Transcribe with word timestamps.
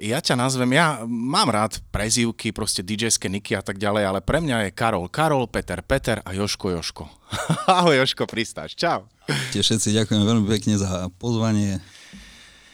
ja 0.00 0.18
ťa 0.24 0.34
nazvem, 0.40 0.72
ja 0.72 1.04
mám 1.04 1.52
rád 1.52 1.84
prezývky, 1.92 2.56
proste 2.56 2.80
DJ-ské 2.80 3.28
niky 3.28 3.52
a 3.52 3.60
tak 3.60 3.76
ďalej, 3.76 4.08
ale 4.08 4.20
pre 4.24 4.40
mňa 4.40 4.66
je 4.66 4.70
Karol 4.72 5.06
Karol, 5.12 5.44
Peter 5.44 5.84
Peter 5.84 6.24
a 6.24 6.32
Joško 6.32 6.72
Joško. 6.72 7.04
Ahoj 7.68 8.00
Joško, 8.00 8.24
pristáš, 8.24 8.72
čau. 8.72 9.04
Tie 9.52 9.60
všetci 9.60 9.92
ďakujem 9.92 10.24
veľmi 10.24 10.48
pekne 10.48 10.80
za 10.80 11.12
pozvanie 11.20 11.84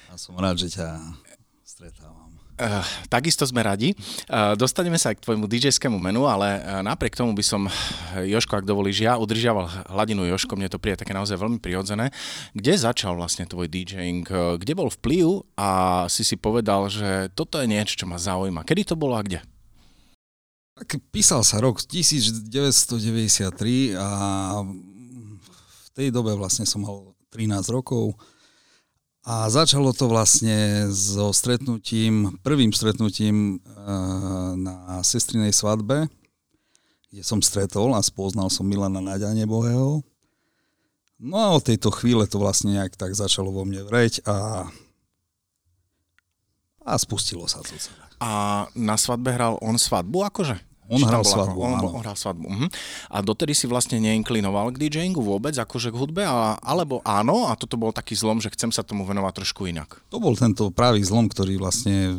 a 0.07 0.15
som 0.15 0.39
rád, 0.39 0.63
že 0.63 0.71
ťa 0.79 1.03
stretávam. 1.67 2.06
Uh, 2.57 2.81
takisto 3.13 3.45
sme 3.45 3.61
radi. 3.61 3.93
Uh, 4.33 4.57
dostaneme 4.57 4.97
sa 4.97 5.13
aj 5.13 5.21
k 5.21 5.29
tvojmu 5.29 5.45
DJ-skému 5.45 6.01
menu, 6.01 6.25
ale 6.25 6.65
uh, 6.65 6.81
napriek 6.81 7.13
tomu 7.13 7.37
by 7.37 7.45
som, 7.45 7.69
Joško, 8.17 8.57
ak 8.57 8.65
dovolíš, 8.65 9.05
ja 9.05 9.21
udržiaval 9.21 9.93
hladinu 9.93 10.25
Joško, 10.25 10.57
mne 10.57 10.73
to 10.73 10.81
príde 10.81 11.05
také 11.05 11.13
naozaj 11.13 11.37
veľmi 11.37 11.61
prirodzené. 11.61 12.09
Kde 12.57 12.81
začal 12.81 13.13
vlastne 13.13 13.45
tvoj 13.45 13.69
DJing? 13.69 14.25
Kde 14.57 14.73
bol 14.73 14.89
vplyv 14.89 15.45
a 15.61 15.69
si 16.09 16.25
si 16.25 16.41
povedal, 16.41 16.89
že 16.89 17.29
toto 17.37 17.61
je 17.61 17.69
niečo, 17.69 17.93
čo 17.93 18.09
ma 18.09 18.17
zaujíma. 18.17 18.65
Kedy 18.65 18.89
to 18.89 18.97
bolo 18.97 19.21
a 19.21 19.23
kde? 19.23 19.45
Písal 21.13 21.45
sa 21.45 21.61
rok 21.61 21.85
1993 21.85 24.01
a 24.01 24.09
v 24.65 25.89
tej 25.93 26.09
dobe 26.09 26.33
vlastne 26.33 26.65
som 26.65 26.85
mal 26.85 27.17
13 27.37 27.69
rokov 27.69 28.17
a 29.27 29.51
začalo 29.51 29.91
to 29.91 30.07
vlastne 30.07 30.87
so 30.95 31.35
stretnutím, 31.35 32.39
prvým 32.47 32.71
stretnutím 32.71 33.59
uh, 33.59 34.55
na 34.55 35.03
sestrinej 35.03 35.51
svadbe, 35.51 36.07
kde 37.11 37.23
som 37.27 37.43
stretol 37.43 37.99
a 37.99 38.01
spoznal 38.07 38.47
som 38.55 38.63
Milana 38.63 39.03
Naďa 39.03 39.35
Nebohého. 39.35 40.07
No 41.19 41.37
a 41.43 41.59
od 41.59 41.67
tejto 41.67 41.91
chvíle 41.91 42.23
to 42.31 42.39
vlastne 42.39 42.79
nejak 42.79 42.95
tak 42.95 43.19
začalo 43.19 43.51
vo 43.51 43.67
mne 43.67 43.83
vreť 43.83 44.23
a, 44.31 44.71
a 46.87 46.93
spustilo 46.95 47.51
sa 47.51 47.67
to 47.67 47.75
celé. 47.75 47.99
A 48.23 48.65
na 48.79 48.95
svadbe 48.95 49.35
hral 49.35 49.59
on 49.59 49.75
svadbu 49.75 50.23
akože? 50.23 50.66
On 50.87 51.03
hral 51.03 51.27
svadbu, 51.27 51.59
on, 51.59 51.73
on 51.83 52.03
hral 52.03 52.15
svadbu. 52.15 52.47
Uh-huh. 52.47 52.69
A 53.11 53.19
dotedy 53.19 53.59
si 53.59 53.67
vlastne 53.67 53.99
neinklinoval 53.99 54.71
k 54.71 54.87
DJingu 54.87 55.19
vôbec, 55.19 55.59
akože 55.59 55.91
k 55.91 55.99
hudbe, 55.99 56.23
a, 56.23 56.55
alebo 56.63 57.03
áno, 57.03 57.51
a 57.51 57.59
toto 57.59 57.75
bol 57.75 57.91
taký 57.91 58.15
zlom, 58.15 58.39
že 58.39 58.55
chcem 58.55 58.71
sa 58.71 58.87
tomu 58.87 59.03
venovať 59.03 59.43
trošku 59.43 59.67
inak. 59.67 59.99
To 60.15 60.23
bol 60.23 60.39
tento 60.39 60.71
pravý 60.71 61.03
zlom, 61.03 61.27
ktorý 61.27 61.59
vlastne 61.59 62.15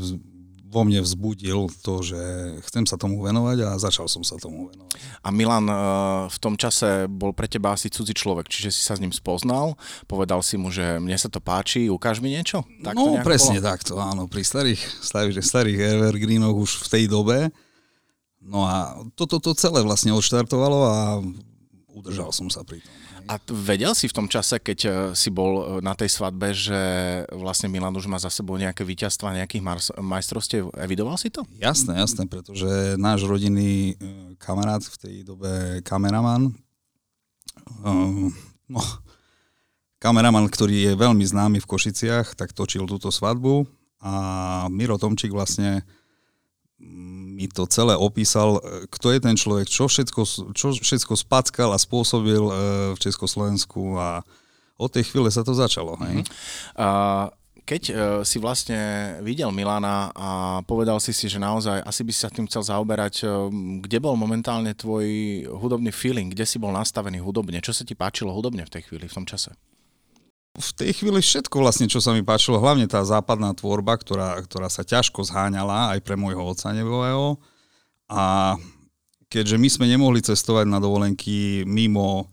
vo 0.68 0.84
mne 0.84 1.00
vzbudil 1.00 1.72
to, 1.80 2.04
že 2.04 2.20
chcem 2.68 2.84
sa 2.84 3.00
tomu 3.00 3.24
venovať 3.24 3.58
a 3.64 3.70
začal 3.80 4.12
som 4.12 4.22
sa 4.28 4.36
tomu 4.36 4.68
venovať. 4.68 5.00
A 5.24 5.32
Milan 5.32 5.66
uh, 5.72 5.78
v 6.28 6.38
tom 6.44 6.60
čase 6.60 7.08
bol 7.08 7.32
pre 7.32 7.48
teba 7.48 7.72
asi 7.72 7.88
cudzí 7.88 8.12
človek, 8.12 8.52
čiže 8.52 8.76
si 8.76 8.84
sa 8.84 9.00
s 9.00 9.02
ním 9.02 9.16
spoznal, 9.16 9.80
povedal 10.12 10.44
si 10.44 10.60
mu, 10.60 10.68
že 10.68 11.00
mne 11.00 11.16
sa 11.16 11.32
to 11.32 11.40
páči, 11.40 11.88
ukáž 11.88 12.20
mi 12.20 12.36
niečo? 12.36 12.68
Tak 12.84 13.00
no 13.00 13.24
presne 13.24 13.64
bolo? 13.64 13.68
takto, 13.72 13.94
áno, 13.96 14.28
pri 14.28 14.44
starých, 14.44 14.82
starých, 15.00 15.40
starých 15.40 15.80
evergreenoch 15.98 16.60
už 16.60 16.84
v 16.84 16.88
tej 16.92 17.04
dobe 17.08 17.48
No 18.42 18.64
a 18.64 18.96
toto 19.18 19.42
to, 19.42 19.52
to 19.52 19.60
celé 19.60 19.84
vlastne 19.84 20.16
odštartovalo 20.16 20.80
a 20.88 20.98
udržal 21.92 22.30
som 22.32 22.48
sa 22.48 22.62
pri 22.62 22.80
tom. 22.80 22.94
A 23.28 23.36
vedel 23.52 23.92
si 23.92 24.08
v 24.08 24.16
tom 24.16 24.28
čase, 24.32 24.56
keď 24.56 24.80
e, 24.88 24.90
si 25.12 25.28
bol 25.28 25.52
e, 25.60 25.64
na 25.84 25.92
tej 26.00 26.08
svadbe, 26.08 26.56
že 26.56 26.80
vlastne 27.36 27.68
Milan 27.68 27.92
už 27.92 28.08
má 28.08 28.16
za 28.16 28.32
sebou 28.32 28.56
nejaké 28.56 28.88
víťazstva, 28.88 29.36
nejakých 29.36 29.68
majstrovstiev? 30.00 30.72
Evidoval 30.80 31.20
si 31.20 31.28
to? 31.28 31.44
Jasné, 31.60 32.00
jasné, 32.00 32.24
pretože 32.24 32.96
náš 32.96 33.28
rodinný 33.28 34.00
e, 34.00 34.32
kamarát 34.40 34.80
v 34.80 34.96
tej 34.96 35.16
dobe 35.28 35.84
kameraman, 35.84 36.56
no, 38.72 38.82
kameraman, 40.00 40.48
ktorý 40.48 40.88
je 40.88 40.94
veľmi 40.96 41.28
známy 41.28 41.60
v 41.60 41.68
Košiciach, 41.68 42.32
tak 42.32 42.56
točil 42.56 42.88
túto 42.88 43.12
svadbu 43.12 43.68
a 44.00 44.14
Miro 44.72 44.96
Tomčík 44.96 45.36
vlastne 45.36 45.84
mi 46.78 47.50
to 47.50 47.66
celé 47.66 47.98
opísal, 47.98 48.62
e, 48.62 48.86
kto 48.90 49.14
je 49.14 49.20
ten 49.22 49.34
človek, 49.34 49.66
čo 49.66 49.90
všetko, 49.90 50.22
čo 50.54 50.68
všetko 50.78 51.14
spackal 51.18 51.74
a 51.74 51.82
spôsobil 51.82 52.42
e, 52.42 52.54
v 52.94 53.00
Československu 53.02 53.98
a 53.98 54.22
od 54.78 54.90
tej 54.94 55.10
chvíle 55.10 55.30
sa 55.34 55.42
to 55.42 55.58
začalo. 55.58 55.98
Hej? 56.06 56.22
Mm-hmm. 56.22 56.78
A 56.78 56.88
keď 57.68 57.84
uh, 57.92 57.98
si 58.24 58.40
vlastne 58.40 58.80
videl 59.20 59.52
Milana 59.52 60.08
a 60.16 60.30
povedal 60.64 61.04
si 61.04 61.12
si, 61.12 61.28
že 61.28 61.36
naozaj 61.36 61.84
asi 61.84 62.02
by 62.08 62.12
si 62.16 62.20
sa 62.24 62.32
tým 62.32 62.48
chcel 62.48 62.64
zaoberať, 62.64 63.28
uh, 63.28 63.52
kde 63.84 64.00
bol 64.00 64.16
momentálne 64.16 64.72
tvoj 64.72 65.04
hudobný 65.52 65.92
feeling, 65.92 66.32
kde 66.32 66.48
si 66.48 66.64
bol 66.64 66.72
nastavený 66.72 67.20
hudobne, 67.20 67.60
čo 67.60 67.76
sa 67.76 67.84
ti 67.84 67.92
páčilo 67.92 68.32
hudobne 68.32 68.64
v 68.64 68.72
tej 68.72 68.88
chvíli, 68.88 69.12
v 69.12 69.16
tom 69.20 69.28
čase? 69.28 69.52
V 70.58 70.70
tej 70.74 70.92
chvíli 70.98 71.22
všetko 71.22 71.62
vlastne, 71.62 71.86
čo 71.86 72.02
sa 72.02 72.18
mi 72.18 72.26
páčilo, 72.26 72.58
hlavne 72.58 72.90
tá 72.90 73.06
západná 73.06 73.54
tvorba, 73.54 73.94
ktorá, 73.94 74.42
ktorá 74.42 74.74
sa 74.74 74.82
ťažko 74.82 75.22
zháňala 75.22 75.94
aj 75.94 76.02
pre 76.02 76.18
môjho 76.18 76.42
otca 76.42 76.74
nebového. 76.74 77.38
A 78.10 78.58
keďže 79.30 79.62
my 79.62 79.70
sme 79.70 79.86
nemohli 79.86 80.26
cestovať 80.26 80.66
na 80.66 80.82
dovolenky 80.82 81.62
mimo, 81.70 82.26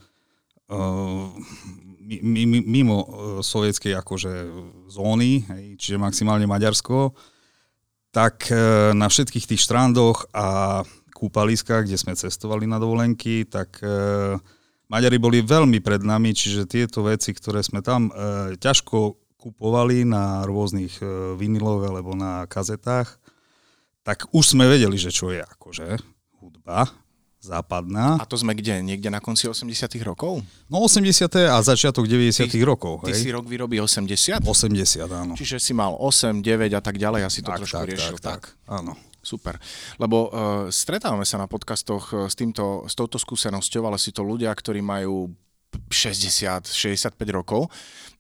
uh, 0.72 1.28
mimo 2.64 2.96
uh, 2.96 3.06
sovietskej 3.44 3.92
akože 3.92 4.32
zóny, 4.88 5.44
čiže 5.76 6.00
maximálne 6.00 6.48
Maďarsko, 6.48 7.12
tak 8.08 8.48
uh, 8.48 8.96
na 8.96 9.12
všetkých 9.12 9.52
tých 9.52 9.60
štrandoch 9.68 10.32
a 10.32 10.80
kúpaliskách, 11.12 11.84
kde 11.84 12.00
sme 12.00 12.16
cestovali 12.16 12.64
na 12.64 12.80
dovolenky, 12.80 13.46
tak 13.46 13.78
Maďari 14.94 15.18
boli 15.18 15.42
veľmi 15.42 15.82
pred 15.82 16.06
nami, 16.06 16.30
čiže 16.30 16.70
tieto 16.70 17.02
veci, 17.02 17.34
ktoré 17.34 17.66
sme 17.66 17.82
tam 17.82 18.14
e, 18.14 18.54
ťažko 18.54 19.18
kupovali 19.42 20.06
na 20.06 20.46
rôznych 20.46 21.02
e, 21.02 21.34
vinilov 21.34 21.82
alebo 21.82 22.14
na 22.14 22.46
kazetách, 22.46 23.18
tak 24.06 24.30
už 24.30 24.54
sme 24.54 24.70
vedeli, 24.70 24.94
že 24.94 25.10
čo 25.10 25.34
je 25.34 25.42
akože 25.42 25.98
hudba 26.38 26.94
západná. 27.42 28.22
A 28.22 28.24
to 28.24 28.38
sme 28.38 28.54
kde? 28.54 28.86
Niekde 28.86 29.10
na 29.10 29.18
konci 29.18 29.50
80 29.50 29.90
rokov? 30.06 30.40
No 30.70 30.86
80 30.86 31.26
a 31.50 31.58
začiatok 31.58 32.06
90 32.06 32.46
ty, 32.46 32.62
rokov. 32.62 33.02
Ty 33.02 33.12
hej? 33.12 33.20
si 33.20 33.28
rok 33.34 33.50
vyrobí 33.50 33.82
80? 33.82 34.46
80, 34.46 35.10
áno. 35.10 35.34
Čiže 35.34 35.58
si 35.58 35.74
mal 35.74 35.92
8, 35.98 36.38
9 36.38 36.70
a 36.70 36.80
tak 36.80 37.02
ďalej, 37.02 37.26
asi 37.26 37.42
to 37.42 37.50
tak, 37.50 37.66
trošku 37.66 37.82
tak, 37.82 37.90
riešil. 37.90 38.16
Tak, 38.16 38.22
tak, 38.22 38.42
tak, 38.54 38.70
áno. 38.70 38.94
Super. 39.24 39.56
Lebo 39.96 40.28
uh, 40.28 40.30
stretávame 40.68 41.24
sa 41.24 41.40
na 41.40 41.48
podcastoch 41.48 42.12
uh, 42.12 42.28
s, 42.28 42.36
týmto, 42.36 42.84
s 42.84 42.94
touto 42.94 43.16
skúsenosťou, 43.16 43.88
ale 43.88 43.98
si 43.98 44.12
to 44.12 44.20
ľudia, 44.20 44.52
ktorí 44.52 44.84
majú 44.84 45.32
60, 45.90 46.68
65 46.68 47.14
rokov 47.30 47.70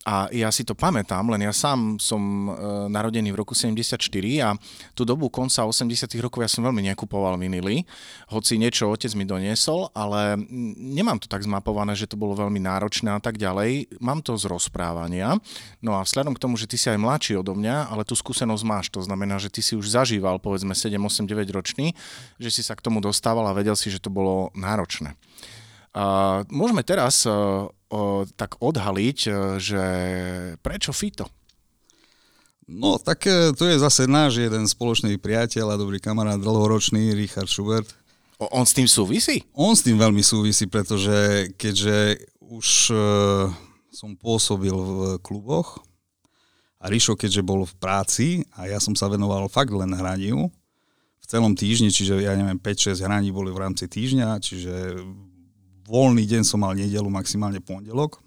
a 0.04 0.28
ja 0.28 0.52
si 0.52 0.68
to 0.68 0.76
pamätám, 0.76 1.32
len 1.32 1.48
ja 1.48 1.52
sám 1.56 1.96
som 1.96 2.20
e, 2.20 2.48
narodený 2.92 3.32
v 3.32 3.40
roku 3.40 3.56
74 3.56 3.96
a 4.44 4.52
tú 4.92 5.08
dobu 5.08 5.32
konca 5.32 5.64
80 5.64 6.12
rokov 6.20 6.44
ja 6.44 6.50
som 6.52 6.60
veľmi 6.60 6.84
nekupoval 6.92 7.40
vinily, 7.40 7.88
hoci 8.28 8.60
niečo 8.60 8.92
otec 8.92 9.08
mi 9.16 9.24
doniesol, 9.24 9.88
ale 9.96 10.36
nemám 10.76 11.16
to 11.16 11.24
tak 11.24 11.40
zmapované, 11.40 11.96
že 11.96 12.04
to 12.04 12.20
bolo 12.20 12.36
veľmi 12.36 12.60
náročné 12.60 13.16
a 13.16 13.20
tak 13.20 13.40
ďalej. 13.40 13.96
Mám 14.04 14.20
to 14.20 14.36
z 14.36 14.44
rozprávania. 14.44 15.40
No 15.80 15.96
a 15.96 16.04
vzhľadom 16.04 16.36
k 16.36 16.42
tomu, 16.44 16.60
že 16.60 16.68
ty 16.68 16.76
si 16.76 16.92
aj 16.92 17.00
mladší 17.00 17.40
odo 17.40 17.56
mňa, 17.56 17.88
ale 17.88 18.04
tú 18.04 18.12
skúsenosť 18.12 18.64
máš, 18.68 18.92
to 18.92 19.00
znamená, 19.00 19.40
že 19.40 19.48
ty 19.48 19.64
si 19.64 19.72
už 19.72 19.88
zažíval 19.88 20.36
povedzme 20.36 20.76
7, 20.76 21.00
8, 21.00 21.24
9 21.24 21.48
ročný, 21.48 21.96
že 22.36 22.52
si 22.52 22.60
sa 22.60 22.76
k 22.76 22.84
tomu 22.84 23.00
dostával 23.00 23.48
a 23.48 23.56
vedel 23.56 23.72
si, 23.72 23.88
že 23.88 24.04
to 24.04 24.12
bolo 24.12 24.52
náročné. 24.52 25.16
Uh, 25.94 26.42
môžeme 26.50 26.82
teraz 26.82 27.22
uh, 27.22 27.70
uh, 27.70 28.26
tak 28.34 28.58
odhaliť, 28.58 29.18
uh, 29.30 29.34
že 29.62 29.84
prečo 30.58 30.90
Fito? 30.90 31.30
No, 32.66 32.96
tak 32.96 33.28
to 33.28 33.68
je 33.68 33.76
zase 33.76 34.08
náš 34.08 34.40
jeden 34.40 34.64
spoločný 34.64 35.20
priateľ 35.20 35.76
a 35.76 35.80
dobrý 35.80 36.00
kamarát 36.00 36.40
dlhoročný, 36.40 37.12
Richard 37.12 37.46
Schubert. 37.46 37.84
O, 38.40 38.48
on 38.56 38.64
s 38.64 38.72
tým 38.72 38.88
súvisí? 38.88 39.44
On 39.52 39.76
s 39.76 39.84
tým 39.84 40.00
veľmi 40.00 40.24
súvisí, 40.24 40.64
pretože 40.64 41.52
keďže 41.60 42.24
už 42.40 42.66
uh, 42.90 43.52
som 43.94 44.18
pôsobil 44.18 44.74
v 44.74 45.22
kluboch 45.22 45.78
a 46.82 46.90
Rišo 46.90 47.14
keďže 47.14 47.46
bol 47.46 47.62
v 47.62 47.74
práci 47.78 48.26
a 48.58 48.66
ja 48.66 48.82
som 48.82 48.92
sa 48.98 49.06
venoval 49.06 49.46
fakt 49.46 49.70
len 49.70 49.94
hraniu 49.94 50.50
v 51.22 51.26
celom 51.30 51.56
týždni, 51.56 51.88
čiže 51.88 52.20
ja 52.20 52.36
neviem, 52.36 52.60
5-6 52.60 53.00
hraní 53.00 53.32
boli 53.32 53.48
v 53.48 53.62
rámci 53.62 53.88
týždňa, 53.88 54.42
čiže 54.44 54.74
voľný 55.84 56.24
deň 56.24 56.42
som 56.44 56.60
mal 56.60 56.72
nedelu, 56.72 57.06
maximálne 57.08 57.60
pondelok, 57.60 58.20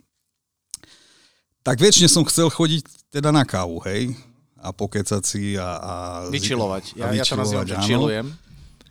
tak 1.66 1.84
väčšine 1.84 2.08
som 2.08 2.24
chcel 2.24 2.48
chodiť 2.48 3.12
teda 3.12 3.34
na 3.34 3.44
kávu, 3.44 3.84
hej, 3.84 4.16
a 4.62 4.72
pokecať 4.72 5.22
si 5.26 5.60
a... 5.60 5.68
a 5.78 5.94
vyčilovať. 6.32 6.96
Ja, 6.96 7.10
a 7.10 7.14
vyčilovať, 7.14 7.20
ja 7.20 7.24
to 7.28 7.36
nazývam, 7.36 7.68
že 7.68 7.76
čilujem. 7.84 8.28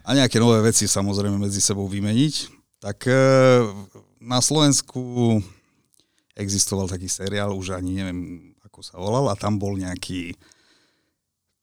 A 0.07 0.11
nejaké 0.15 0.39
nové 0.39 0.63
veci 0.63 0.87
samozrejme 0.87 1.41
medzi 1.41 1.59
sebou 1.59 1.91
vymeniť. 1.91 2.35
Tak 2.79 3.11
e, 3.11 3.17
na 4.23 4.39
Slovensku 4.39 5.03
existoval 6.37 6.87
taký 6.87 7.11
seriál, 7.11 7.57
už 7.57 7.75
ani 7.75 7.99
neviem, 7.99 8.53
ako 8.63 8.85
sa 8.85 9.01
volal, 9.01 9.33
a 9.33 9.35
tam 9.35 9.59
bol 9.59 9.75
nejaký 9.75 10.37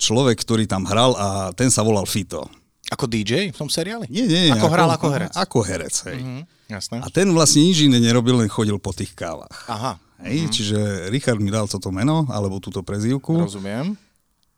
človek, 0.02 0.42
ktorý 0.44 0.68
tam 0.68 0.84
hral 0.84 1.16
a 1.16 1.28
ten 1.56 1.72
sa 1.72 1.86
volal 1.86 2.04
Fito. 2.04 2.50
Ako 2.94 3.10
DJ 3.10 3.50
v 3.50 3.58
tom 3.58 3.70
seriáli? 3.74 4.06
Nie, 4.14 4.30
nie. 4.30 4.54
Ako, 4.54 4.70
ako 4.70 4.74
hral 4.74 4.90
ako 4.94 5.08
herec? 5.10 5.34
Ako 5.34 5.58
herec, 5.66 5.96
hej. 6.06 6.20
Mm-hmm. 6.22 6.42
Jasné. 6.70 6.96
A 7.02 7.08
ten 7.10 7.28
vlastne 7.34 7.66
nič 7.66 7.82
iné 7.90 7.98
nerobil, 7.98 8.38
len 8.38 8.50
chodil 8.50 8.78
po 8.78 8.94
tých 8.94 9.18
kávach. 9.18 9.66
Aha. 9.66 9.98
Hej, 10.22 10.46
mm-hmm. 10.46 10.54
čiže 10.54 10.78
Richard 11.10 11.42
mi 11.42 11.50
dal 11.50 11.66
toto 11.66 11.90
meno, 11.90 12.30
alebo 12.30 12.62
túto 12.62 12.86
prezývku. 12.86 13.44
Rozumiem. 13.44 13.98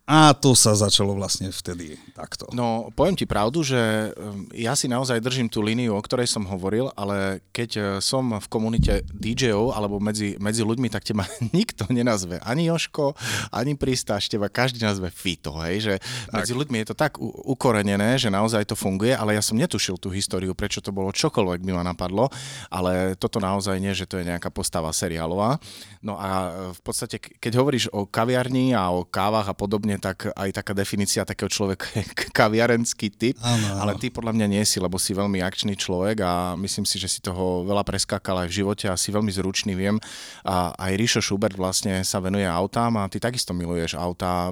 A 0.05 0.37
to 0.37 0.53
sa 0.53 0.77
začalo 0.77 1.17
vlastne 1.17 1.49
vtedy 1.49 1.97
takto. 2.13 2.45
No, 2.53 2.93
poviem 2.93 3.17
ti 3.17 3.25
pravdu, 3.25 3.65
že 3.65 4.13
um, 4.13 4.45
ja 4.53 4.77
si 4.77 4.85
naozaj 4.85 5.17
držím 5.17 5.49
tú 5.49 5.65
líniu, 5.65 5.97
o 5.97 6.05
ktorej 6.05 6.29
som 6.29 6.45
hovoril, 6.45 6.93
ale 6.93 7.41
keď 7.49 7.69
uh, 7.73 7.85
som 8.05 8.37
v 8.37 8.45
komunite 8.45 9.01
DJ-ov 9.09 9.73
alebo 9.73 9.97
medzi, 9.97 10.37
medzi 10.37 10.61
ľuďmi, 10.61 10.93
tak 10.93 11.09
teba 11.09 11.25
nikto 11.57 11.89
nenazve. 11.89 12.37
Ani 12.45 12.69
Joško, 12.69 13.17
ani 13.49 13.73
Pristáš, 13.73 14.29
teba 14.29 14.45
každý 14.45 14.85
nazve 14.85 15.09
Fito, 15.09 15.57
hej? 15.65 15.81
Že 15.81 15.93
tak. 15.97 16.33
medzi 16.37 16.53
ľuďmi 16.53 16.77
je 16.85 16.87
to 16.93 16.95
tak 16.95 17.17
ukorenené, 17.41 18.21
že 18.21 18.29
naozaj 18.29 18.61
to 18.69 18.77
funguje, 18.77 19.17
ale 19.17 19.33
ja 19.33 19.41
som 19.41 19.57
netušil 19.57 19.97
tú 19.97 20.13
históriu, 20.13 20.53
prečo 20.53 20.85
to 20.85 20.93
bolo 20.93 21.09
čokoľvek 21.09 21.65
by 21.65 21.71
ma 21.73 21.81
napadlo, 21.81 22.29
ale 22.69 23.17
toto 23.17 23.41
naozaj 23.41 23.81
nie, 23.81 23.97
že 23.97 24.05
to 24.05 24.21
je 24.21 24.29
nejaká 24.29 24.53
postava 24.53 24.93
seriálová. 24.93 25.57
No 26.05 26.21
a 26.21 26.29
uh, 26.29 26.45
v 26.77 26.81
podstate, 26.85 27.17
keď 27.17 27.57
hovoríš 27.57 27.89
o 27.89 28.05
kaviarni 28.05 28.77
a 28.77 28.93
o 28.93 29.01
kávach 29.01 29.49
a 29.49 29.57
podobne, 29.57 29.94
mne 29.95 30.03
tak 30.03 30.27
aj 30.35 30.49
taká 30.51 30.75
definícia 30.75 31.23
takého 31.23 31.47
človeka 31.47 31.87
je 31.95 32.03
kaviarenský 32.35 33.07
typ, 33.15 33.39
ano, 33.39 33.79
ale 33.79 33.95
ty 33.95 34.11
podľa 34.11 34.35
mňa 34.35 34.47
nie 34.51 34.63
si, 34.67 34.83
lebo 34.83 34.99
si 34.99 35.15
veľmi 35.15 35.39
akčný 35.39 35.79
človek 35.79 36.19
a 36.19 36.59
myslím 36.59 36.83
si, 36.83 36.99
že 36.99 37.07
si 37.07 37.23
toho 37.23 37.63
veľa 37.63 37.87
preskakal 37.87 38.43
aj 38.43 38.51
v 38.51 38.57
živote 38.59 38.85
a 38.91 38.99
si 38.99 39.15
veľmi 39.15 39.31
zručný, 39.31 39.71
viem. 39.71 39.95
A 40.43 40.75
aj 40.75 40.91
Ríšo 40.99 41.21
Schubert 41.23 41.55
vlastne 41.55 42.03
sa 42.03 42.19
venuje 42.19 42.43
autám 42.43 42.99
a 42.99 43.07
ty 43.07 43.23
takisto 43.23 43.55
miluješ 43.55 43.95
autá. 43.95 44.51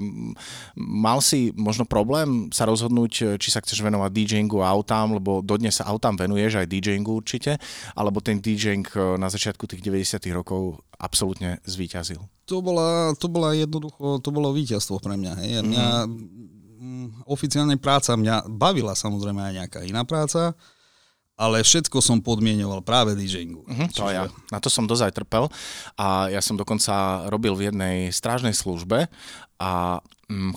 Mal 0.79 1.19
si 1.19 1.51
možno 1.59 1.83
problém 1.83 2.47
sa 2.55 2.63
rozhodnúť, 2.63 3.35
či 3.35 3.49
sa 3.51 3.59
chceš 3.59 3.83
venovať 3.83 4.15
DJingu 4.15 4.63
a 4.63 4.71
autám, 4.71 5.19
lebo 5.19 5.43
dodnes 5.43 5.75
sa 5.75 5.91
autám 5.91 6.15
venuješ 6.15 6.63
aj 6.63 6.71
DJingu 6.71 7.11
určite, 7.11 7.59
alebo 7.99 8.23
ten 8.23 8.39
DJing 8.39 8.87
na 9.19 9.27
začiatku 9.27 9.67
tých 9.67 9.83
90 9.83 10.23
rokov 10.31 10.79
absolútne 11.03 11.59
zvíťazil? 11.67 12.23
To 12.47 12.63
bola, 12.63 13.11
to 13.19 13.27
bola 13.27 13.51
jednoducho, 13.51 14.23
to 14.23 14.29
bolo 14.31 14.55
víťazstvo 14.55 15.03
pre 15.03 15.19
mňa. 15.19 15.33
Hej. 15.43 15.49
Mňa, 15.67 15.87
mm. 16.07 17.27
oficiálne 17.27 17.75
práca 17.75 18.15
mňa 18.15 18.47
bavila 18.47 18.95
samozrejme 18.95 19.43
aj 19.43 19.53
nejaká 19.59 19.79
iná 19.83 20.07
práca, 20.07 20.55
ale 21.35 21.65
všetko 21.65 21.99
som 21.99 22.23
podmienoval 22.23 22.85
práve 22.85 23.17
DJingu. 23.17 23.65
Uh-huh, 23.65 23.89
to 23.91 24.05
Čiže... 24.05 24.15
ja. 24.15 24.23
Na 24.53 24.63
to 24.63 24.69
som 24.71 24.87
dozaj 24.87 25.11
trpel 25.11 25.51
a 25.99 26.31
ja 26.31 26.39
som 26.39 26.55
dokonca 26.55 27.25
robil 27.27 27.57
v 27.57 27.73
jednej 27.73 27.97
strážnej 28.13 28.53
službe 28.53 29.11
a 29.59 29.99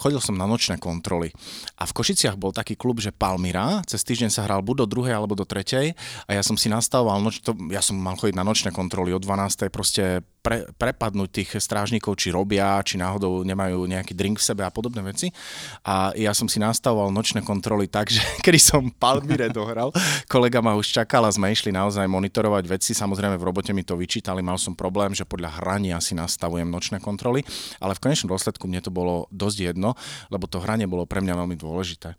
chodil 0.01 0.21
som 0.21 0.37
na 0.37 0.49
nočné 0.49 0.81
kontroly. 0.81 1.33
A 1.77 1.85
v 1.85 1.97
Košiciach 1.97 2.37
bol 2.39 2.55
taký 2.55 2.75
klub, 2.79 3.01
že 3.01 3.15
Palmira, 3.15 3.83
cez 3.85 4.03
týždeň 4.03 4.31
sa 4.33 4.45
hral 4.45 4.65
buď 4.65 4.85
do 4.85 4.87
druhej 4.99 5.15
alebo 5.15 5.37
do 5.37 5.45
tretej 5.45 5.97
a 6.27 6.31
ja 6.33 6.43
som 6.43 6.59
si 6.59 6.73
nastavoval, 6.73 7.21
noč, 7.21 7.45
to, 7.45 7.53
ja 7.71 7.81
som 7.85 7.97
mal 7.99 8.17
chodiť 8.19 8.37
na 8.37 8.45
nočné 8.47 8.71
kontroly 8.73 9.13
od 9.13 9.23
12. 9.23 9.69
proste 9.71 10.25
pre, 10.47 10.63
prepadnúť 10.79 11.29
tých 11.43 11.51
strážnikov, 11.59 12.15
či 12.15 12.31
robia, 12.31 12.79
či 12.87 12.95
náhodou 12.95 13.43
nemajú 13.43 13.83
nejaký 13.91 14.15
drink 14.15 14.39
v 14.39 14.47
sebe 14.47 14.63
a 14.63 14.71
podobné 14.71 15.03
veci. 15.03 15.35
A 15.83 16.15
ja 16.15 16.31
som 16.31 16.47
si 16.47 16.63
nastavoval 16.63 17.11
nočné 17.11 17.43
kontroly 17.43 17.91
tak, 17.91 18.15
že 18.15 18.23
kedy 18.47 18.59
som 18.63 18.87
Palmire 18.95 19.51
dohral, 19.51 19.91
kolega 20.31 20.63
ma 20.63 20.79
už 20.79 20.95
čakal 20.95 21.27
a 21.27 21.35
sme 21.35 21.51
išli 21.51 21.75
naozaj 21.75 22.07
monitorovať 22.07 22.65
veci. 22.71 22.95
Samozrejme 22.95 23.35
v 23.35 23.43
robote 23.43 23.75
mi 23.75 23.83
to 23.83 23.99
vyčítali, 23.99 24.39
mal 24.39 24.55
som 24.55 24.79
problém, 24.79 25.11
že 25.11 25.27
podľa 25.27 25.59
hrania 25.59 25.99
si 25.99 26.15
nastavujem 26.15 26.71
nočné 26.71 27.03
kontroly, 27.03 27.43
ale 27.83 27.99
v 27.99 28.03
konečnom 28.07 28.31
dôsledku 28.31 28.71
mne 28.71 28.87
to 28.87 28.95
bolo 28.95 29.27
dosť 29.35 29.57
jedno, 29.73 29.99
lebo 30.31 30.47
to 30.47 30.63
hranie 30.63 30.87
bolo 30.87 31.09
pre 31.09 31.19
mňa 31.23 31.35
veľmi 31.35 31.57
dôležité. 31.59 32.15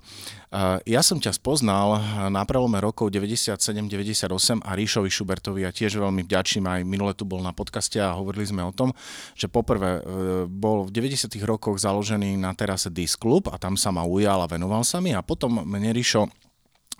Ja 0.88 1.02
som 1.04 1.20
ťa 1.20 1.36
spoznal 1.36 2.00
na 2.32 2.48
prelome 2.48 2.80
rokov 2.80 3.12
97-98 3.12 4.64
a 4.64 4.72
Ríšovi 4.76 5.12
Šubertovi 5.12 5.68
a 5.68 5.76
tiež 5.76 6.00
veľmi 6.00 6.24
vďačím, 6.24 6.64
aj 6.68 6.82
minule 6.88 7.12
tu 7.12 7.28
bol 7.28 7.44
na 7.44 7.52
podcaste 7.52 8.00
a 8.00 8.16
hovorili 8.16 8.48
sme 8.48 8.64
o 8.64 8.72
tom, 8.72 8.96
že 9.36 9.52
poprvé 9.52 10.00
e, 10.00 10.02
bol 10.48 10.88
v 10.88 10.94
90. 10.96 11.36
rokoch 11.44 11.76
založený 11.76 12.40
na 12.40 12.56
terase 12.56 12.88
Disc 12.88 13.20
Club 13.20 13.52
a 13.52 13.60
tam 13.60 13.76
sa 13.76 13.92
ma 13.92 14.08
ujal 14.08 14.40
a 14.40 14.48
venoval 14.48 14.88
sa 14.88 15.04
mi 15.04 15.12
a 15.12 15.20
potom 15.20 15.68
mne 15.68 15.92
Ríšo 15.92 16.32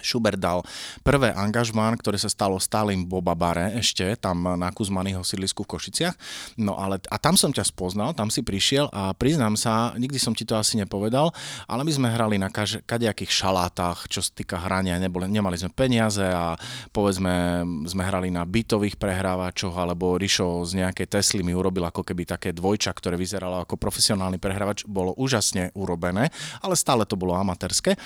Schubert 0.02 0.38
dal 0.38 0.62
prvé 1.02 1.34
angažmán, 1.34 1.98
ktoré 1.98 2.18
sa 2.22 2.30
stalo 2.30 2.62
stálym 2.62 3.06
Boba 3.06 3.34
Bare 3.34 3.74
ešte, 3.78 4.18
tam 4.18 4.46
na 4.58 4.70
Kuzmanyho 4.70 5.26
sídlisku 5.26 5.66
v 5.66 5.78
Košiciach. 5.78 6.16
No 6.62 6.78
ale, 6.78 7.02
a 7.10 7.18
tam 7.18 7.34
som 7.34 7.50
ťa 7.50 7.66
spoznal, 7.66 8.14
tam 8.14 8.30
si 8.30 8.46
prišiel 8.46 8.90
a 8.94 9.12
priznám 9.18 9.58
sa, 9.58 9.94
nikdy 9.98 10.18
som 10.22 10.34
ti 10.38 10.46
to 10.46 10.58
asi 10.58 10.78
nepovedal, 10.78 11.34
ale 11.66 11.82
my 11.82 11.92
sme 11.92 12.08
hrali 12.10 12.38
na 12.38 12.54
kaž, 12.54 12.82
kadejakých 12.86 13.34
šalátach, 13.34 14.06
čo 14.08 14.22
sa 14.22 14.32
týka 14.34 14.58
hrania, 14.62 15.02
neboli, 15.02 15.26
nemali 15.30 15.58
sme 15.58 15.74
peniaze 15.74 16.24
a 16.24 16.54
povedzme 16.94 17.66
sme 17.90 18.04
hrali 18.06 18.30
na 18.30 18.46
bytových 18.46 18.96
prehrávačoch, 19.02 19.76
alebo 19.76 20.18
Rišo 20.18 20.66
z 20.66 20.86
nejakej 20.86 21.08
Tesly 21.10 21.42
mi 21.42 21.54
urobil 21.54 21.86
ako 21.88 22.06
keby 22.06 22.24
také 22.26 22.50
dvojča, 22.54 22.94
ktoré 22.94 23.18
vyzeralo 23.18 23.62
ako 23.64 23.78
profesionálny 23.80 24.38
prehrávač, 24.38 24.86
bolo 24.86 25.14
úžasne 25.18 25.74
urobené, 25.74 26.30
ale 26.62 26.76
stále 26.78 27.06
to 27.06 27.20
bolo 27.20 27.34
amatérske. 27.38 27.98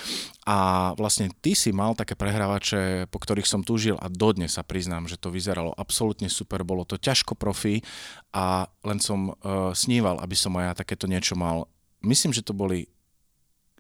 A 0.48 0.92
vlastne 0.98 1.30
ty 1.40 1.54
si 1.54 1.70
mal 1.82 1.98
také 1.98 2.14
prehrávače, 2.14 3.10
po 3.10 3.18
ktorých 3.18 3.50
som 3.50 3.66
túžil 3.66 3.98
a 3.98 4.06
dodnes 4.06 4.54
sa 4.54 4.62
priznám, 4.62 5.10
že 5.10 5.18
to 5.18 5.34
vyzeralo 5.34 5.74
absolútne 5.74 6.30
super, 6.30 6.62
bolo 6.62 6.86
to 6.86 7.02
ťažko 7.02 7.34
profi 7.34 7.82
a 8.30 8.70
len 8.86 9.02
som 9.02 9.34
uh, 9.34 9.74
sníval, 9.74 10.22
aby 10.22 10.38
som 10.38 10.54
aj 10.62 10.66
ja 10.70 10.74
takéto 10.86 11.10
niečo 11.10 11.34
mal. 11.34 11.66
Myslím, 12.06 12.38
že 12.38 12.46
to 12.46 12.54
boli 12.54 12.86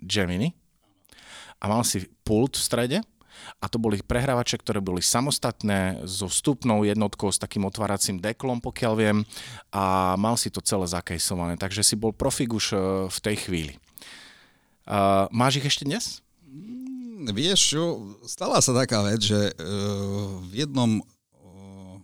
Gemini 0.01 0.57
a 1.62 1.69
mal 1.69 1.86
si 1.86 2.09
pult 2.25 2.57
v 2.57 2.65
strede 2.65 2.98
a 3.62 3.65
to 3.69 3.77
boli 3.77 4.01
prehrávače, 4.01 4.57
ktoré 4.57 4.81
boli 4.81 5.06
samostatné, 5.06 6.06
so 6.09 6.25
vstupnou 6.25 6.81
jednotkou, 6.81 7.30
s 7.30 7.42
takým 7.42 7.65
otváracím 7.69 8.18
deklom, 8.18 8.62
pokiaľ 8.62 8.94
viem, 8.98 9.18
a 9.69 10.18
mal 10.18 10.38
si 10.42 10.50
to 10.50 10.62
celé 10.62 10.89
zakejsované, 10.89 11.57
takže 11.57 11.86
si 11.86 11.94
bol 11.94 12.13
profik 12.13 12.57
už 12.57 12.65
uh, 12.74 12.81
v 13.06 13.18
tej 13.21 13.36
chvíli. 13.45 13.74
Uh, 14.89 15.30
máš 15.30 15.62
ich 15.62 15.69
ešte 15.69 15.86
dnes? 15.86 16.25
Vieš 17.29 17.77
čo, 17.77 17.83
stala 18.25 18.57
sa 18.57 18.73
taká 18.73 19.06
vec, 19.06 19.21
že 19.21 19.53
uh, 19.53 20.41
v 20.50 20.65
jednom 20.65 20.97
uh, 20.97 21.95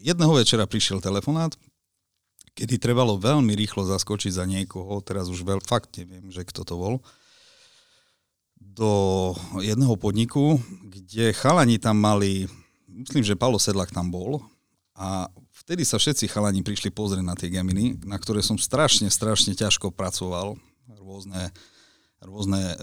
jedného 0.00 0.32
večera 0.32 0.64
prišiel 0.64 1.04
telefonát, 1.04 1.52
kedy 2.56 2.80
trebalo 2.80 3.20
veľmi 3.20 3.52
rýchlo 3.52 3.84
zaskočiť 3.84 4.32
za 4.40 4.44
niekoho, 4.48 5.04
teraz 5.04 5.28
už 5.28 5.44
veľ, 5.44 5.60
fakt 5.64 6.00
neviem, 6.00 6.32
že 6.32 6.48
kto 6.48 6.64
to 6.64 6.74
bol, 6.76 6.94
do 8.60 8.92
jedného 9.60 9.96
podniku, 10.00 10.56
kde 10.88 11.36
chalani 11.36 11.76
tam 11.76 12.00
mali, 12.00 12.48
myslím, 12.88 13.24
že 13.24 13.36
Palo 13.36 13.60
Sedlak 13.60 13.92
tam 13.92 14.08
bol 14.08 14.40
a 14.96 15.28
vtedy 15.64 15.84
sa 15.84 16.00
všetci 16.00 16.28
chalani 16.28 16.64
prišli 16.64 16.92
pozrieť 16.92 17.24
na 17.24 17.36
tie 17.36 17.52
Geminy, 17.52 18.00
na 18.04 18.16
ktoré 18.16 18.40
som 18.40 18.56
strašne, 18.56 19.08
strašne 19.12 19.52
ťažko 19.56 19.92
pracoval, 19.92 20.56
rôzne 21.00 21.52
rôzne 22.20 22.60
e, 22.60 22.76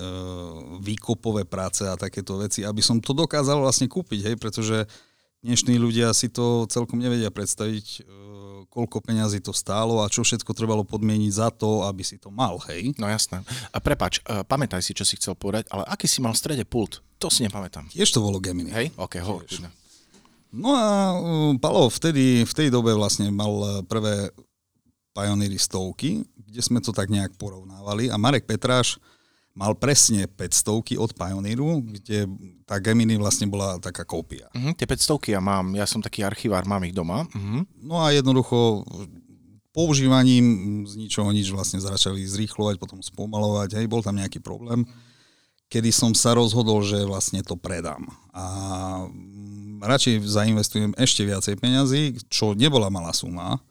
výkopové 0.81 1.45
práce 1.45 1.85
a 1.85 1.99
takéto 1.99 2.41
veci, 2.41 2.65
aby 2.65 2.81
som 2.81 2.97
to 2.97 3.13
dokázal 3.13 3.61
vlastne 3.61 3.85
kúpiť, 3.85 4.33
hej, 4.33 4.35
pretože 4.35 4.89
dnešní 5.45 5.77
ľudia 5.77 6.09
si 6.17 6.27
to 6.33 6.65
celkom 6.67 6.97
nevedia 6.97 7.29
predstaviť, 7.29 7.85
e, 7.85 8.25
koľko 8.67 8.97
peňazí 9.01 9.41
to 9.45 9.53
stálo 9.53 10.01
a 10.01 10.09
čo 10.09 10.25
všetko 10.25 10.51
trebalo 10.57 10.81
podmieniť 10.81 11.31
za 11.33 11.49
to, 11.53 11.85
aby 11.85 12.01
si 12.01 12.17
to 12.17 12.33
mal, 12.33 12.57
hej. 12.65 12.93
No 12.97 13.05
jasné. 13.05 13.45
A 13.69 13.77
prepač, 13.77 14.21
e, 14.25 14.41
pamätaj 14.41 14.81
si, 14.81 14.97
čo 14.97 15.05
si 15.05 15.17
chcel 15.21 15.37
povedať, 15.37 15.69
ale 15.69 15.85
aký 15.85 16.09
si 16.09 16.17
mal 16.17 16.33
v 16.33 16.41
strede 16.41 16.65
pult? 16.65 17.05
To 17.21 17.29
si 17.29 17.45
nepamätám. 17.45 17.89
Tiež 17.89 18.13
to 18.13 18.21
bolo 18.21 18.41
Gemini. 18.41 18.69
Hej? 18.73 18.93
OK, 18.97 19.21
hovor. 19.21 19.45
No 20.53 20.73
a 20.73 21.13
uh, 21.13 21.53
Palo 21.59 21.91
vtedy, 21.91 22.47
v 22.47 22.53
tej 22.55 22.69
dobe 22.71 22.95
vlastne 22.95 23.29
mal 23.29 23.51
e, 23.51 23.67
prvé 23.85 24.31
Pioneery 25.11 25.57
stovky, 25.57 26.21
kde 26.37 26.61
sme 26.61 26.79
to 26.79 26.93
tak 26.93 27.09
nejak 27.09 27.35
porovnávali 27.41 28.13
a 28.13 28.21
Marek 28.21 28.45
Petráš 28.45 29.01
mal 29.57 29.73
presne 29.73 30.29
500 30.29 31.01
od 31.01 31.11
Pioneeru, 31.17 31.81
kde 31.81 32.29
tá 32.69 32.77
Gemini 32.77 33.17
vlastne 33.17 33.49
bola 33.49 33.81
taká 33.81 34.05
kópia. 34.05 34.45
Uh-huh, 34.53 34.77
tie 34.77 34.85
500 34.85 35.33
ja 35.33 35.41
mám, 35.41 35.73
ja 35.73 35.89
som 35.89 35.97
taký 35.97 36.21
archivár, 36.21 36.69
mám 36.69 36.85
ich 36.85 36.93
doma. 36.93 37.25
Uh-huh. 37.25 37.65
No 37.81 38.05
a 38.05 38.13
jednoducho 38.13 38.85
používaním 39.73 40.85
z 40.85 40.93
ničoho 40.97 41.33
nič 41.33 41.49
vlastne 41.49 41.81
začali 41.81 42.21
zrýchlovať, 42.21 42.77
potom 42.77 43.01
spomalovať, 43.01 43.81
hej, 43.81 43.85
bol 43.89 44.05
tam 44.05 44.21
nejaký 44.21 44.41
problém, 44.41 44.85
kedy 45.73 45.89
som 45.89 46.13
sa 46.13 46.37
rozhodol, 46.37 46.85
že 46.85 47.05
vlastne 47.05 47.41
to 47.41 47.57
predám. 47.57 48.09
A 48.33 48.45
radšej 49.81 50.25
zainvestujem 50.25 50.97
ešte 50.97 51.25
viacej 51.25 51.61
peňazí, 51.61 52.17
čo 52.29 52.53
nebola 52.57 52.89
malá 52.89 53.13
suma, 53.13 53.61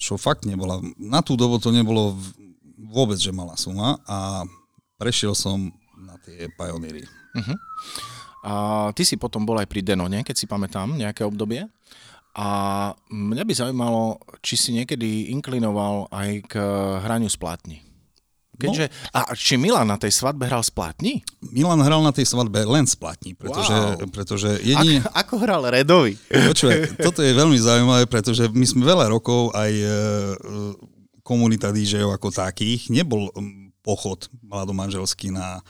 čo 0.00 0.16
fakt 0.16 0.48
nebola, 0.48 0.80
na 0.96 1.20
tú 1.20 1.36
dobu 1.36 1.60
to 1.60 1.72
nebolo 1.72 2.16
vôbec, 2.76 3.20
že 3.20 3.32
malá 3.32 3.56
suma 3.60 4.00
a 4.08 4.44
prešiel 5.00 5.32
som 5.32 5.72
na 5.96 6.20
tie 6.20 6.52
Pioneery. 6.52 7.08
Uh-huh. 7.08 7.56
A 8.44 8.52
ty 8.92 9.08
si 9.08 9.16
potom 9.16 9.48
bol 9.48 9.56
aj 9.56 9.68
pri 9.68 9.80
Denone, 9.80 10.20
keď 10.20 10.36
si 10.36 10.44
pamätám, 10.44 10.92
nejaké 10.92 11.24
obdobie. 11.24 11.64
A 12.36 12.48
mňa 13.10 13.42
by 13.42 13.52
zaujímalo, 13.56 14.20
či 14.44 14.54
si 14.60 14.70
niekedy 14.76 15.32
inklinoval 15.34 16.12
aj 16.12 16.30
k 16.46 16.54
hraniu 17.02 17.32
z 17.32 17.40
plátni. 17.40 17.78
Keďže, 18.60 18.92
no. 18.92 19.16
A 19.16 19.20
či 19.32 19.56
Milan 19.56 19.88
na 19.88 19.96
tej 19.96 20.12
svadbe 20.12 20.44
hral 20.44 20.60
z 20.60 20.68
plátni? 20.68 21.24
Milan 21.40 21.80
hral 21.80 22.04
na 22.04 22.12
tej 22.12 22.28
svadbe 22.28 22.60
len 22.68 22.84
z 22.84 22.92
plátni, 22.92 23.32
pretože, 23.32 23.72
wow. 23.72 24.04
pretože 24.12 24.60
jedine... 24.60 25.00
Ako, 25.00 25.16
ako 25.16 25.34
hral 25.40 25.62
Redovi? 25.64 26.20
Počuaj, 26.28 27.00
toto 27.00 27.24
je 27.24 27.32
veľmi 27.32 27.56
zaujímavé, 27.56 28.04
pretože 28.04 28.52
my 28.52 28.66
sme 28.68 28.84
veľa 28.84 29.08
rokov 29.08 29.48
aj 29.56 29.72
komunita 31.24 31.72
DJov 31.72 32.12
ako 32.12 32.28
takých. 32.36 32.92
Nebol 32.92 33.32
pochod 33.80 34.28
mladomanželský 34.44 35.32
na, 35.32 35.64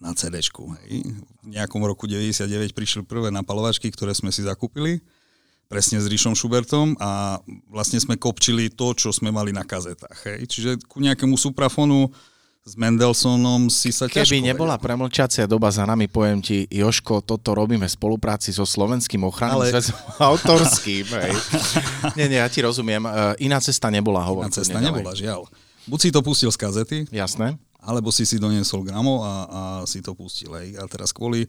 na 0.00 0.12
cd. 0.12 0.40
V 0.48 1.48
nejakom 1.48 1.80
roku 1.84 2.04
99 2.08 2.76
prišli 2.76 3.02
prvé 3.04 3.32
napalovačky, 3.32 3.88
ktoré 3.92 4.12
sme 4.12 4.28
si 4.28 4.44
zakúpili 4.44 5.04
presne 5.64 5.98
s 5.98 6.06
Ríšom 6.06 6.36
Schubertom 6.36 6.94
a 7.00 7.40
vlastne 7.72 7.96
sme 7.98 8.20
kopčili 8.20 8.68
to, 8.68 8.92
čo 8.92 9.10
sme 9.10 9.32
mali 9.32 9.50
na 9.50 9.64
kazetách. 9.64 10.28
Hej. 10.28 10.40
Čiže 10.46 10.70
ku 10.86 11.00
nejakému 11.00 11.34
suprafonu 11.40 12.12
s 12.64 12.80
Mendelsonom 12.80 13.68
si 13.68 13.92
sa 13.92 14.08
Keby 14.08 14.40
ťažko 14.40 14.40
nebola 14.40 14.80
premlčacia 14.80 15.44
doba 15.44 15.68
za 15.68 15.84
nami, 15.84 16.08
poviem 16.08 16.40
ti, 16.40 16.64
Joško, 16.72 17.20
toto 17.20 17.52
robíme 17.52 17.84
v 17.84 17.92
spolupráci 17.92 18.56
so 18.56 18.64
Slovenským 18.64 19.20
ochranným 19.20 19.68
Ale... 19.68 19.72
zväzom 19.76 19.98
autorským. 20.16 21.04
Hej. 21.04 21.32
nie, 22.16 22.26
nie, 22.32 22.40
ja 22.40 22.48
ti 22.48 22.64
rozumiem. 22.64 23.04
E, 23.04 23.10
iná 23.44 23.60
cesta 23.60 23.92
nebola, 23.92 24.24
hovor. 24.24 24.48
Iná 24.48 24.52
cesta 24.52 24.80
nebola, 24.80 25.12
žiaľ. 25.12 25.44
Buď 25.84 25.98
si 26.00 26.10
to 26.10 26.20
pustil 26.24 26.50
z 26.52 26.58
kazety. 26.58 26.98
Jasné. 27.12 27.60
Alebo 27.84 28.08
si 28.08 28.24
si 28.24 28.40
doniesol 28.40 28.84
gramo 28.84 29.20
a, 29.20 29.34
a 29.44 29.60
si 29.84 30.00
to 30.00 30.16
pustil. 30.16 30.56
Hej. 30.56 30.80
A 30.80 30.88
teraz 30.88 31.12
kvôli 31.12 31.44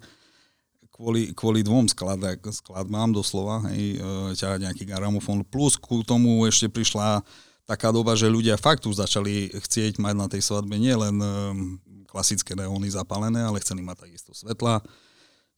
kvôli, 0.96 1.36
kvôli 1.36 1.60
dvom 1.60 1.92
skladách, 1.92 2.40
skladbám 2.56 3.12
doslova, 3.12 3.68
hej, 3.68 4.00
e, 4.00 4.32
ťahať 4.32 4.60
nejaký 4.64 4.84
gramofón. 4.88 5.44
Plus 5.44 5.76
ku 5.76 6.08
tomu 6.08 6.48
ešte 6.48 6.72
prišla 6.72 7.20
taká 7.68 7.92
doba, 7.92 8.16
že 8.16 8.32
ľudia 8.32 8.56
fakt 8.56 8.88
už 8.88 9.04
začali 9.04 9.52
chcieť 9.52 10.00
mať 10.00 10.16
na 10.16 10.28
tej 10.32 10.40
svadbe 10.40 10.80
nielen 10.80 11.20
e, 11.20 11.28
klasické 12.08 12.56
neóny 12.56 12.88
zapálené, 12.88 13.44
ale 13.44 13.60
chceli 13.60 13.84
mať 13.84 14.08
takisto 14.08 14.32
svetla. 14.32 14.80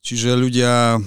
Čiže 0.01 0.33
ľudia 0.33 0.97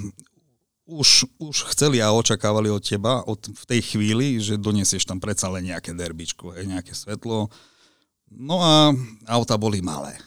už, 0.91 1.31
už 1.39 1.57
chceli 1.71 2.03
a 2.03 2.11
očakávali 2.11 2.67
od 2.67 2.83
teba 2.83 3.23
od, 3.23 3.39
v 3.39 3.65
tej 3.65 3.81
chvíli, 3.95 4.43
že 4.43 4.59
donesieš 4.59 5.07
tam 5.07 5.23
predsa 5.23 5.47
len 5.47 5.71
nejaké 5.71 5.95
derbičko, 5.95 6.59
hej, 6.59 6.67
nejaké 6.67 6.93
svetlo. 6.93 7.47
No 8.31 8.57
a 8.63 8.91
auta 9.31 9.55
boli 9.55 9.83
malé 9.83 10.19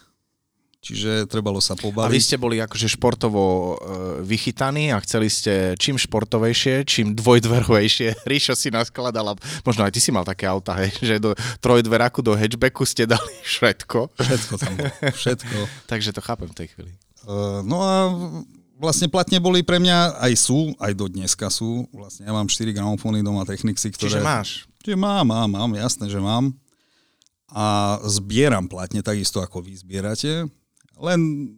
Čiže 0.83 1.31
trebalo 1.31 1.63
sa 1.63 1.79
pobaviť. 1.79 2.11
A 2.11 2.11
vy 2.11 2.19
ste 2.19 2.35
boli 2.35 2.59
akože 2.59 2.91
športovo 2.91 3.39
e, 3.39 3.75
vychytaní 4.27 4.91
a 4.91 4.99
chceli 4.99 5.31
ste 5.31 5.79
čím 5.79 5.95
športovejšie, 5.95 6.83
čím 6.83 7.15
dvojdverovejšie. 7.15 8.19
Ríšo 8.29 8.51
si 8.51 8.67
naskladala, 8.67 9.39
možno 9.63 9.87
aj 9.87 9.95
ty 9.95 10.03
si 10.03 10.11
mal 10.11 10.27
také 10.27 10.43
auta, 10.43 10.75
hej, 10.83 10.91
že 10.99 11.23
do 11.23 11.31
trojdveraku, 11.63 12.19
do 12.19 12.35
hatchbacku 12.35 12.83
ste 12.83 13.07
dali 13.07 13.31
všetko. 13.47 14.11
Všetko 14.11 14.53
tam 14.59 14.73
bolo, 14.75 14.91
všetko. 15.15 15.57
Takže 15.91 16.11
to 16.11 16.19
chápem 16.19 16.51
v 16.51 16.57
tej 16.59 16.67
chvíli. 16.75 16.91
Uh, 17.23 17.63
no 17.63 17.79
a 17.79 17.95
vlastne 18.83 19.07
platne 19.07 19.39
boli 19.39 19.63
pre 19.63 19.79
mňa, 19.79 20.19
aj 20.19 20.33
sú, 20.35 20.75
aj 20.75 20.91
do 20.91 21.07
dneska 21.07 21.47
sú. 21.47 21.87
Vlastne 21.95 22.27
ja 22.27 22.35
mám 22.35 22.51
4 22.51 22.75
gramofóny 22.75 23.23
doma 23.23 23.47
Technicsy, 23.47 23.95
ktoré... 23.95 24.19
Čiže 24.19 24.21
máš? 24.21 24.67
Čiže 24.83 24.99
mám, 24.99 25.23
mám, 25.23 25.47
mám, 25.47 25.71
jasné, 25.79 26.11
že 26.11 26.19
mám. 26.19 26.51
A 27.47 27.95
zbieram 28.03 28.67
platne 28.67 28.99
takisto, 28.99 29.39
ako 29.39 29.63
vy 29.63 29.79
zbierate 29.79 30.51
len 30.99 31.51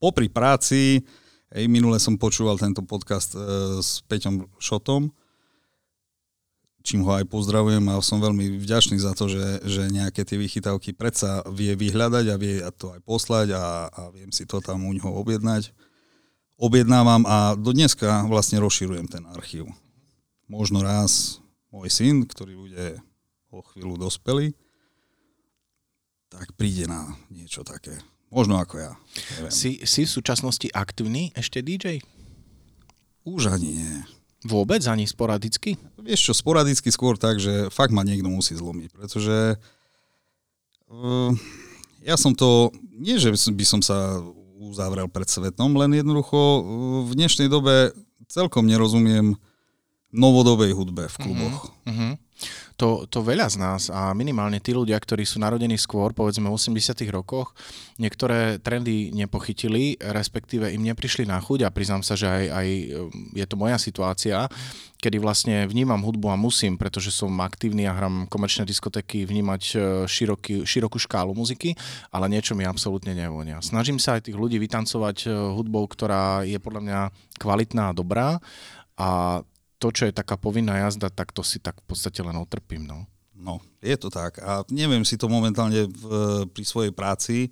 popri 0.00 0.28
práci, 0.28 1.04
hej, 1.52 1.64
minule 1.68 2.00
som 2.00 2.16
počúval 2.16 2.56
tento 2.56 2.84
podcast 2.84 3.36
e, 3.36 3.40
s 3.80 4.00
Peťom 4.08 4.48
Šotom, 4.56 5.12
čím 6.80 7.04
ho 7.04 7.12
aj 7.16 7.28
pozdravujem 7.28 7.84
a 7.92 8.00
som 8.00 8.20
veľmi 8.20 8.60
vďačný 8.60 8.96
za 9.00 9.12
to, 9.12 9.28
že, 9.28 9.64
že 9.68 9.82
nejaké 9.92 10.24
tie 10.24 10.40
vychytávky 10.40 10.96
predsa 10.96 11.44
vie 11.52 11.76
vyhľadať 11.76 12.24
a 12.32 12.40
vie 12.40 12.64
to 12.76 12.96
aj 12.96 13.00
poslať 13.04 13.56
a, 13.56 13.88
a 13.88 14.00
viem 14.12 14.32
si 14.32 14.48
to 14.48 14.64
tam 14.64 14.88
u 14.88 14.92
neho 14.92 15.08
objednať. 15.08 15.72
Objednávam 16.60 17.24
a 17.24 17.56
do 17.56 17.72
dneska 17.72 18.28
vlastne 18.28 18.60
rozširujem 18.60 19.08
ten 19.08 19.24
archív. 19.32 19.68
Možno 20.44 20.84
raz 20.84 21.40
môj 21.72 21.88
syn, 21.88 22.28
ktorý 22.28 22.56
bude 22.56 23.00
o 23.48 23.64
chvíľu 23.64 23.96
dospelý, 23.96 24.52
tak 26.30 26.54
príde 26.54 26.86
na 26.86 27.16
niečo 27.32 27.66
také. 27.66 27.98
Možno 28.30 28.62
ako 28.62 28.78
ja. 28.78 28.92
Si, 29.50 29.82
si 29.82 30.06
v 30.06 30.14
súčasnosti 30.14 30.70
aktívny 30.70 31.34
ešte 31.34 31.58
DJ? 31.58 31.98
Už 33.26 33.50
ani 33.50 33.74
nie. 33.74 33.94
Vôbec? 34.46 34.80
Ani 34.86 35.04
sporadicky? 35.04 35.74
Vieš 36.00 36.20
čo, 36.30 36.32
sporadicky 36.32 36.88
skôr 36.88 37.20
tak, 37.20 37.38
že 37.38 37.68
fakt 37.68 37.92
ma 37.92 38.04
niekto 38.04 38.28
musí 38.28 38.56
zlomiť, 38.56 38.90
pretože 38.92 39.60
uh, 40.88 41.32
ja 42.04 42.16
som 42.16 42.32
to, 42.32 42.72
nie 42.96 43.20
že 43.20 43.32
by 43.32 43.64
som 43.64 43.80
sa 43.84 44.20
uzavrel 44.60 45.08
pred 45.08 45.28
svetom, 45.28 45.76
len 45.76 45.96
jednoducho 45.96 46.36
uh, 46.36 46.60
v 47.08 47.12
dnešnej 47.16 47.48
dobe 47.52 47.92
celkom 48.30 48.64
nerozumiem 48.64 49.36
novodobej 50.10 50.74
hudbe 50.74 51.06
v 51.06 51.16
kluboch. 51.20 51.70
Uh-huh 51.86 52.18
to, 52.80 53.04
to 53.12 53.20
veľa 53.20 53.44
z 53.52 53.60
nás 53.60 53.92
a 53.92 54.16
minimálne 54.16 54.56
tí 54.56 54.72
ľudia, 54.72 54.96
ktorí 54.96 55.28
sú 55.28 55.36
narodení 55.36 55.76
skôr, 55.76 56.16
povedzme 56.16 56.48
v 56.48 56.56
80 56.56 56.96
rokoch, 57.12 57.52
niektoré 58.00 58.56
trendy 58.56 59.12
nepochytili, 59.12 60.00
respektíve 60.00 60.72
im 60.72 60.88
neprišli 60.88 61.28
na 61.28 61.36
chuť 61.44 61.68
a 61.68 61.74
priznám 61.76 62.00
sa, 62.00 62.16
že 62.16 62.24
aj, 62.24 62.44
aj 62.48 62.68
um, 62.96 63.12
je 63.36 63.44
to 63.44 63.56
moja 63.60 63.76
situácia, 63.76 64.48
kedy 64.96 65.20
vlastne 65.20 65.68
vnímam 65.68 66.00
hudbu 66.00 66.32
a 66.32 66.40
musím, 66.40 66.80
pretože 66.80 67.12
som 67.12 67.28
aktívny 67.44 67.84
a 67.84 67.92
hram 67.92 68.24
komerčné 68.24 68.64
diskotéky, 68.64 69.28
vnímať 69.28 69.62
uh, 69.76 69.82
široký, 70.08 70.64
širokú 70.64 70.96
škálu 70.96 71.36
muziky, 71.36 71.76
ale 72.08 72.32
niečo 72.32 72.56
mi 72.56 72.64
absolútne 72.64 73.12
nevonia. 73.12 73.60
Snažím 73.60 74.00
sa 74.00 74.16
aj 74.16 74.32
tých 74.32 74.40
ľudí 74.40 74.56
vytancovať 74.56 75.28
uh, 75.28 75.52
hudbou, 75.52 75.84
ktorá 75.84 76.48
je 76.48 76.56
podľa 76.56 76.80
mňa 76.80 77.00
kvalitná 77.36 77.92
a 77.92 77.96
dobrá 77.96 78.40
a 78.96 79.40
to, 79.80 79.88
čo 79.88 80.04
je 80.06 80.12
taká 80.12 80.36
povinná 80.36 80.76
jazda, 80.86 81.08
tak 81.08 81.32
to 81.32 81.40
si 81.40 81.56
tak 81.56 81.80
v 81.80 81.84
podstate 81.88 82.20
len 82.20 82.36
otrpím. 82.36 82.84
No, 82.84 83.08
no 83.32 83.64
je 83.80 83.96
to 83.96 84.12
tak. 84.12 84.36
A 84.44 84.60
neviem 84.68 85.02
si 85.08 85.16
to 85.16 85.26
momentálne 85.32 85.88
v, 85.88 86.04
pri 86.52 86.64
svojej 86.68 86.92
práci. 86.92 87.48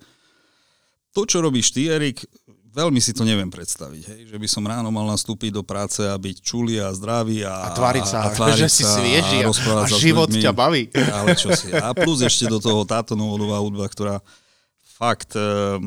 To, 1.17 1.25
čo 1.25 1.41
robíš 1.41 1.73
ty, 1.73 1.89
Erik, 1.89 2.21
veľmi 2.69 3.01
si 3.01 3.17
to 3.17 3.25
neviem 3.25 3.49
predstaviť. 3.49 4.03
Hej? 4.05 4.19
Že 4.29 4.37
by 4.37 4.47
som 4.47 4.63
ráno 4.69 4.93
mal 4.93 5.09
nastúpiť 5.09 5.57
do 5.57 5.65
práce 5.65 6.05
a 6.05 6.13
byť 6.13 6.37
čulý 6.45 6.77
a 6.77 6.93
zdravý 6.93 7.41
a, 7.41 7.65
a 7.65 7.73
tváriť 7.73 8.05
sa, 8.05 8.17
a, 8.21 8.29
a 8.29 8.37
tváriť 8.37 8.61
že 8.61 8.69
si 8.69 8.83
svieži 8.85 9.41
a, 9.41 9.49
a, 9.49 9.89
život 9.89 10.29
ťa 10.29 10.53
baví. 10.53 10.93
Ale 10.93 11.33
čo 11.33 11.49
si. 11.57 11.73
A 11.73 11.97
plus 11.97 12.21
ešte 12.21 12.45
do 12.45 12.61
toho 12.61 12.85
táto 12.85 13.17
novodobá 13.17 13.57
hudba, 13.57 13.89
ktorá 13.89 14.21
fakt... 14.85 15.33
Uh, 15.33 15.81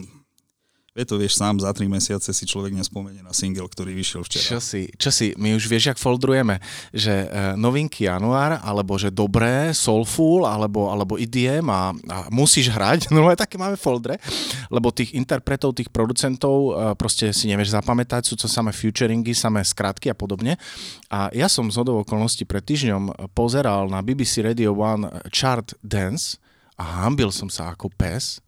Vie 0.92 1.08
to 1.08 1.16
vieš 1.16 1.40
sám, 1.40 1.56
za 1.56 1.72
tri 1.72 1.88
mesiace 1.88 2.36
si 2.36 2.44
človek 2.44 2.76
nespomenie 2.76 3.24
na 3.24 3.32
single, 3.32 3.64
ktorý 3.64 3.96
vyšiel 3.96 4.28
včera. 4.28 4.44
Čo 4.44 4.60
si, 4.60 4.92
čo 5.00 5.08
si 5.08 5.32
my 5.40 5.56
už 5.56 5.64
vieš, 5.64 5.88
jak 5.88 5.96
foldrujeme, 5.96 6.60
že 6.92 7.32
e, 7.32 7.56
novinky 7.56 8.04
január, 8.04 8.60
alebo 8.60 9.00
že 9.00 9.08
dobré, 9.08 9.72
soulful, 9.72 10.44
alebo, 10.44 10.92
alebo 10.92 11.16
IDM 11.16 11.64
a, 11.72 11.96
a 11.96 12.16
musíš 12.28 12.68
hrať, 12.68 13.08
no 13.16 13.24
aj 13.24 13.40
také 13.40 13.56
máme 13.56 13.80
foldre, 13.80 14.20
lebo 14.68 14.92
tých 14.92 15.16
interpretov, 15.16 15.72
tých 15.72 15.88
producentov 15.88 16.76
e, 16.76 16.92
proste 16.92 17.32
si 17.32 17.48
nevieš 17.48 17.72
zapamätať, 17.72 18.28
sú 18.28 18.36
to 18.36 18.44
samé 18.44 18.76
futuringy, 18.76 19.32
samé 19.32 19.64
skratky 19.64 20.12
a 20.12 20.16
podobne. 20.16 20.60
A 21.08 21.32
ja 21.32 21.48
som 21.48 21.72
z 21.72 21.80
hodou 21.80 22.04
okolností 22.04 22.44
pred 22.44 22.68
týždňom 22.68 23.32
pozeral 23.32 23.88
na 23.88 24.04
BBC 24.04 24.44
Radio 24.44 24.76
One 24.76 25.08
chart 25.32 25.72
Dance 25.80 26.36
a 26.76 27.08
hambil 27.08 27.32
som 27.32 27.48
sa 27.48 27.72
ako 27.72 27.88
pes, 27.96 28.44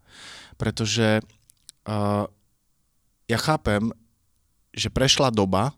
pretože 0.61 1.25
uh, 1.89 2.25
ja 3.25 3.37
chápem, 3.41 3.89
že 4.75 4.91
prešla 4.91 5.33
doba, 5.33 5.73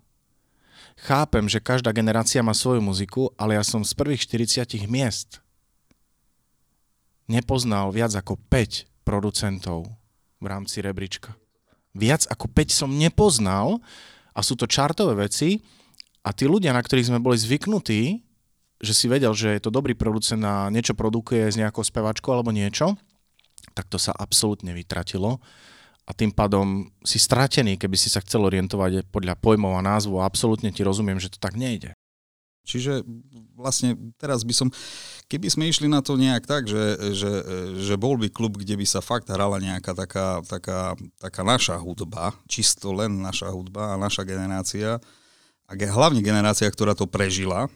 chápem, 0.99 1.45
že 1.45 1.63
každá 1.63 1.93
generácia 1.93 2.41
má 2.41 2.51
svoju 2.51 2.81
muziku, 2.81 3.29
ale 3.37 3.55
ja 3.55 3.63
som 3.63 3.85
z 3.85 3.93
prvých 3.93 4.25
40 4.25 4.89
miest 4.89 5.39
nepoznal 7.29 7.91
viac 7.93 8.15
ako 8.15 8.39
5 8.49 9.05
producentov 9.05 9.87
v 10.41 10.45
rámci 10.47 10.81
rebríčka. 10.81 11.35
Viac 11.93 12.25
ako 12.27 12.49
5 12.51 12.71
som 12.73 12.89
nepoznal 12.91 13.79
a 14.33 14.39
sú 14.41 14.57
to 14.57 14.69
čartové 14.69 15.27
veci 15.27 15.61
a 16.23 16.33
tí 16.35 16.47
ľudia, 16.49 16.75
na 16.75 16.81
ktorých 16.81 17.09
sme 17.13 17.23
boli 17.23 17.39
zvyknutí, 17.39 18.23
že 18.77 18.93
si 18.93 19.09
vedel, 19.09 19.33
že 19.33 19.57
je 19.57 19.61
to 19.63 19.73
dobrý 19.73 19.97
producent 19.97 20.43
a 20.45 20.69
niečo 20.69 20.93
produkuje 20.93 21.49
s 21.49 21.57
nejakou 21.57 21.81
spevačkou 21.81 22.29
alebo 22.29 22.53
niečo, 22.53 22.93
tak 23.73 23.89
to 23.89 23.97
sa 23.97 24.13
absolútne 24.13 24.73
vytratilo 24.73 25.41
a 26.07 26.11
tým 26.15 26.31
pádom 26.31 26.87
si 27.03 27.19
stratený, 27.19 27.75
keby 27.75 27.99
si 27.99 28.07
sa 28.07 28.23
chcel 28.23 28.47
orientovať 28.47 29.11
podľa 29.11 29.35
pojmov 29.35 29.75
a 29.75 29.83
názvu 29.83 30.23
a 30.23 30.27
absolútne 30.27 30.71
ti 30.71 30.79
rozumiem, 30.81 31.19
že 31.19 31.27
to 31.27 31.37
tak 31.37 31.59
nejde. 31.59 31.91
Čiže 32.67 33.03
vlastne 33.55 33.95
teraz 34.19 34.43
by 34.43 34.51
som, 34.51 34.67
keby 35.31 35.47
sme 35.47 35.71
išli 35.71 35.87
na 35.87 36.03
to 36.03 36.19
nejak 36.19 36.43
tak, 36.43 36.67
že, 36.67 36.99
že, 37.15 37.31
že 37.79 37.95
bol 37.95 38.19
by 38.19 38.27
klub, 38.27 38.59
kde 38.59 38.75
by 38.75 38.83
sa 38.83 38.99
fakt 38.99 39.31
hrala 39.31 39.59
nejaká 39.63 39.95
taká, 39.95 40.43
taká, 40.43 40.95
taká 41.15 41.41
naša 41.47 41.79
hudba, 41.79 42.35
čisto 42.51 42.91
len 42.91 43.23
naša 43.23 43.51
hudba 43.55 43.95
a 43.95 43.99
naša 43.99 44.27
generácia, 44.27 44.99
a 45.67 45.75
hlavne 45.75 46.23
generácia, 46.23 46.67
ktorá 46.71 46.95
to 46.95 47.07
prežila 47.07 47.67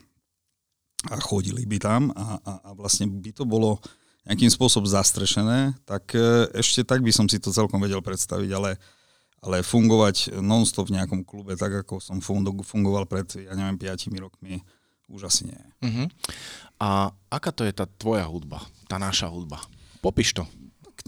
a 1.11 1.15
chodili 1.19 1.67
by 1.67 1.77
tam 1.81 2.11
a, 2.15 2.39
a, 2.39 2.53
a 2.67 2.69
vlastne 2.71 3.07
by 3.09 3.31
to 3.35 3.43
bolo 3.43 3.83
nejakým 4.27 4.51
spôsobom 4.53 4.85
zastrešené, 4.85 5.73
tak 5.85 6.13
e, 6.13 6.51
ešte 6.53 6.85
tak 6.85 7.01
by 7.01 7.09
som 7.09 7.25
si 7.25 7.41
to 7.41 7.49
celkom 7.49 7.81
vedel 7.81 8.03
predstaviť, 8.05 8.49
ale, 8.53 8.77
ale 9.41 9.65
fungovať 9.65 10.37
non-stop 10.41 10.89
v 10.89 11.01
nejakom 11.01 11.25
klube, 11.25 11.57
tak 11.57 11.85
ako 11.85 11.97
som 11.97 12.21
fungoval 12.21 13.09
pred, 13.09 13.25
ja 13.41 13.53
neviem, 13.57 13.77
5 13.81 14.13
rokmi, 14.21 14.61
už 15.11 15.27
asi 15.27 15.49
nie. 15.49 15.61
Uh-huh. 15.83 16.07
A 16.79 17.11
aká 17.27 17.51
to 17.51 17.67
je 17.67 17.73
tá 17.75 17.83
tvoja 17.85 18.23
hudba, 18.29 18.63
tá 18.87 18.95
naša 18.95 19.27
hudba? 19.27 19.59
Popíš 19.99 20.37
to 20.37 20.45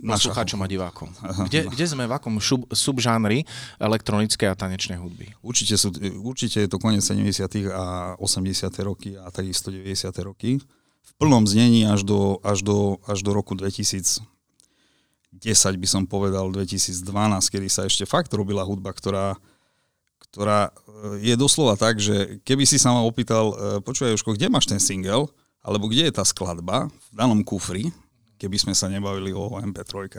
poslucháčom 0.01 0.59
a 0.63 0.67
divákom. 0.67 1.09
Kde, 1.47 1.69
kde 1.69 1.85
sme, 1.85 2.09
v 2.09 2.13
akom 2.17 2.41
šub, 2.41 2.65
subžánri 2.73 3.45
elektronickej 3.77 4.47
a 4.49 4.57
tanečnej 4.57 4.97
hudby? 4.97 5.37
Určite, 5.45 5.77
sú, 5.77 5.93
určite 6.25 6.65
je 6.65 6.69
to 6.69 6.81
koniec 6.81 7.05
70. 7.05 7.45
a 7.69 8.17
80. 8.17 8.73
roky 8.81 9.13
a 9.13 9.29
takisto 9.29 9.69
90. 9.69 10.09
roky. 10.25 10.57
Plnom 11.21 11.45
znení 11.45 11.85
až 11.85 12.03
do, 12.03 12.41
až 12.41 12.65
do, 12.65 12.97
až 13.05 13.21
do 13.21 13.31
roku 13.31 13.53
2010 13.55 14.23
by 15.77 15.87
som 15.87 16.03
povedal, 16.09 16.49
2012, 16.49 17.05
kedy 17.53 17.67
sa 17.69 17.85
ešte 17.85 18.03
fakt 18.09 18.33
robila 18.33 18.65
hudba, 18.65 18.91
ktorá, 18.91 19.37
ktorá 20.29 20.73
e, 20.73 21.31
je 21.31 21.35
doslova 21.37 21.77
tak, 21.77 22.01
že 22.01 22.41
keby 22.43 22.65
si 22.65 22.81
sa 22.81 22.91
ma 22.91 23.05
opýtal, 23.05 23.53
e, 23.53 23.55
počúvaj 23.85 24.17
Jožko, 24.17 24.33
kde 24.35 24.49
máš 24.49 24.65
ten 24.65 24.81
single, 24.81 25.29
alebo 25.63 25.87
kde 25.87 26.11
je 26.11 26.13
tá 26.17 26.25
skladba 26.27 26.91
v 26.91 27.07
danom 27.15 27.39
kufri, 27.45 27.93
keby 28.41 28.59
sme 28.59 28.73
sa 28.75 28.91
nebavili 28.91 29.31
o 29.31 29.55
MP3, 29.63 30.09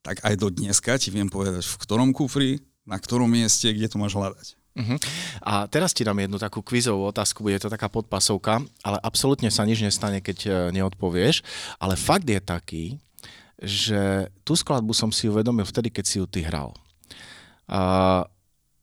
tak 0.00 0.22
aj 0.22 0.34
do 0.38 0.48
dneska 0.48 0.94
ti 1.00 1.10
viem 1.10 1.26
povedať, 1.26 1.66
v 1.66 1.76
ktorom 1.82 2.14
kufri, 2.14 2.62
na 2.86 2.96
ktorom 2.96 3.26
mieste, 3.26 3.68
kde 3.72 3.90
to 3.90 3.98
máš 3.98 4.14
hľadať. 4.14 4.59
Uh-huh. 4.70 4.98
A 5.42 5.66
teraz 5.66 5.90
ti 5.90 6.06
dám 6.06 6.18
jednu 6.22 6.38
takú 6.38 6.62
kvizovú 6.62 7.10
otázku, 7.10 7.42
bude 7.42 7.58
to 7.58 7.66
taká 7.66 7.90
podpasovka, 7.90 8.62
ale 8.86 8.98
absolútne 9.02 9.50
sa 9.50 9.66
nič 9.66 9.82
nestane, 9.82 10.22
keď 10.22 10.38
e, 10.46 10.50
neodpovieš. 10.78 11.42
Ale 11.82 11.98
fakt 11.98 12.24
je 12.30 12.38
taký, 12.38 12.84
že 13.60 14.30
tú 14.46 14.54
skladbu 14.56 14.94
som 14.96 15.10
si 15.12 15.28
uvedomil 15.28 15.66
vtedy, 15.66 15.92
keď 15.92 16.04
si 16.06 16.16
ju 16.22 16.24
ty 16.24 16.40
hral. 16.46 16.72
Uh, 17.70 18.26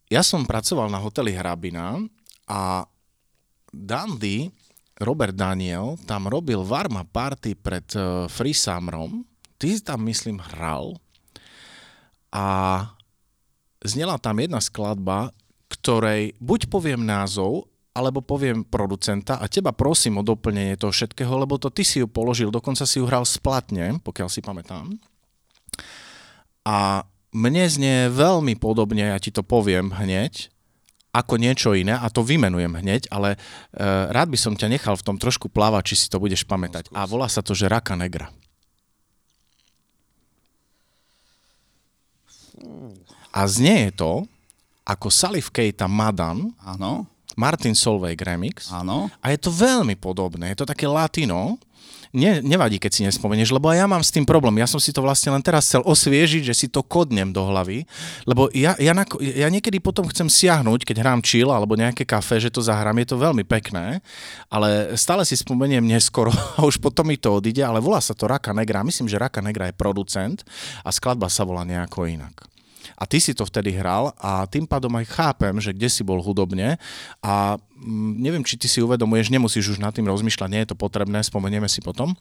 ja 0.08 0.24
som 0.24 0.48
pracoval 0.48 0.88
na 0.88 1.02
hoteli 1.02 1.36
Hrabina 1.36 2.00
a 2.48 2.88
Dandy 3.74 4.48
Robert 4.98 5.36
Daniel 5.36 6.00
tam 6.08 6.26
robil 6.26 6.64
Varma 6.64 7.04
Party 7.04 7.54
pred 7.54 7.86
uh, 7.98 8.26
Free 8.32 8.56
Summerom. 8.56 9.28
Ty 9.58 9.66
si 9.68 9.82
tam, 9.82 10.06
myslím, 10.06 10.38
hral 10.40 10.96
a 12.30 12.46
znela 13.82 14.18
tam 14.22 14.38
jedna 14.38 14.62
skladba, 14.62 15.34
ktorej 15.68 16.36
buď 16.40 16.72
poviem 16.72 17.04
názov, 17.04 17.68
alebo 17.98 18.22
poviem 18.22 18.62
producenta 18.62 19.42
a 19.42 19.50
teba 19.50 19.74
prosím 19.74 20.22
o 20.22 20.28
doplnenie 20.28 20.78
toho 20.78 20.94
všetkého, 20.94 21.34
lebo 21.34 21.58
to 21.58 21.74
ty 21.74 21.82
si 21.82 21.98
ju 21.98 22.06
položil, 22.06 22.54
dokonca 22.54 22.86
si 22.86 23.02
ju 23.02 23.10
hral 23.10 23.26
splatne, 23.26 23.98
pokiaľ 24.06 24.30
si 24.30 24.46
pamätám. 24.46 24.94
A 26.62 27.02
mne 27.34 27.66
znie 27.66 28.14
veľmi 28.14 28.54
podobne, 28.62 29.10
ja 29.10 29.18
ti 29.18 29.34
to 29.34 29.42
poviem 29.42 29.98
hneď, 29.98 30.54
ako 31.10 31.42
niečo 31.42 31.74
iné 31.74 31.98
a 31.98 32.06
to 32.14 32.22
vymenujem 32.22 32.78
hneď, 32.78 33.10
ale 33.10 33.34
e, 33.34 33.38
rád 34.14 34.30
by 34.30 34.38
som 34.38 34.54
ťa 34.54 34.70
nechal 34.70 34.94
v 34.94 35.06
tom 35.10 35.18
trošku 35.18 35.50
plávať, 35.50 35.94
či 35.94 36.06
si 36.06 36.08
to 36.14 36.22
budeš 36.22 36.46
pamätať. 36.46 36.94
A 36.94 37.10
volá 37.10 37.26
sa 37.26 37.42
to, 37.42 37.58
že 37.58 37.66
Raka 37.66 37.98
Negra. 37.98 38.30
A 43.34 43.42
znie 43.50 43.90
je 43.90 43.94
to 43.98 44.12
ako 44.88 45.12
Salif 45.12 45.52
Keita 45.52 45.92
Madan, 45.92 46.56
Áno. 46.64 47.04
Martin 47.36 47.76
Solveig 47.76 48.18
remix. 48.18 48.72
Áno. 48.72 49.12
A 49.20 49.36
je 49.36 49.38
to 49.38 49.52
veľmi 49.52 50.00
podobné, 50.00 50.56
je 50.56 50.64
to 50.64 50.70
také 50.72 50.88
latino, 50.88 51.60
ne, 52.16 52.40
nevadí, 52.42 52.80
keď 52.80 52.92
si 52.92 53.02
nespomenieš, 53.04 53.52
lebo 53.52 53.72
ja 53.72 53.86
mám 53.86 54.04
s 54.04 54.14
tým 54.14 54.24
problém. 54.24 54.58
Ja 54.58 54.66
som 54.70 54.80
si 54.80 54.90
to 54.96 55.04
vlastne 55.04 55.34
len 55.36 55.44
teraz 55.44 55.68
chcel 55.68 55.84
osviežiť, 55.84 56.50
že 56.50 56.56
si 56.56 56.68
to 56.72 56.84
kodnem 56.84 57.30
do 57.36 57.44
hlavy, 57.44 57.84
lebo 58.24 58.48
ja, 58.56 58.74
ja, 58.80 58.96
na, 58.96 59.04
ja 59.22 59.48
niekedy 59.52 59.78
potom 59.84 60.08
chcem 60.08 60.28
siahnuť, 60.28 60.88
keď 60.88 61.04
hrám 61.04 61.22
chill 61.24 61.52
alebo 61.52 61.76
nejaké 61.76 62.08
kafe, 62.08 62.40
že 62.40 62.54
to 62.54 62.64
zahrám, 62.64 62.98
je 63.04 63.08
to 63.12 63.18
veľmi 63.20 63.44
pekné, 63.44 64.00
ale 64.48 64.96
stále 64.96 65.24
si 65.28 65.36
spomeniem 65.36 65.84
neskoro 65.84 66.32
a 66.58 66.64
už 66.64 66.80
potom 66.80 67.08
mi 67.08 67.20
to 67.20 67.38
odíde, 67.38 67.62
ale 67.62 67.84
volá 67.84 68.00
sa 68.00 68.16
to 68.16 68.26
Raka 68.26 68.56
Negra. 68.56 68.86
Myslím, 68.88 69.12
že 69.12 69.20
Raka 69.20 69.44
Negra 69.44 69.70
je 69.70 69.76
producent 69.76 70.42
a 70.82 70.90
skladba 70.90 71.28
sa 71.28 71.44
volá 71.44 71.68
nejako 71.68 72.08
inak. 72.08 72.57
A 72.96 73.04
ty 73.04 73.20
si 73.20 73.36
to 73.36 73.44
vtedy 73.44 73.76
hral 73.76 74.16
a 74.22 74.48
tým 74.48 74.64
pádom 74.64 74.94
aj 74.96 75.12
chápem, 75.12 75.58
že 75.60 75.76
kde 75.76 75.92
si 75.92 76.06
bol 76.08 76.24
hudobne 76.24 76.80
a 77.20 77.60
mm, 77.60 78.12
neviem, 78.22 78.44
či 78.48 78.56
ty 78.56 78.72
si 78.72 78.80
uvedomuješ, 78.80 79.34
nemusíš 79.34 79.76
už 79.76 79.84
nad 79.84 79.92
tým 79.92 80.08
rozmýšľať, 80.08 80.50
nie 80.52 80.62
je 80.64 80.72
to 80.72 80.78
potrebné, 80.80 81.20
spomenieme 81.26 81.68
si 81.68 81.84
potom. 81.84 82.16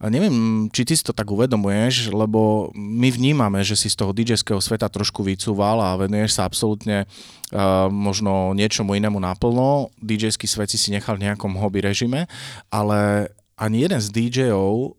A 0.00 0.08
neviem, 0.08 0.64
či 0.72 0.88
ty 0.88 0.96
si 0.96 1.04
to 1.04 1.12
tak 1.12 1.28
uvedomuješ, 1.28 2.08
lebo 2.08 2.72
my 2.72 3.12
vnímame, 3.12 3.60
že 3.60 3.76
si 3.76 3.92
z 3.92 4.00
toho 4.00 4.16
dj 4.16 4.32
sveta 4.40 4.88
trošku 4.88 5.20
vycúval 5.20 5.76
a 5.76 6.00
venuješ 6.00 6.40
sa 6.40 6.48
absolútne 6.48 7.04
uh, 7.04 7.84
možno 7.92 8.56
niečomu 8.56 8.96
inému 8.96 9.20
naplno. 9.20 9.92
dj 10.00 10.32
svet 10.40 10.72
si 10.72 10.88
nechal 10.88 11.20
v 11.20 11.28
nejakom 11.28 11.52
hobby 11.60 11.84
režime, 11.84 12.24
ale 12.72 13.28
ani 13.60 13.84
jeden 13.84 14.00
z 14.00 14.08
DJov, 14.08 14.96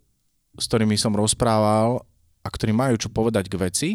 s 0.62 0.70
ktorými 0.70 0.94
som 1.02 1.18
rozprával 1.18 2.06
a 2.46 2.48
ktorí 2.54 2.70
majú 2.70 3.02
čo 3.02 3.10
povedať 3.10 3.50
k 3.50 3.58
veci, 3.58 3.90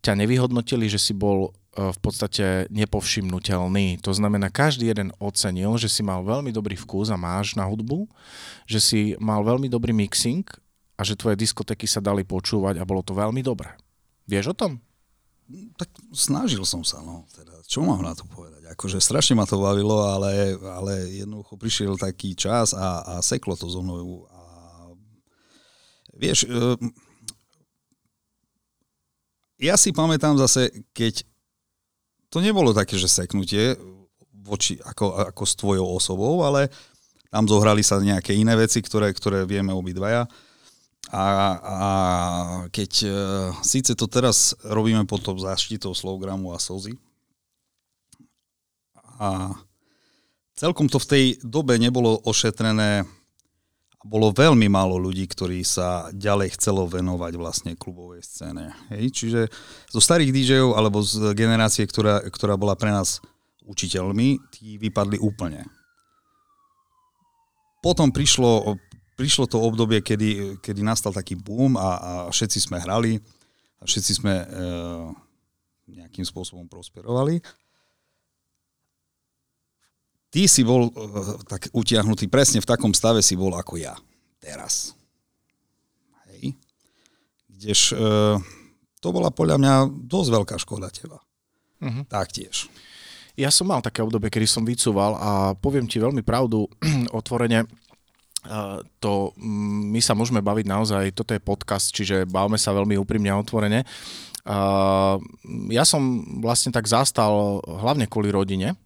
ťa 0.00 0.16
nevyhodnotili, 0.16 0.88
že 0.88 0.96
si 0.96 1.12
bol 1.12 1.52
e, 1.76 1.92
v 1.92 1.98
podstate 2.00 2.66
nepovšimnutelný. 2.72 4.00
To 4.04 4.12
znamená, 4.16 4.48
každý 4.48 4.88
jeden 4.88 5.12
ocenil, 5.20 5.76
že 5.76 5.92
si 5.92 6.00
mal 6.00 6.24
veľmi 6.24 6.50
dobrý 6.50 6.76
vkus 6.76 7.12
a 7.12 7.20
máš 7.20 7.54
na 7.54 7.68
hudbu, 7.68 8.08
že 8.64 8.80
si 8.80 9.00
mal 9.20 9.44
veľmi 9.44 9.68
dobrý 9.68 9.92
mixing 9.92 10.44
a 10.96 11.04
že 11.04 11.16
tvoje 11.16 11.36
diskotéky 11.36 11.84
sa 11.84 12.00
dali 12.00 12.24
počúvať 12.24 12.80
a 12.80 12.88
bolo 12.88 13.04
to 13.04 13.12
veľmi 13.12 13.44
dobré. 13.44 13.76
Vieš 14.28 14.52
o 14.52 14.56
tom? 14.56 14.72
Tak 15.76 15.90
snažil 16.14 16.62
som 16.62 16.86
sa, 16.86 17.02
no. 17.02 17.26
Teda, 17.34 17.58
čo 17.66 17.82
mám 17.82 18.00
na 18.06 18.14
to 18.14 18.22
povedať? 18.24 18.70
Akože 18.70 19.02
strašne 19.02 19.34
ma 19.34 19.44
to 19.44 19.58
bavilo, 19.58 19.98
ale, 20.06 20.54
ale 20.62 21.10
jednoducho 21.10 21.58
prišiel 21.58 21.98
taký 21.98 22.38
čas 22.38 22.70
a, 22.70 23.02
a 23.02 23.14
seklo 23.18 23.58
to 23.58 23.66
zo 23.66 23.82
mnou. 23.82 24.30
A 24.30 24.42
vieš, 26.14 26.46
e, 26.46 26.78
ja 29.60 29.76
si 29.76 29.92
pamätám 29.92 30.40
zase, 30.40 30.72
keď 30.96 31.22
to 32.32 32.40
nebolo 32.40 32.72
také, 32.72 32.96
že 32.96 33.12
seknutie 33.12 33.76
voči, 34.40 34.80
ako, 34.80 35.30
ako 35.30 35.42
s 35.44 35.54
tvojou 35.54 35.86
osobou, 35.86 36.42
ale 36.42 36.72
tam 37.28 37.46
zohrali 37.46 37.84
sa 37.84 38.00
nejaké 38.02 38.34
iné 38.34 38.56
veci, 38.56 38.80
ktoré, 38.80 39.12
ktoré 39.12 39.44
vieme 39.44 39.70
obidvaja. 39.70 40.26
A, 41.10 41.24
a 41.58 41.78
keď 42.70 42.90
e, 43.02 43.08
síce 43.66 43.98
to 43.98 44.06
teraz 44.06 44.54
robíme 44.62 45.02
pod 45.06 45.22
tou 45.26 45.34
záštitou 45.38 45.90
Slowgramu 45.94 46.54
a 46.54 46.58
Sozy, 46.58 46.94
a 49.20 49.52
celkom 50.56 50.88
to 50.88 50.96
v 50.96 51.10
tej 51.12 51.24
dobe 51.44 51.76
nebolo 51.76 52.24
ošetrené 52.24 53.04
bolo 54.00 54.32
veľmi 54.32 54.64
málo 54.72 54.96
ľudí, 54.96 55.28
ktorí 55.28 55.60
sa 55.60 56.08
ďalej 56.16 56.56
chcelo 56.56 56.88
venovať 56.88 57.32
vlastne 57.36 57.72
klubovej 57.76 58.24
scéne. 58.24 58.72
Hej? 58.88 59.12
Čiže 59.12 59.40
zo 59.92 60.00
starých 60.00 60.32
DJov 60.32 60.72
alebo 60.72 61.04
z 61.04 61.36
generácie, 61.36 61.84
ktorá, 61.84 62.24
ktorá 62.24 62.56
bola 62.56 62.72
pre 62.72 62.88
nás 62.88 63.20
učiteľmi, 63.68 64.40
tí 64.48 64.80
vypadli 64.80 65.20
úplne. 65.20 65.68
Potom 67.84 68.08
prišlo, 68.08 68.76
prišlo 69.20 69.44
to 69.44 69.60
obdobie, 69.60 70.00
kedy, 70.00 70.60
kedy 70.64 70.80
nastal 70.80 71.12
taký 71.12 71.36
boom 71.36 71.76
a, 71.76 71.90
a 72.00 72.12
všetci 72.32 72.58
sme 72.60 72.80
hrali 72.80 73.20
a 73.80 73.82
všetci 73.84 74.12
sme 74.16 74.34
e, 74.36 74.46
nejakým 75.92 76.24
spôsobom 76.24 76.68
prosperovali 76.68 77.40
ty 80.30 80.46
si 80.46 80.62
bol 80.62 80.88
uh, 80.88 81.36
tak 81.44 81.68
utiahnutý, 81.74 82.30
presne 82.30 82.62
v 82.62 82.70
takom 82.70 82.94
stave 82.94 83.20
si 83.20 83.34
bol 83.36 83.52
ako 83.52 83.76
ja 83.76 83.98
teraz. 84.40 84.94
Hej. 86.30 86.56
Kdež 87.50 87.80
uh, 87.92 88.38
to 89.02 89.08
bola 89.10 89.28
podľa 89.34 89.56
mňa 89.60 89.74
dosť 90.06 90.28
veľká 90.30 90.56
škoda 90.62 90.88
teba. 90.88 91.20
Uh-huh. 91.80 92.02
Taktiež. 92.08 92.70
Ja 93.34 93.48
som 93.48 93.68
mal 93.72 93.80
také 93.80 94.04
obdobie, 94.04 94.28
kedy 94.28 94.44
som 94.44 94.64
vycúval 94.68 95.16
a 95.16 95.30
poviem 95.56 95.88
ti 95.88 95.96
veľmi 95.96 96.20
pravdu, 96.20 96.68
otvorene, 97.18 97.64
to 99.00 99.12
mm, 99.36 99.92
my 99.92 100.00
sa 100.00 100.16
môžeme 100.16 100.40
baviť 100.40 100.66
naozaj, 100.68 101.12
toto 101.12 101.36
je 101.36 101.44
podcast, 101.44 101.92
čiže 101.92 102.24
bavme 102.24 102.56
sa 102.56 102.72
veľmi 102.72 102.96
úprimne 102.96 103.28
a 103.28 103.40
otvorene. 103.40 103.84
Ja 105.68 105.84
som 105.84 106.24
vlastne 106.40 106.72
tak 106.72 106.88
zastal 106.88 107.60
hlavne 107.60 108.08
kvôli 108.08 108.32
rodine, 108.32 108.80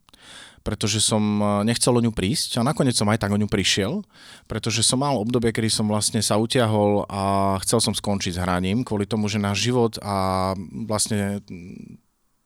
pretože 0.64 0.98
som 1.04 1.20
e, 1.20 1.44
nechcel 1.68 1.92
o 1.92 2.00
ňu 2.00 2.10
prísť 2.10 2.58
a 2.58 2.66
nakoniec 2.66 2.96
som 2.96 3.06
aj 3.12 3.20
tak 3.20 3.30
o 3.30 3.38
ňu 3.38 3.46
prišiel, 3.46 4.00
pretože 4.48 4.80
som 4.80 5.04
mal 5.04 5.20
obdobie, 5.20 5.52
kedy 5.52 5.68
som 5.68 5.86
vlastne 5.86 6.24
sa 6.24 6.40
utiahol 6.40 7.04
a 7.06 7.54
chcel 7.62 7.84
som 7.84 7.92
skončiť 7.92 8.34
s 8.34 8.42
hraním 8.42 8.80
kvôli 8.82 9.04
tomu, 9.04 9.28
že 9.28 9.36
náš 9.36 9.60
život 9.68 10.00
a 10.00 10.50
vlastne 10.88 11.44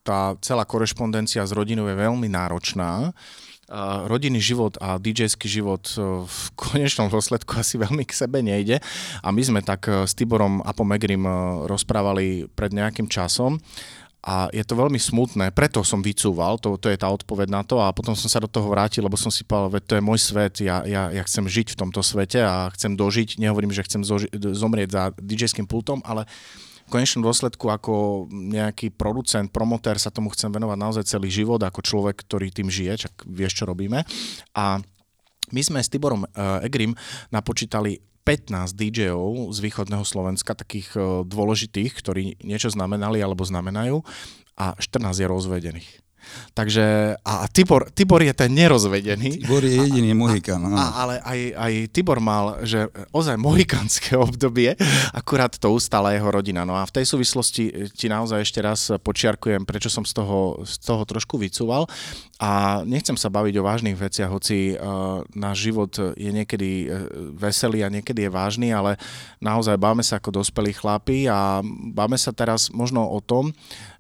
tá 0.03 0.35
celá 0.43 0.67
korešpondencia 0.67 1.47
s 1.47 1.55
rodinou 1.55 1.87
je 1.87 1.97
veľmi 1.97 2.27
náročná. 2.27 3.15
rodinný 4.09 4.41
život 4.41 4.81
a 4.81 4.97
DJský 4.97 5.45
život 5.45 5.85
e, 5.95 6.25
v 6.27 6.41
konečnom 6.59 7.13
dôsledku 7.13 7.55
asi 7.55 7.77
veľmi 7.79 8.03
k 8.09 8.17
sebe 8.17 8.41
nejde. 8.41 8.81
A 9.21 9.29
my 9.29 9.43
sme 9.45 9.61
tak 9.63 9.87
e, 9.87 10.09
s 10.09 10.17
Tiborom 10.17 10.65
Apomegrim 10.65 11.23
rozprávali 11.69 12.49
pred 12.57 12.73
nejakým 12.73 13.07
časom 13.07 13.61
a 14.19 14.51
je 14.51 14.67
to 14.67 14.75
veľmi 14.75 14.99
smutné, 14.99 15.55
preto 15.55 15.87
som 15.87 16.03
vycúval, 16.03 16.59
to, 16.59 16.75
to 16.75 16.91
je 16.91 16.99
tá 16.99 17.07
odpoveď 17.07 17.49
na 17.55 17.63
to 17.63 17.79
a 17.79 17.95
potom 17.95 18.19
som 18.19 18.27
sa 18.27 18.43
do 18.43 18.51
toho 18.51 18.67
vrátil, 18.67 19.07
lebo 19.07 19.15
som 19.15 19.31
si 19.31 19.47
povedal, 19.47 19.79
veď 19.79 19.83
to 19.87 19.95
je 19.95 20.03
môj 20.03 20.19
svet, 20.19 20.55
ja, 20.59 20.83
ja, 20.83 21.15
ja 21.15 21.23
chcem 21.23 21.47
žiť 21.47 21.79
v 21.79 21.79
tomto 21.87 22.03
svete 22.03 22.43
a 22.43 22.67
chcem 22.75 22.99
dožiť, 22.99 23.39
nehovorím, 23.39 23.71
že 23.71 23.87
chcem 23.87 24.03
zoži- 24.03 24.31
zomrieť 24.35 24.89
za 24.91 25.03
DJ-ským 25.23 25.71
pultom, 25.71 26.03
ale 26.03 26.27
v 26.89 26.99
konečnom 26.99 27.23
dôsledku 27.23 27.69
ako 27.69 28.27
nejaký 28.33 28.91
producent, 28.91 29.53
promotér 29.53 30.01
sa 30.03 30.11
tomu 30.11 30.33
chcem 30.35 30.51
venovať 30.51 30.79
naozaj 30.81 31.05
celý 31.07 31.31
život, 31.31 31.61
ako 31.63 31.85
človek, 31.85 32.19
ktorý 32.25 32.51
tým 32.51 32.73
žije, 32.73 33.07
čak 33.07 33.15
vieš, 33.29 33.63
čo 33.63 33.69
robíme. 33.69 34.03
A 34.57 34.81
my 35.53 35.61
sme 35.61 35.85
s 35.85 35.93
Tiborom 35.93 36.25
uh, 36.25 36.65
Egrim 36.65 36.97
napočítali 37.29 38.01
15 38.29 38.77
DJ-ov 38.77 39.57
z 39.57 39.59
východného 39.65 40.05
Slovenska, 40.05 40.53
takých 40.53 40.93
uh, 41.01 41.25
dôležitých, 41.25 41.97
ktorí 41.97 42.37
niečo 42.45 42.69
znamenali 42.69 43.25
alebo 43.25 43.41
znamenajú 43.41 44.05
a 44.61 44.77
14 44.77 45.25
je 45.25 45.27
rozvedených. 45.33 46.08
Takže 46.53 47.17
a 47.25 47.47
Tibor, 47.49 47.89
Tibor 47.95 48.21
je 48.23 48.35
ten 48.35 48.53
nerozvedený. 48.53 49.43
Tibor 49.43 49.63
je 49.65 49.75
jediný 49.79 50.13
Mohikan. 50.15 50.61
A, 50.75 51.07
ale 51.07 51.15
aj, 51.23 51.41
aj 51.55 51.73
Tibor 51.95 52.19
mal, 52.21 52.61
že 52.67 52.91
ozaj 53.15 53.39
mohikanské 53.41 54.19
obdobie, 54.19 54.75
akurát 55.15 55.55
to 55.55 55.73
ustala 55.73 56.13
jeho 56.13 56.29
rodina. 56.29 56.67
No 56.67 56.77
a 56.77 56.85
v 56.85 56.95
tej 57.01 57.05
súvislosti 57.07 57.95
ti 57.95 58.07
naozaj 58.11 58.45
ešte 58.45 58.61
raz 58.61 58.93
počiarkujem, 59.01 59.65
prečo 59.65 59.89
som 59.89 60.03
z 60.03 60.13
toho, 60.19 60.63
z 60.67 60.75
toho 60.83 61.03
trošku 61.07 61.39
vycúval. 61.41 61.87
A 62.39 62.83
nechcem 62.87 63.19
sa 63.19 63.33
baviť 63.35 63.55
o 63.59 63.67
vážnych 63.67 63.99
veciach, 63.99 64.31
hoci 64.31 64.79
uh, 64.79 65.27
náš 65.35 65.71
život 65.71 65.91
je 66.15 66.31
niekedy 66.31 66.87
veselý 67.35 67.83
a 67.83 67.91
niekedy 67.91 68.27
je 68.27 68.31
vážny, 68.31 68.69
ale 68.71 68.95
naozaj 69.43 69.75
báme 69.75 70.07
sa 70.07 70.23
ako 70.23 70.39
dospelí 70.43 70.71
chlapi 70.71 71.27
a 71.27 71.63
báme 71.91 72.15
sa 72.15 72.31
teraz 72.31 72.71
možno 72.71 73.03
o 73.03 73.19
tom, 73.19 73.51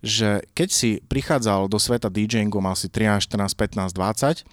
že 0.04 0.46
keď 0.54 0.68
si 0.70 0.90
prichádzal 1.02 1.66
do 1.66 1.78
sveta 1.78 2.06
DJingu, 2.06 2.62
mal 2.62 2.78
si 2.78 2.87
13, 2.87 3.26
14, 3.26 3.54
15, 3.54 3.94
20, 3.94 4.46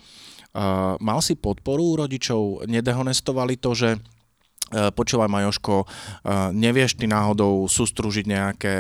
uh, 0.56 0.98
mal 0.98 1.20
si 1.22 1.38
podporu 1.38 2.02
rodičov, 2.02 2.66
nedehonestovali 2.66 3.62
to, 3.62 3.78
že 3.78 3.90
uh, 3.96 4.90
počúvaj 4.90 5.30
ma 5.30 5.46
Joško, 5.46 5.86
uh, 5.86 6.50
nevieš 6.50 6.98
ty 6.98 7.06
náhodou 7.06 7.70
sústružiť 7.70 8.26
nejaké 8.26 8.76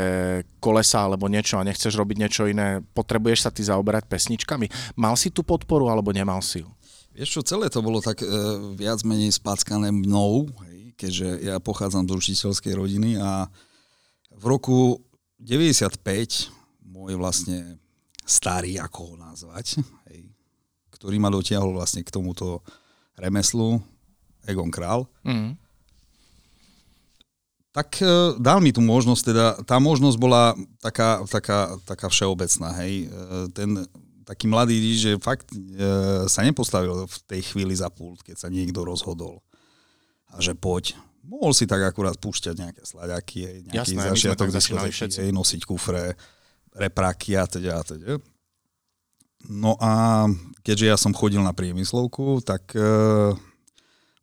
kolesa 0.57 1.05
alebo 1.05 1.29
niečo 1.29 1.61
a 1.61 1.67
nechceš 1.67 1.93
robiť 1.93 2.17
niečo 2.17 2.49
iné, 2.49 2.81
potrebuješ 2.97 3.39
sa 3.45 3.53
ty 3.53 3.61
zaoberať 3.61 4.09
pesničkami. 4.09 4.97
Mal 4.97 5.13
si 5.13 5.29
tú 5.29 5.45
podporu 5.45 5.93
alebo 5.93 6.09
nemal 6.09 6.41
si 6.41 6.65
ju? 6.65 6.69
Vieš 7.15 7.39
čo, 7.39 7.41
celé 7.47 7.71
to 7.71 7.79
bolo 7.79 8.03
tak 8.03 8.19
e, 8.19 8.27
viac 8.75 8.99
menej 9.07 9.31
spackané 9.31 9.87
mnou, 9.87 10.51
hej, 10.67 10.91
keďže 10.99 11.47
ja 11.47 11.63
pochádzam 11.63 12.11
z 12.11 12.11
učiteľskej 12.11 12.75
rodiny 12.75 13.15
a 13.15 13.47
v 14.35 14.45
roku 14.51 14.99
95 15.39 15.99
môj 16.85 17.19
vlastne 17.19 17.79
starý, 18.25 18.81
ako 18.81 19.13
ho 19.13 19.15
nazvať, 19.19 19.79
hej, 20.09 20.31
ktorý 20.95 21.21
ma 21.21 21.29
dotiahol 21.29 21.75
vlastne 21.75 22.01
k 22.01 22.13
tomuto 22.13 22.65
remeslu, 23.19 23.79
Egon 24.45 24.73
Král, 24.73 25.05
mm. 25.25 25.57
tak 27.73 28.01
e, 28.01 28.37
dal 28.41 28.61
mi 28.61 28.73
tú 28.73 28.81
možnosť, 28.81 29.23
teda 29.25 29.45
tá 29.65 29.77
možnosť 29.77 30.17
bola 30.17 30.57
taká, 30.81 31.21
taká, 31.29 31.77
taká 31.85 32.07
všeobecná, 32.09 32.69
hej. 32.81 33.05
E, 33.05 33.49
ten 33.53 33.85
taký 34.25 34.49
mladý 34.49 34.81
že 34.97 35.21
fakt 35.21 35.53
e, 35.53 35.57
sa 36.25 36.41
nepostavil 36.41 37.05
v 37.05 37.17
tej 37.29 37.41
chvíli 37.53 37.77
za 37.77 37.93
pult, 37.93 38.25
keď 38.25 38.41
sa 38.41 38.49
niekto 38.49 38.81
rozhodol. 38.81 39.45
A 40.33 40.41
že 40.41 40.57
poď, 40.57 40.97
mohol 41.25 41.51
si 41.51 41.65
tak 41.65 41.81
akurát 41.81 42.15
púšťať 42.17 42.55
nejaké 42.55 42.83
slaďaky, 42.85 43.67
nejaký 43.73 43.95
Jasné, 43.97 44.09
začiatok 44.13 44.49
diskotéky, 44.53 45.29
nosiť 45.33 45.61
kufre, 45.65 46.13
repráky 46.75 47.35
a 47.35 47.45
teda 47.49 47.81
a 47.81 47.83
teda. 47.83 48.21
No 49.45 49.77
a 49.77 50.25
keďže 50.65 50.85
ja 50.89 50.97
som 50.97 51.13
chodil 51.13 51.41
na 51.41 51.53
priemyslovku, 51.53 52.41
tak 52.41 52.73
e, 52.73 52.81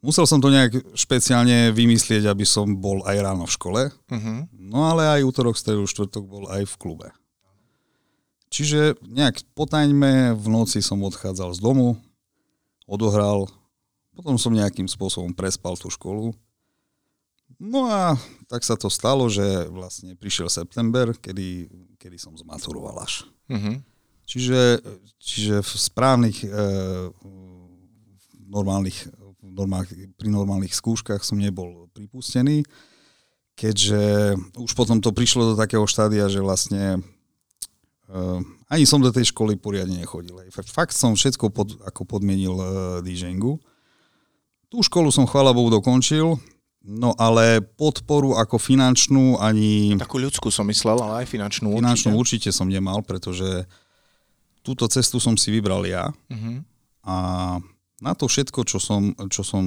musel 0.02 0.26
som 0.26 0.42
to 0.42 0.50
nejak 0.50 0.74
špeciálne 0.98 1.70
vymyslieť, 1.70 2.26
aby 2.26 2.42
som 2.42 2.66
bol 2.74 3.06
aj 3.06 3.16
ráno 3.22 3.46
v 3.46 3.54
škole. 3.54 3.82
Uh-huh. 3.90 4.38
No 4.50 4.90
ale 4.90 5.06
aj 5.06 5.26
útorok, 5.26 5.54
stredu, 5.54 5.86
štvrtok 5.86 6.24
bol 6.26 6.44
aj 6.50 6.66
v 6.66 6.74
klube. 6.78 7.08
Čiže 8.52 9.00
nejak 9.00 9.46
potaňme, 9.56 10.36
v 10.36 10.46
noci 10.52 10.84
som 10.84 11.00
odchádzal 11.00 11.56
z 11.56 11.60
domu, 11.62 11.96
odohral, 12.84 13.48
potom 14.12 14.36
som 14.36 14.52
nejakým 14.52 14.84
spôsobom 14.84 15.32
prespal 15.32 15.72
tú 15.80 15.88
školu. 15.88 16.36
No 17.62 17.86
a 17.86 18.18
tak 18.50 18.66
sa 18.66 18.74
to 18.74 18.90
stalo, 18.90 19.30
že 19.30 19.70
vlastne 19.70 20.18
prišiel 20.18 20.50
september, 20.50 21.14
kedy 21.14 21.70
kedy 22.02 22.18
som 22.18 22.34
zmaturoval 22.34 22.98
až. 22.98 23.22
Uh-huh. 23.46 23.78
Čiže, 24.26 24.82
čiže 25.22 25.62
v 25.62 25.70
správnych, 25.70 26.42
e, 26.42 26.50
normálnych, 28.50 29.06
normálnych, 29.38 30.10
pri 30.18 30.28
normálnych 30.34 30.74
skúškach 30.74 31.22
som 31.22 31.38
nebol 31.38 31.86
pripustený, 31.94 32.66
keďže 33.54 34.34
už 34.58 34.74
potom 34.74 34.98
to 34.98 35.14
prišlo 35.14 35.54
do 35.54 35.54
takého 35.54 35.86
štádia, 35.86 36.26
že 36.26 36.42
vlastne 36.42 36.98
e, 36.98 38.20
ani 38.66 38.82
som 38.82 38.98
do 38.98 39.14
tej 39.14 39.30
školy 39.30 39.54
poriadne 39.54 40.02
nechodil. 40.02 40.42
Fakt 40.50 40.98
som 40.98 41.14
všetko 41.14 41.54
pod, 41.54 41.78
ako 41.86 42.02
podmienil 42.02 42.54
e, 42.58 42.66
DJingu. 43.06 43.62
Tú 44.66 44.82
školu 44.82 45.12
som, 45.14 45.28
chvála 45.28 45.54
Bohu, 45.54 45.68
dokončil, 45.70 46.40
No 46.82 47.14
ale 47.14 47.62
podporu 47.62 48.34
ako 48.34 48.58
finančnú 48.58 49.38
ani... 49.38 49.94
Takú 49.94 50.18
ľudskú 50.18 50.50
som 50.50 50.66
myslel, 50.66 50.98
ale 50.98 51.22
aj 51.22 51.30
finančnú 51.30 51.78
Finančnú 51.78 52.18
určite, 52.18 52.50
určite 52.50 52.58
som 52.58 52.66
nemal, 52.66 53.06
pretože 53.06 53.66
túto 54.66 54.90
cestu 54.90 55.22
som 55.22 55.38
si 55.38 55.54
vybral 55.54 55.86
ja. 55.86 56.10
Uh-huh. 56.10 56.58
A 57.06 57.14
na 58.02 58.12
to 58.18 58.26
všetko, 58.26 58.66
čo 58.66 58.82
som, 58.82 59.14
čo 59.30 59.46
som 59.46 59.62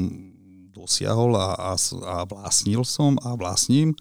dosiahol 0.75 1.39
a, 1.39 1.55
a, 1.55 1.73
a 1.79 2.15
vlastnil 2.27 2.83
som 2.83 3.15
a 3.23 3.31
vlastním, 3.39 3.95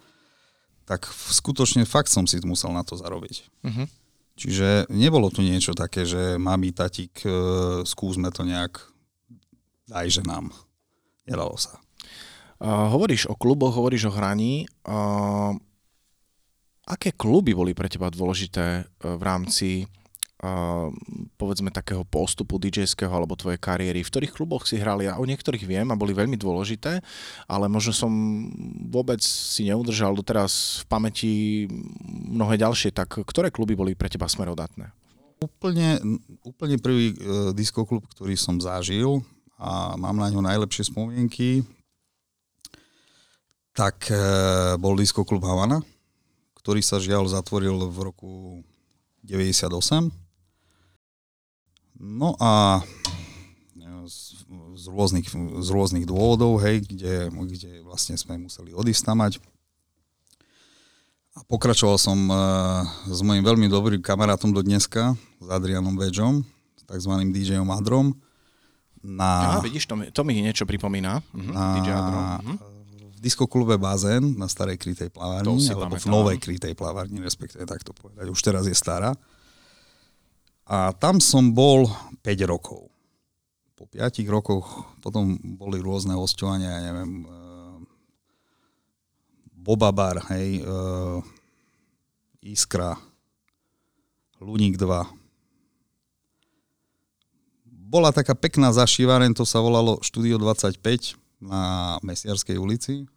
tak 0.83 1.07
skutočne 1.07 1.87
fakt 1.87 2.11
som 2.11 2.27
si 2.27 2.42
musel 2.42 2.74
na 2.74 2.83
to 2.83 2.98
zarobiť. 2.98 3.37
Uh-huh. 3.62 3.87
Čiže 4.35 4.90
nebolo 4.90 5.31
tu 5.31 5.46
niečo 5.46 5.70
také, 5.70 6.03
že 6.03 6.35
mami, 6.35 6.74
tatík, 6.74 7.22
e, 7.22 7.31
skúsme 7.87 8.35
to 8.35 8.42
nejak, 8.42 8.83
dajže 9.87 10.27
nám. 10.27 10.50
Nedalo 11.22 11.55
sa. 11.55 11.84
Hovoríš 12.64 13.29
o 13.29 13.37
kluboch, 13.37 13.77
hovoríš 13.77 14.09
o 14.09 14.12
hraní. 14.16 14.64
Uh, 14.88 15.53
aké 16.88 17.12
kluby 17.12 17.53
boli 17.53 17.77
pre 17.77 17.92
teba 17.92 18.09
dôležité 18.09 18.88
uh, 18.88 19.20
v 19.20 19.22
rámci 19.22 19.68
uh, 20.40 20.88
povedzme 21.37 21.68
takého 21.68 22.09
postupu 22.09 22.57
DJ-ského 22.57 23.12
alebo 23.12 23.37
tvojej 23.37 23.61
kariéry? 23.61 24.00
V 24.00 24.09
ktorých 24.09 24.33
kluboch 24.33 24.64
si 24.64 24.81
hrali? 24.81 25.05
Ja 25.05 25.20
o 25.20 25.29
niektorých 25.29 25.68
viem 25.68 25.92
a 25.92 26.00
boli 26.00 26.16
veľmi 26.16 26.40
dôležité, 26.40 27.05
ale 27.53 27.68
možno 27.68 27.92
som 27.92 28.12
vôbec 28.88 29.20
si 29.20 29.68
neudržal 29.68 30.16
doteraz 30.16 30.81
v 30.81 30.85
pamäti 30.88 31.33
mnohé 32.33 32.57
ďalšie. 32.57 32.96
Tak 32.96 33.29
ktoré 33.29 33.53
kluby 33.53 33.77
boli 33.77 33.92
pre 33.92 34.09
teba 34.09 34.24
smerodatné? 34.24 34.88
Úplne, 35.44 36.00
úplne 36.48 36.81
prvý 36.81 37.12
uh, 37.12 37.53
diskoklub, 37.53 38.09
ktorý 38.09 38.40
som 38.40 38.57
zažil 38.57 39.20
a 39.61 40.00
mám 40.00 40.16
na 40.16 40.33
ňo 40.33 40.40
najlepšie 40.40 40.88
spomienky, 40.88 41.61
tak 43.74 44.06
e, 44.06 44.16
bol 44.78 44.94
Disco 44.94 45.26
Klub 45.26 45.42
Havana, 45.42 45.82
ktorý 46.62 46.80
sa 46.80 47.02
žiaľ 47.02 47.26
zatvoril 47.26 47.90
v 47.90 47.98
roku 48.06 48.30
98. 49.26 50.14
No 51.98 52.38
a 52.38 52.80
z, 54.04 54.46
z, 54.78 54.84
rôznych, 54.87 55.26
z 55.58 55.68
rôznych 55.68 56.06
dôvodov, 56.06 56.62
hej, 56.62 56.87
kde, 56.87 57.32
kde 57.34 57.70
vlastne 57.82 58.14
sme 58.14 58.38
museli 58.38 58.70
odísť 58.70 59.10
tamať. 59.10 59.32
A 61.34 61.42
pokračoval 61.50 61.98
som 61.98 62.30
e, 62.30 62.34
s 63.10 63.20
mojim 63.26 63.42
veľmi 63.42 63.66
dobrým 63.66 63.98
kamarátom 63.98 64.54
do 64.54 64.62
dneska, 64.62 65.18
s 65.42 65.48
Adrianom 65.50 65.98
Vedžom, 65.98 66.46
s 66.78 66.82
tzv. 66.87 67.12
DJom 67.34 67.74
Adrom. 67.74 68.14
Na, 69.02 69.58
Aha, 69.58 69.60
vidíš, 69.60 69.90
to 69.90 69.98
mi, 69.98 70.14
to 70.14 70.22
mi 70.22 70.38
niečo 70.38 70.62
pripomína. 70.62 71.26
Mhm, 71.34 71.50
na, 71.50 71.64
DJ 71.82 71.88
Adrom. 71.90 72.22
Mhm 72.38 72.73
diskoklube 73.24 73.80
Bazén 73.80 74.37
na 74.37 74.44
starej 74.44 74.76
krytej 74.76 75.08
plavárni, 75.08 75.64
alebo 75.72 75.96
v 75.96 76.06
novej 76.12 76.37
krytej 76.37 76.76
plavárni, 76.76 77.24
respektíve 77.24 77.64
tak 77.64 77.80
to 77.80 77.96
povedať. 77.96 78.28
Už 78.28 78.40
teraz 78.44 78.68
je 78.68 78.76
stará. 78.76 79.16
A 80.68 80.92
tam 80.92 81.24
som 81.24 81.56
bol 81.56 81.88
5 82.20 82.44
rokov. 82.44 82.92
Po 83.72 83.88
5 83.88 84.20
rokoch 84.28 84.84
potom 85.00 85.40
boli 85.56 85.80
rôzne 85.80 86.12
hostovania, 86.12 86.68
ja 86.68 86.80
neviem, 86.92 87.24
uh, 87.24 87.76
Boba 89.56 89.88
Bar, 89.88 90.20
hej, 90.28 90.60
uh, 90.60 91.24
Iskra, 92.44 93.00
Luník 94.44 94.76
2. 94.76 94.84
Bola 97.88 98.12
taká 98.12 98.37
pekná 98.37 98.68
zašívareň, 98.72 99.32
to 99.32 99.48
sa 99.48 99.64
volalo 99.64 100.00
Studio 100.04 100.37
25 100.37 101.16
na 101.40 101.96
Mesiarskej 102.04 102.56
ulici. 102.60 103.08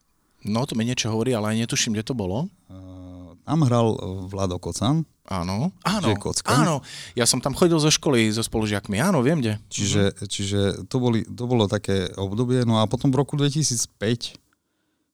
No, 0.48 0.64
to 0.64 0.74
mi 0.74 0.88
niečo 0.88 1.12
hovorí, 1.12 1.36
ale 1.36 1.54
aj 1.54 1.68
netuším, 1.68 1.94
kde 1.94 2.08
to 2.08 2.16
bolo. 2.16 2.48
Uh, 2.72 3.36
tam 3.44 3.64
hral 3.68 4.00
Vlado 4.28 4.58
Kocan. 4.60 5.04
Áno, 5.28 5.76
áno, 5.84 6.16
áno. 6.48 6.76
Ja 7.12 7.28
som 7.28 7.44
tam 7.44 7.52
chodil 7.52 7.76
zo 7.84 7.92
školy 7.92 8.32
so 8.32 8.40
spolužiakmi, 8.40 8.96
áno, 9.04 9.20
viem 9.20 9.44
kde. 9.44 9.60
Čiže, 9.68 10.24
čiže 10.24 10.60
to, 10.88 11.04
boli, 11.04 11.28
to 11.28 11.44
bolo 11.44 11.68
také 11.68 12.08
obdobie. 12.16 12.64
No 12.64 12.80
a 12.80 12.88
potom 12.88 13.12
v 13.12 13.20
roku 13.20 13.36
2005 13.36 14.40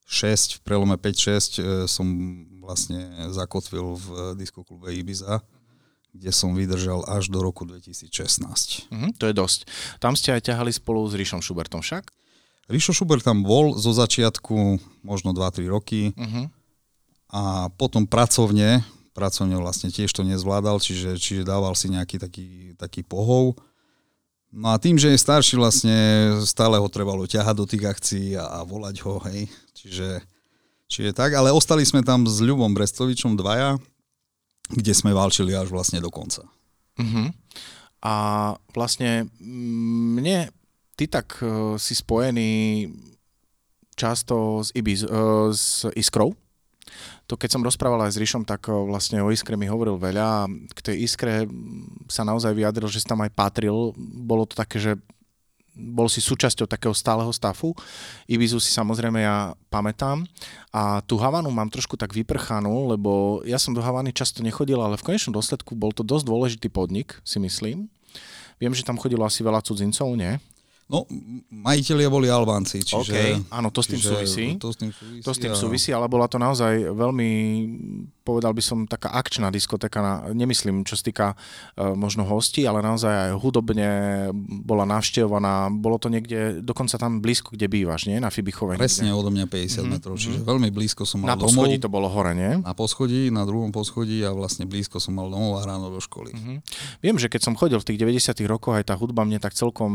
6, 0.06 0.54
v 0.54 0.60
prelome 0.62 0.96
5-6 1.00 1.58
e, 1.58 1.62
som 1.90 2.06
vlastne 2.62 3.32
zakotvil 3.34 3.98
v 3.98 4.08
diskoklube 4.38 4.94
Ibiza, 4.94 5.42
kde 6.14 6.30
som 6.30 6.54
vydržal 6.54 7.02
až 7.10 7.34
do 7.34 7.42
roku 7.42 7.66
2016. 7.66 8.14
Mhm, 8.94 9.18
to 9.18 9.26
je 9.26 9.34
dosť. 9.34 9.60
Tam 9.98 10.14
ste 10.14 10.38
aj 10.38 10.46
ťahali 10.54 10.70
spolu 10.70 11.02
s 11.10 11.18
Ríšom 11.18 11.42
Šubertom 11.42 11.82
však? 11.82 12.14
Rišo 12.72 12.96
Schubert 12.96 13.24
tam 13.24 13.44
bol 13.44 13.76
zo 13.76 13.92
začiatku 13.92 14.80
možno 15.04 15.36
2-3 15.36 15.68
roky 15.68 16.16
Uh-huh. 16.16 16.48
a 17.34 17.68
potom 17.76 18.08
pracovne, 18.08 18.86
pracovne 19.12 19.60
vlastne 19.60 19.92
tiež 19.92 20.10
to 20.16 20.24
nezvládal, 20.24 20.80
čiže, 20.80 21.20
čiže 21.20 21.44
dával 21.44 21.76
si 21.76 21.92
nejaký 21.92 22.18
taký, 22.18 22.48
taký 22.80 23.02
pohov. 23.04 23.60
No 24.54 24.72
a 24.72 24.78
tým, 24.78 25.02
že 25.02 25.12
je 25.12 25.18
starší, 25.18 25.58
vlastne 25.58 25.98
stále 26.46 26.78
ho 26.78 26.88
trebalo 26.88 27.26
ťahať 27.26 27.56
do 27.58 27.66
tých 27.66 27.84
akcií 27.90 28.28
a, 28.38 28.62
a 28.62 28.68
volať 28.68 29.02
ho, 29.02 29.18
hej. 29.28 29.50
Čiže, 29.74 30.22
čiže 30.88 31.12
tak, 31.12 31.34
ale 31.34 31.50
ostali 31.50 31.82
sme 31.84 32.06
tam 32.06 32.30
s 32.30 32.38
Ľubom 32.38 32.72
Brestovičom 32.72 33.34
dvaja, 33.34 33.82
kde 34.70 34.94
sme 34.94 35.12
válčili 35.12 35.58
až 35.58 35.74
vlastne 35.74 36.00
do 36.00 36.14
konca. 36.14 36.46
Uh-huh. 37.02 37.34
A 38.06 38.14
vlastne 38.78 39.26
mne, 39.42 40.54
ty 40.98 41.10
tak 41.10 41.40
uh, 41.42 41.76
si 41.82 41.94
spojený 41.98 42.90
často 43.94 44.62
s, 44.62 44.74
Ibiz, 44.74 45.06
uh, 45.06 45.50
s 45.54 45.86
Iskrou. 45.94 46.34
To 47.32 47.40
keď 47.40 47.50
som 47.56 47.66
rozprával 47.66 48.04
aj 48.04 48.14
s 48.14 48.22
Ríšom, 48.22 48.44
tak 48.46 48.68
uh, 48.70 48.76
vlastne 48.86 49.22
o 49.24 49.32
Iskre 49.32 49.58
mi 49.58 49.70
hovoril 49.70 49.98
veľa 49.98 50.26
a 50.46 50.50
k 50.50 50.80
tej 50.82 51.08
Iskre 51.08 51.50
sa 52.10 52.28
naozaj 52.28 52.54
vyjadril, 52.54 52.90
že 52.90 53.02
si 53.02 53.08
tam 53.08 53.22
aj 53.24 53.32
patril. 53.34 53.96
Bolo 53.98 54.46
to 54.46 54.54
také, 54.58 54.78
že 54.78 54.92
bol 55.74 56.06
si 56.06 56.22
súčasťou 56.22 56.70
takého 56.70 56.94
stáleho 56.94 57.34
stafu. 57.34 57.74
Ibizu 58.30 58.62
si 58.62 58.70
samozrejme 58.70 59.26
ja 59.26 59.58
pamätám 59.74 60.22
a 60.70 61.02
tú 61.02 61.18
Havanu 61.18 61.50
mám 61.50 61.74
trošku 61.74 61.98
tak 61.98 62.14
vyprchanú, 62.14 62.94
lebo 62.94 63.42
ja 63.42 63.58
som 63.58 63.74
do 63.74 63.82
Havany 63.82 64.14
často 64.14 64.46
nechodil, 64.46 64.78
ale 64.78 65.02
v 65.02 65.06
konečnom 65.10 65.34
dôsledku 65.34 65.74
bol 65.74 65.90
to 65.90 66.06
dosť 66.06 66.26
dôležitý 66.30 66.68
podnik, 66.70 67.18
si 67.26 67.42
myslím. 67.42 67.90
Viem, 68.62 68.74
že 68.78 68.86
tam 68.86 69.02
chodilo 69.02 69.26
asi 69.26 69.42
veľa 69.42 69.66
cudzincov, 69.66 70.14
nie? 70.14 70.38
No, 70.94 71.10
majiteľia 71.50 72.06
boli 72.06 72.30
Albánci, 72.30 72.86
čiže... 72.86 73.18
OK, 73.18 73.50
áno, 73.50 73.74
to 73.74 73.82
s 73.82 73.90
tým 73.90 73.98
čiže 73.98 74.14
súvisí. 74.14 74.46
To 74.62 74.70
s 74.70 74.78
tým 74.78 74.94
súvisí. 74.94 75.26
To 75.26 75.32
s 75.34 75.40
tým 75.42 75.54
súvisí, 75.58 75.90
ale 75.90 76.06
bola 76.06 76.30
to 76.30 76.38
naozaj 76.38 76.70
veľmi, 76.94 77.30
povedal 78.22 78.54
by 78.54 78.62
som, 78.62 78.86
taká 78.86 79.10
akčná 79.10 79.50
diskotéka, 79.50 80.06
na, 80.06 80.14
nemyslím, 80.38 80.86
čo 80.86 80.94
sa 80.94 81.02
týka 81.02 81.28
uh, 81.34 81.98
možno 81.98 82.30
hostí, 82.30 82.70
ale 82.70 82.86
naozaj 82.86 83.10
aj 83.10 83.32
hudobne 83.42 83.90
bola 84.62 84.86
navštevovaná, 84.86 85.74
bolo 85.74 85.98
to 85.98 86.14
niekde, 86.14 86.62
dokonca 86.62 87.02
tam 87.02 87.26
blízko, 87.26 87.58
kde 87.58 87.66
bývaš, 87.74 88.06
nie? 88.06 88.22
Na 88.22 88.30
Fibichove. 88.30 88.78
Presne 88.78 89.10
niekde. 89.10 89.18
odo 89.18 89.34
mňa 89.34 89.50
50 89.50 89.90
metrov, 89.90 90.14
čiže 90.22 90.46
veľmi 90.46 90.70
blízko 90.70 91.10
som 91.10 91.26
Na 91.26 91.34
mal 91.34 91.42
domov. 91.42 91.58
poschodí 91.58 91.82
to 91.82 91.90
bolo 91.90 92.06
hore, 92.06 92.38
nie? 92.38 92.62
Na 92.62 92.78
poschodí, 92.78 93.34
na 93.34 93.50
druhom 93.50 93.74
poschodí 93.74 94.22
a 94.22 94.30
vlastne 94.30 94.70
blízko 94.70 95.02
som 95.02 95.18
mal 95.18 95.26
domov 95.34 95.58
a 95.58 95.66
ráno 95.66 95.90
do 95.90 95.98
školy. 95.98 96.38
Mhm. 96.38 96.54
Viem, 97.02 97.18
že 97.18 97.34
keď 97.34 97.50
som 97.50 97.58
chodil 97.58 97.82
v 97.82 97.88
tých 97.90 97.98
90 97.98 98.46
rokoch, 98.46 98.78
aj 98.78 98.94
tá 98.94 98.94
hudba 98.94 99.26
mne 99.26 99.42
tak 99.42 99.58
celkom 99.58 99.90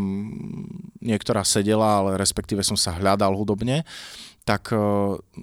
niektorá 0.98 1.44
sedela, 1.44 2.02
ale 2.02 2.20
respektíve 2.20 2.64
som 2.64 2.76
sa 2.76 2.94
hľadal 2.96 3.34
hudobne, 3.34 3.86
tak 4.48 4.72
e, 4.72 4.80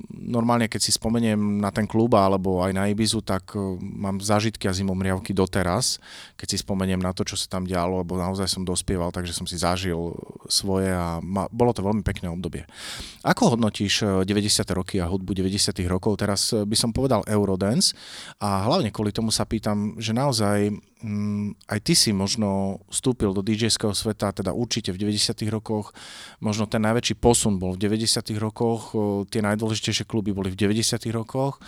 normálne, 0.10 0.66
keď 0.66 0.82
si 0.82 0.90
spomeniem 0.90 1.62
na 1.62 1.70
ten 1.70 1.86
klub 1.86 2.18
alebo 2.18 2.66
aj 2.66 2.74
na 2.74 2.90
Ibizu, 2.90 3.22
tak 3.22 3.54
e, 3.54 3.62
mám 3.78 4.18
zážitky 4.18 4.66
a 4.66 4.74
zimomriavky 4.74 5.30
doteraz, 5.30 6.02
keď 6.34 6.48
si 6.50 6.58
spomeniem 6.66 6.98
na 6.98 7.14
to, 7.14 7.22
čo 7.22 7.38
sa 7.38 7.46
tam 7.46 7.70
dialo, 7.70 8.02
lebo 8.02 8.18
naozaj 8.18 8.50
som 8.50 8.66
dospieval, 8.66 9.14
takže 9.14 9.38
som 9.38 9.46
si 9.46 9.62
zažil 9.62 9.94
svoje 10.50 10.90
a 10.90 11.22
ma, 11.22 11.46
bolo 11.54 11.70
to 11.70 11.86
veľmi 11.86 12.02
pekné 12.02 12.34
obdobie. 12.34 12.66
Ako 13.22 13.54
hodnotíš 13.54 14.02
e, 14.02 14.26
90. 14.26 14.66
roky 14.74 14.98
a 14.98 15.06
hudbu 15.06 15.38
90. 15.38 15.86
rokov? 15.86 16.18
Teraz 16.18 16.50
e, 16.50 16.66
by 16.66 16.74
som 16.74 16.90
povedal 16.90 17.22
Eurodance 17.30 17.94
a 18.42 18.66
hlavne 18.66 18.90
kvôli 18.90 19.14
tomu 19.14 19.30
sa 19.30 19.46
pýtam, 19.46 20.02
že 20.02 20.18
naozaj 20.18 20.74
aj 21.68 21.80
ty 21.84 21.94
si 21.94 22.16
možno 22.16 22.80
vstúpil 22.88 23.36
do 23.36 23.44
DJ-ského 23.44 23.92
sveta, 23.92 24.32
teda 24.32 24.56
určite 24.56 24.96
v 24.96 25.06
90. 25.06 25.38
rokoch, 25.52 25.92
možno 26.40 26.66
ten 26.66 26.82
najväčší 26.82 27.20
posun 27.20 27.60
bol 27.60 27.76
v 27.76 27.92
90. 27.92 28.32
rokoch, 28.40 28.96
tie 29.30 29.44
najdôležitejšie 29.44 30.08
kluby 30.08 30.32
boli 30.32 30.50
v 30.50 30.58
90. 30.58 30.98
rokoch 31.12 31.60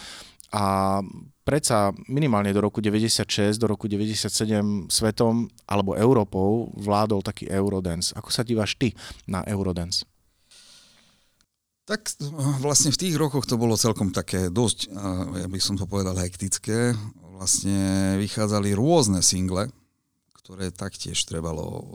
a 0.55 0.99
predsa 1.43 1.91
minimálne 2.07 2.55
do 2.55 2.63
roku 2.63 2.79
96, 2.79 3.59
do 3.59 3.67
roku 3.67 3.91
97 3.91 4.87
svetom 4.87 5.51
alebo 5.67 5.99
Európou 5.99 6.71
vládol 6.79 7.19
taký 7.19 7.51
Eurodance. 7.51 8.15
Ako 8.15 8.31
sa 8.31 8.47
díváš 8.47 8.79
ty 8.79 8.95
na 9.27 9.43
Eurodance? 9.43 10.07
Tak 11.87 12.19
vlastne 12.59 12.91
v 12.91 12.99
tých 12.99 13.15
rokoch 13.15 13.47
to 13.47 13.55
bolo 13.55 13.79
celkom 13.79 14.11
také 14.11 14.51
dosť, 14.51 14.91
eh, 14.91 15.43
ja 15.43 15.47
by 15.47 15.59
som 15.63 15.79
to 15.79 15.87
povedal, 15.87 16.19
hektické. 16.19 16.91
Vlastne 17.39 18.19
vychádzali 18.19 18.75
rôzne 18.75 19.23
single, 19.23 19.71
ktoré 20.35 20.67
taktiež 20.75 21.23
trebalo 21.23 21.63
eh, 21.63 21.87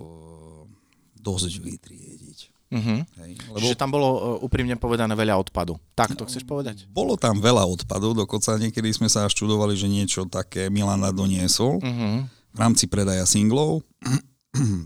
dosť 1.21 1.61
vytriediť. 1.61 2.39
Uh-huh. 2.73 3.05
Hej. 3.21 3.33
Lebo... 3.53 3.61
Čiže 3.61 3.77
tam 3.77 3.93
bolo 3.93 4.41
úprimne 4.41 4.81
povedané 4.81 5.13
veľa 5.13 5.37
odpadu. 5.37 5.77
Tak 5.93 6.17
to 6.17 6.25
chceš 6.25 6.49
povedať? 6.49 6.89
bolo 6.89 7.21
tam 7.21 7.37
veľa 7.37 7.69
odpadov, 7.69 8.17
dokonca 8.17 8.57
niekedy 8.57 8.89
sme 8.97 9.13
sa 9.13 9.29
až 9.29 9.37
čudovali, 9.37 9.77
že 9.77 9.93
niečo 9.93 10.25
také 10.25 10.73
Milana 10.73 11.13
doniesol 11.13 11.85
Uh-huh. 11.85 12.25
v 12.29 12.59
rámci 12.59 12.89
predaja 12.89 13.29
singlov. 13.29 13.85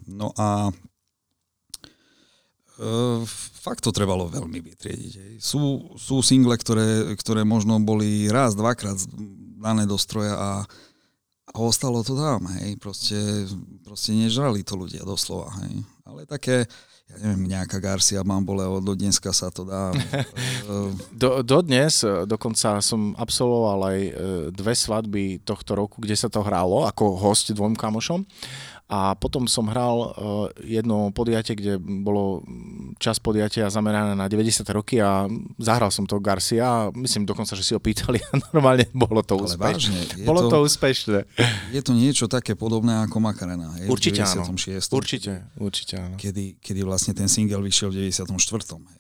No 0.07 0.31
a 0.39 0.71
fakt 3.65 3.81
to 3.81 3.91
trebalo 3.91 4.29
veľmi 4.29 4.61
vytriediť. 4.61 5.41
Sú, 5.41 5.97
sú 5.97 6.21
single, 6.21 6.61
ktoré, 6.61 7.17
ktoré 7.17 7.41
možno 7.43 7.81
boli 7.81 8.29
raz, 8.29 8.53
dvakrát 8.53 9.01
dané 9.57 9.89
do 9.89 9.97
stroja 9.97 10.37
a, 10.37 10.53
a 11.51 11.57
ostalo 11.57 12.05
to 12.05 12.13
tam. 12.13 12.45
Hej. 12.61 12.77
Proste, 12.77 13.17
proste 13.81 14.13
nežrali 14.13 14.61
to 14.61 14.77
ľudia 14.77 15.03
doslova. 15.09 15.51
Hej. 15.65 15.89
Ale 16.05 16.29
také, 16.29 16.69
ja 17.09 17.17
neviem, 17.25 17.49
nejaká 17.49 17.81
Garcia 17.81 18.21
Bamboleo, 18.21 18.85
do 18.85 18.93
dneska 18.93 19.33
sa 19.33 19.49
to 19.49 19.65
dá. 19.65 19.91
e, 19.91 20.23
Do, 21.21 21.41
dodnes, 21.41 22.05
e, 22.05 22.29
dokonca 22.29 22.79
som 22.85 23.17
absolvoval 23.17 23.81
aj 23.89 23.99
e, 24.05 24.13
dve 24.53 24.77
svadby 24.77 25.41
tohto 25.49 25.73
roku, 25.73 26.05
kde 26.05 26.15
sa 26.15 26.29
to 26.29 26.45
hrálo 26.45 26.85
ako 26.85 27.17
host 27.17 27.57
dvom 27.57 27.73
kamošom. 27.73 28.23
A 28.87 29.19
potom 29.19 29.51
som 29.51 29.67
hral 29.67 29.97
uh, 29.99 30.47
jedno 30.63 31.11
podujatie, 31.11 31.59
kde 31.59 31.75
bolo 31.83 32.47
mm, 32.47 33.03
čas 33.03 33.19
podujatia 33.19 33.67
zamerané 33.67 34.15
na 34.15 34.31
90. 34.31 34.63
roky 34.71 35.03
a 35.03 35.27
zahral 35.59 35.91
som 35.91 36.07
to 36.07 36.23
Garcia. 36.23 36.95
Myslím 36.95 37.27
dokonca, 37.27 37.59
že 37.59 37.67
si 37.67 37.75
ho 37.75 37.83
pýtali 37.83 38.23
a 38.23 38.39
normálne 38.55 38.87
bolo 38.95 39.27
to 39.27 39.43
úspešné. 39.43 39.59
vážne, 39.59 40.01
je 40.15 40.23
Bolo 40.23 40.47
to, 40.47 40.55
to, 40.55 40.59
úspešné. 40.71 41.19
je 41.75 41.83
to 41.83 41.99
niečo 41.99 42.31
také 42.31 42.55
podobné 42.55 42.95
ako 43.03 43.19
Makarena. 43.19 43.75
Hej, 43.83 43.91
Určite 43.91 44.23
v 44.23 44.31
áno. 44.39 44.55
96. 44.55 44.95
Určite, 44.95 45.33
určite 45.59 45.95
áno. 45.99 46.15
kedy, 46.15 46.63
kedy 46.63 46.81
vlastne 46.87 47.11
ten 47.11 47.27
single 47.27 47.67
vyšiel 47.67 47.91
v 47.91 48.07
94. 48.07 48.39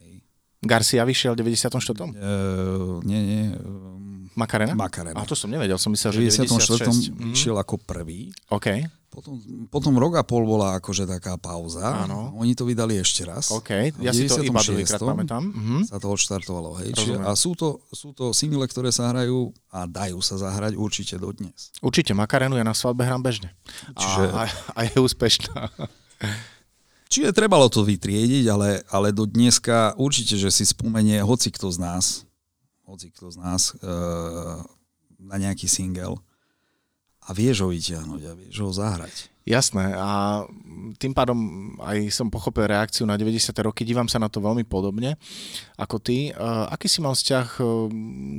Hej. 0.03 0.27
Garcia 0.66 1.07
vyšiel 1.07 1.38
v 1.38 1.46
94. 1.46 1.70
Uh, 2.11 2.99
nie, 3.07 3.20
nie. 3.22 3.42
Um, 3.55 4.35
Makarena? 4.35 4.75
Makarena. 4.75 5.14
A 5.14 5.25
to 5.25 5.38
som 5.38 5.46
nevedel, 5.46 5.79
som 5.79 5.94
myslel, 5.94 6.11
v 6.11 6.27
že 6.27 6.42
94. 6.42 6.90
96. 6.90 7.14
Mhm. 7.14 7.31
vyšiel 7.33 7.55
ako 7.55 7.79
prvý. 7.81 8.35
OK, 8.51 8.83
Potom, 9.06 9.40
potom 9.72 9.96
rok 9.96 10.20
a 10.20 10.24
pol 10.26 10.44
bola 10.44 10.76
akože 10.76 11.08
taká 11.08 11.40
pauza. 11.40 12.04
Áno. 12.04 12.36
Oni 12.36 12.52
to 12.52 12.68
vydali 12.68 13.00
ešte 13.00 13.24
raz. 13.24 13.48
OK. 13.48 13.96
Ja 14.04 14.12
si 14.12 14.28
to 14.28 14.44
iba 14.44 14.60
96. 14.60 14.68
druhýkrát 14.68 15.00
pamätám. 15.00 15.42
Mhm. 15.46 15.78
sa 15.88 15.96
to 15.96 16.06
odštartovalo. 16.12 16.76
Hej. 16.84 16.92
Čiže, 16.92 17.14
a 17.24 17.32
sú 17.32 17.56
to, 17.56 17.80
sú 17.94 18.12
to 18.12 18.36
single, 18.36 18.60
ktoré 18.68 18.92
sa 18.92 19.08
hrajú 19.14 19.56
a 19.72 19.88
dajú 19.88 20.20
sa 20.20 20.36
zahrať 20.36 20.76
určite 20.76 21.16
dodnes. 21.16 21.72
Určite, 21.80 22.12
Makarenu 22.12 22.60
ja 22.60 22.66
na 22.66 22.76
svadbe 22.76 23.08
hrám 23.08 23.24
bežne. 23.24 23.56
Čiže- 23.96 24.30
a, 24.36 24.42
a 24.76 24.80
je 24.84 24.94
úspešná. 25.00 25.54
Čiže 27.06 27.30
trebalo 27.30 27.70
to 27.70 27.86
vytriediť, 27.86 28.44
ale, 28.50 28.82
ale 28.90 29.14
do 29.14 29.24
dneska 29.24 29.94
určite, 29.94 30.34
že 30.34 30.50
si 30.50 30.66
spomenie 30.66 31.22
hoci 31.22 31.54
kto 31.54 31.70
z 31.70 31.78
nás, 31.78 32.04
hoci 32.82 33.14
kto 33.14 33.30
z 33.30 33.36
nás 33.38 33.70
e, 33.78 33.86
na 35.22 35.38
nejaký 35.38 35.70
single 35.70 36.18
a 37.26 37.30
vieš 37.34 37.66
ho 37.66 37.68
vyťahnuť 37.74 38.22
a 38.22 38.32
vieš 38.38 38.56
ho 38.62 38.70
zahrať. 38.70 39.34
Jasné 39.46 39.94
a 39.94 40.42
tým 40.98 41.14
pádom 41.14 41.38
aj 41.78 42.10
som 42.10 42.26
pochopil 42.26 42.66
reakciu 42.66 43.06
na 43.06 43.14
90. 43.14 43.54
roky, 43.62 43.86
dívam 43.86 44.10
sa 44.10 44.18
na 44.18 44.26
to 44.26 44.42
veľmi 44.42 44.66
podobne 44.66 45.14
ako 45.78 46.02
ty. 46.02 46.34
Uh, 46.34 46.66
aký 46.66 46.90
si 46.90 46.98
mal 46.98 47.14
vzťah 47.14 47.62
uh, 47.62 47.86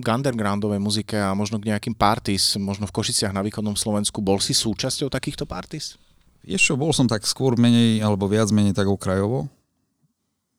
k 0.04 0.08
undergroundovej 0.08 0.84
muzike 0.84 1.16
a 1.16 1.32
možno 1.32 1.64
k 1.64 1.72
nejakým 1.72 1.96
parties, 1.96 2.60
možno 2.60 2.92
v 2.92 2.96
Košiciach 2.96 3.32
na 3.32 3.40
východnom 3.40 3.80
Slovensku? 3.80 4.20
Bol 4.20 4.44
si 4.44 4.52
súčasťou 4.52 5.08
takýchto 5.08 5.48
parties? 5.48 5.96
Čo, 6.44 6.76
bol 6.76 6.92
som 6.92 7.08
tak 7.08 7.24
skôr 7.24 7.56
menej, 7.56 8.04
alebo 8.04 8.28
viac 8.28 8.52
menej 8.52 8.76
tak 8.76 8.88
okrajovo. 8.92 9.48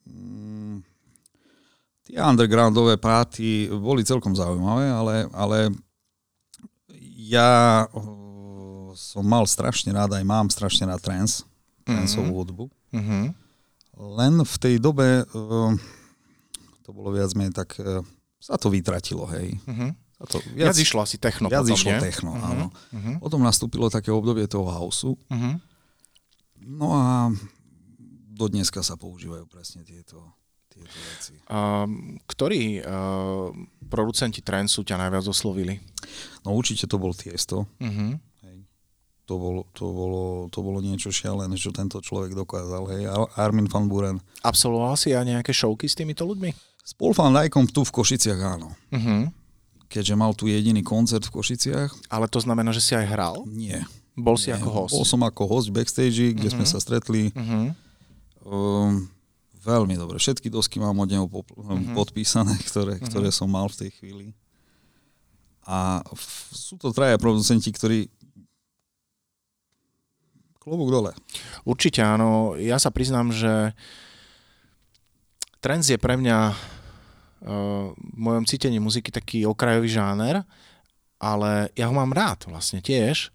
Mm, 0.08 0.84
Tie 2.08 2.16
undergroundové 2.16 2.96
páty 2.96 3.68
boli 3.68 4.00
celkom 4.00 4.32
zaujímavé, 4.32 4.88
ale, 4.88 5.14
ale 5.36 5.58
ja 7.20 7.84
som 8.98 9.22
mal 9.22 9.46
strašne 9.46 9.94
rád, 9.94 10.18
aj 10.18 10.26
mám 10.26 10.50
strašne 10.50 10.90
rád 10.90 10.98
trance, 10.98 11.46
tranceovú 11.87 12.26
mm-hmm. 12.26 12.38
hudbu. 12.42 12.64
Mm-hmm. 12.90 13.24
Len 14.18 14.34
v 14.42 14.54
tej 14.58 14.74
dobe, 14.82 15.22
uh, 15.22 15.70
to 16.82 16.90
bolo 16.90 17.14
viac 17.14 17.30
menej 17.38 17.54
tak, 17.54 17.78
uh, 17.78 18.02
sa 18.42 18.58
to 18.58 18.74
vytratilo, 18.74 19.22
hej. 19.30 19.54
Mm-hmm. 19.70 19.90
Sa 20.18 20.24
to 20.26 20.37
viac, 20.50 20.74
viac 20.74 20.82
išlo 20.82 21.06
asi 21.06 21.14
techno 21.22 21.46
viac 21.46 21.62
potom, 21.62 21.78
išlo 21.78 21.92
nie? 21.94 22.02
techno, 22.02 22.30
mm-hmm. 22.34 22.50
áno. 22.50 22.66
Mm-hmm. 22.90 23.14
Potom 23.22 23.40
nastúpilo 23.46 23.87
také 23.87 24.11
obdobie 24.11 24.50
toho 24.50 24.66
houseu. 24.66 25.14
Mm-hmm. 25.30 25.54
No 26.74 26.90
a 26.98 27.30
do 28.34 28.46
dneska 28.50 28.82
sa 28.82 28.98
používajú 28.98 29.46
presne 29.46 29.87
tieto, 29.87 30.22
tieto 30.70 30.98
veci. 31.14 31.38
Um, 31.50 32.18
ktorí 32.26 32.82
uh, 32.82 33.50
producenti 33.87 34.42
transu 34.42 34.82
ťa 34.82 34.98
najviac 35.06 35.26
oslovili? 35.26 35.78
No 36.46 36.54
určite 36.54 36.87
to 36.87 36.98
bol 36.98 37.14
Tiesto. 37.14 37.66
Uh-huh. 37.82 38.14
To, 39.28 39.36
bolo, 39.36 39.68
to, 39.76 39.84
bolo, 39.92 40.22
to 40.48 40.64
bolo 40.64 40.80
niečo 40.80 41.12
šialené, 41.12 41.52
čo 41.60 41.68
tento 41.68 42.00
človek 42.00 42.32
dokázal. 42.32 42.82
Hej. 42.96 43.12
Armin 43.36 43.68
van 43.68 43.84
Buren. 43.84 44.16
Absolvoval 44.40 44.96
si 44.96 45.12
aj 45.12 45.28
nejaké 45.28 45.52
showky 45.52 45.84
s 45.84 45.92
týmito 45.92 46.24
ľuďmi? 46.24 46.48
S 46.80 46.96
Paul 46.96 47.12
van 47.12 47.36
Dijkom 47.36 47.68
tu 47.68 47.84
v 47.84 47.92
Košiciach 47.92 48.40
áno. 48.40 48.72
Uh-huh. 48.88 49.28
Keďže 49.92 50.14
mal 50.16 50.32
tu 50.32 50.48
jediný 50.48 50.80
koncert 50.80 51.28
v 51.28 51.36
Košiciach. 51.36 52.08
Ale 52.08 52.24
to 52.32 52.40
znamená, 52.40 52.72
že 52.72 52.80
si 52.80 52.96
aj 52.96 53.04
hral? 53.04 53.44
Nie. 53.44 53.84
Bol 54.16 54.40
si 54.40 54.48
Nie, 54.48 54.56
ako 54.56 54.68
host? 54.72 54.96
Bol 54.96 55.04
som 55.04 55.20
ako 55.20 55.44
host 55.44 55.68
backstage, 55.76 56.32
kde 56.32 56.48
uh-huh. 56.48 56.56
sme 56.56 56.64
sa 56.64 56.80
stretli. 56.80 57.28
Uh-huh. 57.36 57.68
Um, 58.48 59.12
veľmi 59.60 59.92
dobre. 60.00 60.16
Všetky 60.16 60.48
dosky 60.48 60.80
mám 60.80 60.96
od 60.96 61.08
neho 61.12 61.28
uh-huh. 61.28 61.92
podpísané, 61.92 62.56
ktoré, 62.64 62.96
uh-huh. 62.96 63.12
ktoré 63.12 63.28
som 63.28 63.52
mal 63.52 63.68
v 63.68 63.76
tej 63.84 63.90
chvíli. 64.00 64.32
A 65.68 66.00
f- 66.16 66.48
sú 66.56 66.80
to 66.80 66.96
traja 66.96 67.20
producenti, 67.20 67.68
ktorí 67.68 68.08
klobúk 70.68 70.92
dole. 70.92 71.12
Určite 71.64 72.04
áno. 72.04 72.54
Ja 72.61 72.76
sa 72.76 72.92
priznám, 72.92 73.33
že 73.33 73.72
trends 75.64 75.88
je 75.90 75.98
pre 75.98 76.14
mňa 76.20 76.38
uh, 76.52 77.90
v 77.96 78.16
mojom 78.20 78.44
cítení 78.46 78.78
muziky 78.78 79.11
taký 79.11 79.48
okrajový 79.48 79.88
žáner, 79.90 80.44
ale 81.18 81.72
ja 81.74 81.90
ho 81.90 81.94
mám 81.96 82.14
rád 82.14 82.46
vlastne 82.46 82.78
tiež 82.78 83.35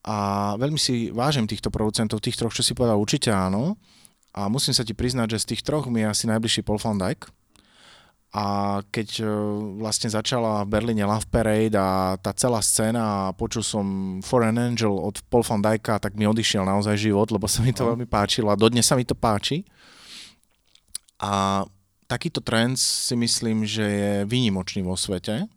a 0.00 0.16
veľmi 0.56 0.80
si 0.80 1.12
vážim 1.12 1.44
týchto 1.44 1.68
producentov, 1.68 2.24
tých 2.24 2.40
troch, 2.40 2.56
čo 2.56 2.64
si 2.64 2.72
povedal, 2.72 2.96
určite 2.96 3.28
áno. 3.28 3.76
A 4.30 4.48
musím 4.48 4.72
sa 4.72 4.86
ti 4.86 4.96
priznať, 4.96 5.36
že 5.36 5.42
z 5.42 5.48
tých 5.54 5.62
troch 5.66 5.90
mi 5.90 6.00
je 6.00 6.08
asi 6.08 6.24
najbližší 6.30 6.64
Paul 6.64 6.80
van 6.80 6.96
Dijk. 6.96 7.28
A 8.30 8.78
keď 8.94 9.08
e, 9.20 9.28
vlastne 9.82 10.06
začala 10.06 10.62
v 10.62 10.70
Berlíne 10.70 11.02
Love 11.02 11.26
Parade 11.26 11.74
a 11.74 12.14
tá 12.14 12.30
celá 12.30 12.62
scéna 12.62 13.02
a 13.02 13.34
počul 13.34 13.66
som 13.66 13.86
Foreign 14.22 14.54
Angel 14.54 14.94
od 14.94 15.18
Paul 15.26 15.42
van 15.42 15.58
Dijka, 15.58 15.98
tak 15.98 16.14
mi 16.14 16.30
odišiel 16.30 16.62
naozaj 16.62 16.94
život, 16.94 17.26
lebo 17.34 17.50
sa 17.50 17.58
mi 17.66 17.74
to 17.74 17.82
no. 17.82 17.94
veľmi 17.94 18.06
páčilo 18.06 18.54
a 18.54 18.60
dodnes 18.60 18.86
sa 18.86 18.94
mi 18.94 19.02
to 19.02 19.18
páči. 19.18 19.66
A 21.18 21.66
takýto 22.06 22.38
trend 22.38 22.78
si 22.78 23.18
myslím, 23.18 23.66
že 23.66 23.82
je 23.82 24.12
výnimočný 24.30 24.86
vo 24.86 24.94
svete. 24.94 25.50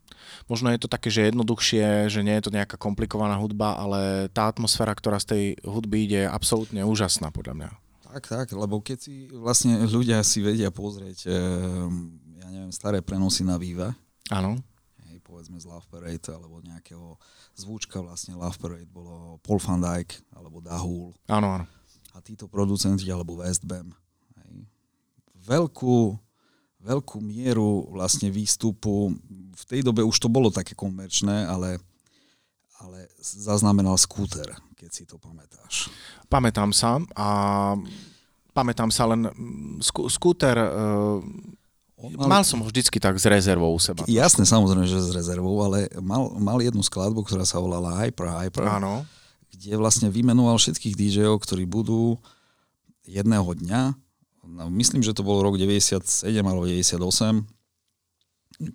Možno 0.49 0.73
je 0.73 0.81
to 0.81 0.89
také, 0.89 1.13
že 1.13 1.29
jednoduchšie, 1.29 2.09
že 2.09 2.25
nie 2.25 2.33
je 2.41 2.49
to 2.49 2.51
nejaká 2.51 2.75
komplikovaná 2.75 3.37
hudba, 3.37 3.77
ale 3.77 4.33
tá 4.33 4.49
atmosféra, 4.49 4.97
ktorá 4.97 5.21
z 5.21 5.27
tej 5.29 5.43
hudby 5.61 6.09
ide, 6.09 6.25
je 6.25 6.33
absolútne 6.33 6.81
úžasná 6.81 7.29
podľa 7.29 7.53
mňa. 7.53 7.69
Tak, 8.13 8.23
tak, 8.29 8.47
lebo 8.53 8.77
keď 8.77 8.97
si 9.01 9.25
vlastne 9.33 9.89
ľudia 9.89 10.21
si 10.21 10.45
vedia 10.45 10.69
pozrieť, 10.69 11.25
eh, 11.25 11.33
ja 12.43 12.47
neviem, 12.51 12.75
staré 12.75 12.99
prenosy 12.99 13.47
na 13.47 13.55
Viva. 13.55 13.95
Áno. 14.27 14.59
Hej, 15.07 15.23
povedzme 15.23 15.55
z 15.55 15.65
Love 15.67 15.87
Parade, 15.87 16.27
alebo 16.27 16.59
nejakého 16.59 17.15
zvúčka 17.55 18.03
vlastne 18.03 18.35
Love 18.35 18.59
Parade 18.59 18.89
bolo 18.91 19.39
Paul 19.39 19.63
van 19.63 19.79
Dijk, 19.79 20.19
alebo 20.35 20.59
Dahul. 20.59 21.15
Áno, 21.31 21.55
áno. 21.55 21.65
A 22.11 22.19
títo 22.19 22.51
producenti, 22.51 23.07
alebo 23.07 23.39
Westbam. 23.39 23.95
Hej. 24.43 24.67
Veľkú, 25.39 26.19
veľkú 26.83 27.17
mieru 27.23 27.87
vlastne 27.95 28.27
výstupu, 28.27 29.15
v 29.53 29.63
tej 29.63 29.79
dobe 29.87 30.03
už 30.03 30.19
to 30.19 30.27
bolo 30.27 30.51
také 30.51 30.75
komerčné, 30.75 31.47
ale 31.47 31.79
ale 32.83 33.07
zaznamenal 33.23 33.95
skúter, 33.95 34.43
keď 34.75 34.89
si 34.91 35.07
to 35.07 35.15
pamätáš. 35.15 35.87
Pamätám 36.27 36.75
sa 36.75 36.99
a 37.15 37.27
pamätám 38.51 38.91
sa 38.91 39.07
len 39.07 39.23
skú, 39.79 40.11
skúter, 40.11 40.59
uh, 40.59 41.23
mal, 42.11 42.27
mal 42.27 42.43
som 42.43 42.59
ho 42.59 42.67
vždycky 42.67 42.99
tak 42.99 43.15
s 43.15 43.23
rezervou 43.23 43.71
u 43.71 43.79
seba. 43.79 44.03
Jasne, 44.09 44.43
samozrejme, 44.43 44.83
že 44.83 44.99
s 44.99 45.15
rezervou, 45.15 45.55
ale 45.63 45.87
mal, 46.03 46.35
mal 46.35 46.59
jednu 46.59 46.83
skladbu, 46.83 47.23
ktorá 47.23 47.47
sa 47.47 47.63
volala 47.63 48.03
Hyper 48.03 48.27
Hyper, 48.27 48.67
Áno. 48.67 49.07
kde 49.55 49.79
vlastne 49.79 50.11
vymenoval 50.11 50.59
všetkých 50.59 50.99
DJov, 50.99 51.39
ktorí 51.43 51.63
budú 51.63 52.19
jedného 53.07 53.47
dňa, 53.47 53.81
no, 54.47 54.67
myslím, 54.75 55.03
že 55.03 55.15
to 55.15 55.23
bol 55.23 55.39
rok 55.43 55.55
97 55.55 56.27
alebo 56.43 56.67
98, 56.67 57.47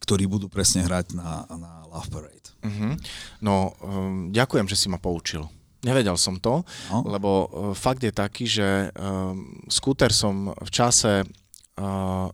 ktorí 0.05 0.25
budú 0.29 0.49
presne 0.49 0.85
hrať 0.85 1.17
na, 1.17 1.45
na 1.49 1.73
Love 1.89 2.11
Parade. 2.13 2.49
Uh-huh. 2.61 2.93
No, 3.41 3.73
um, 3.81 4.29
ďakujem, 4.35 4.67
že 4.67 4.77
si 4.77 4.87
ma 4.91 4.99
poučil. 4.99 5.47
Nevedel 5.87 6.19
som 6.19 6.43
to, 6.43 6.67
no. 6.91 7.07
lebo 7.07 7.31
uh, 7.31 7.47
fakt 7.73 8.03
je 8.03 8.11
taký, 8.11 8.45
že 8.51 8.91
um, 8.99 9.63
skúter 9.71 10.11
som 10.11 10.51
v 10.51 10.71
čase 10.75 11.23
uh, 11.23 12.27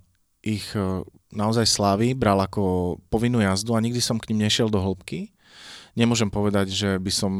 ich 0.45 0.77
uh, 0.77 1.01
naozaj 1.33 1.65
slávy 1.65 2.13
bral 2.13 2.37
ako 2.39 2.97
povinnú 3.09 3.41
jazdu 3.41 3.73
a 3.75 3.81
nikdy 3.81 3.99
som 3.99 4.21
k 4.21 4.31
ním 4.31 4.45
nešiel 4.45 4.69
do 4.69 4.79
hĺbky. 4.79 5.33
Nemôžem 5.97 6.29
povedať, 6.29 6.69
že 6.71 6.91
by 7.01 7.11
som 7.11 7.33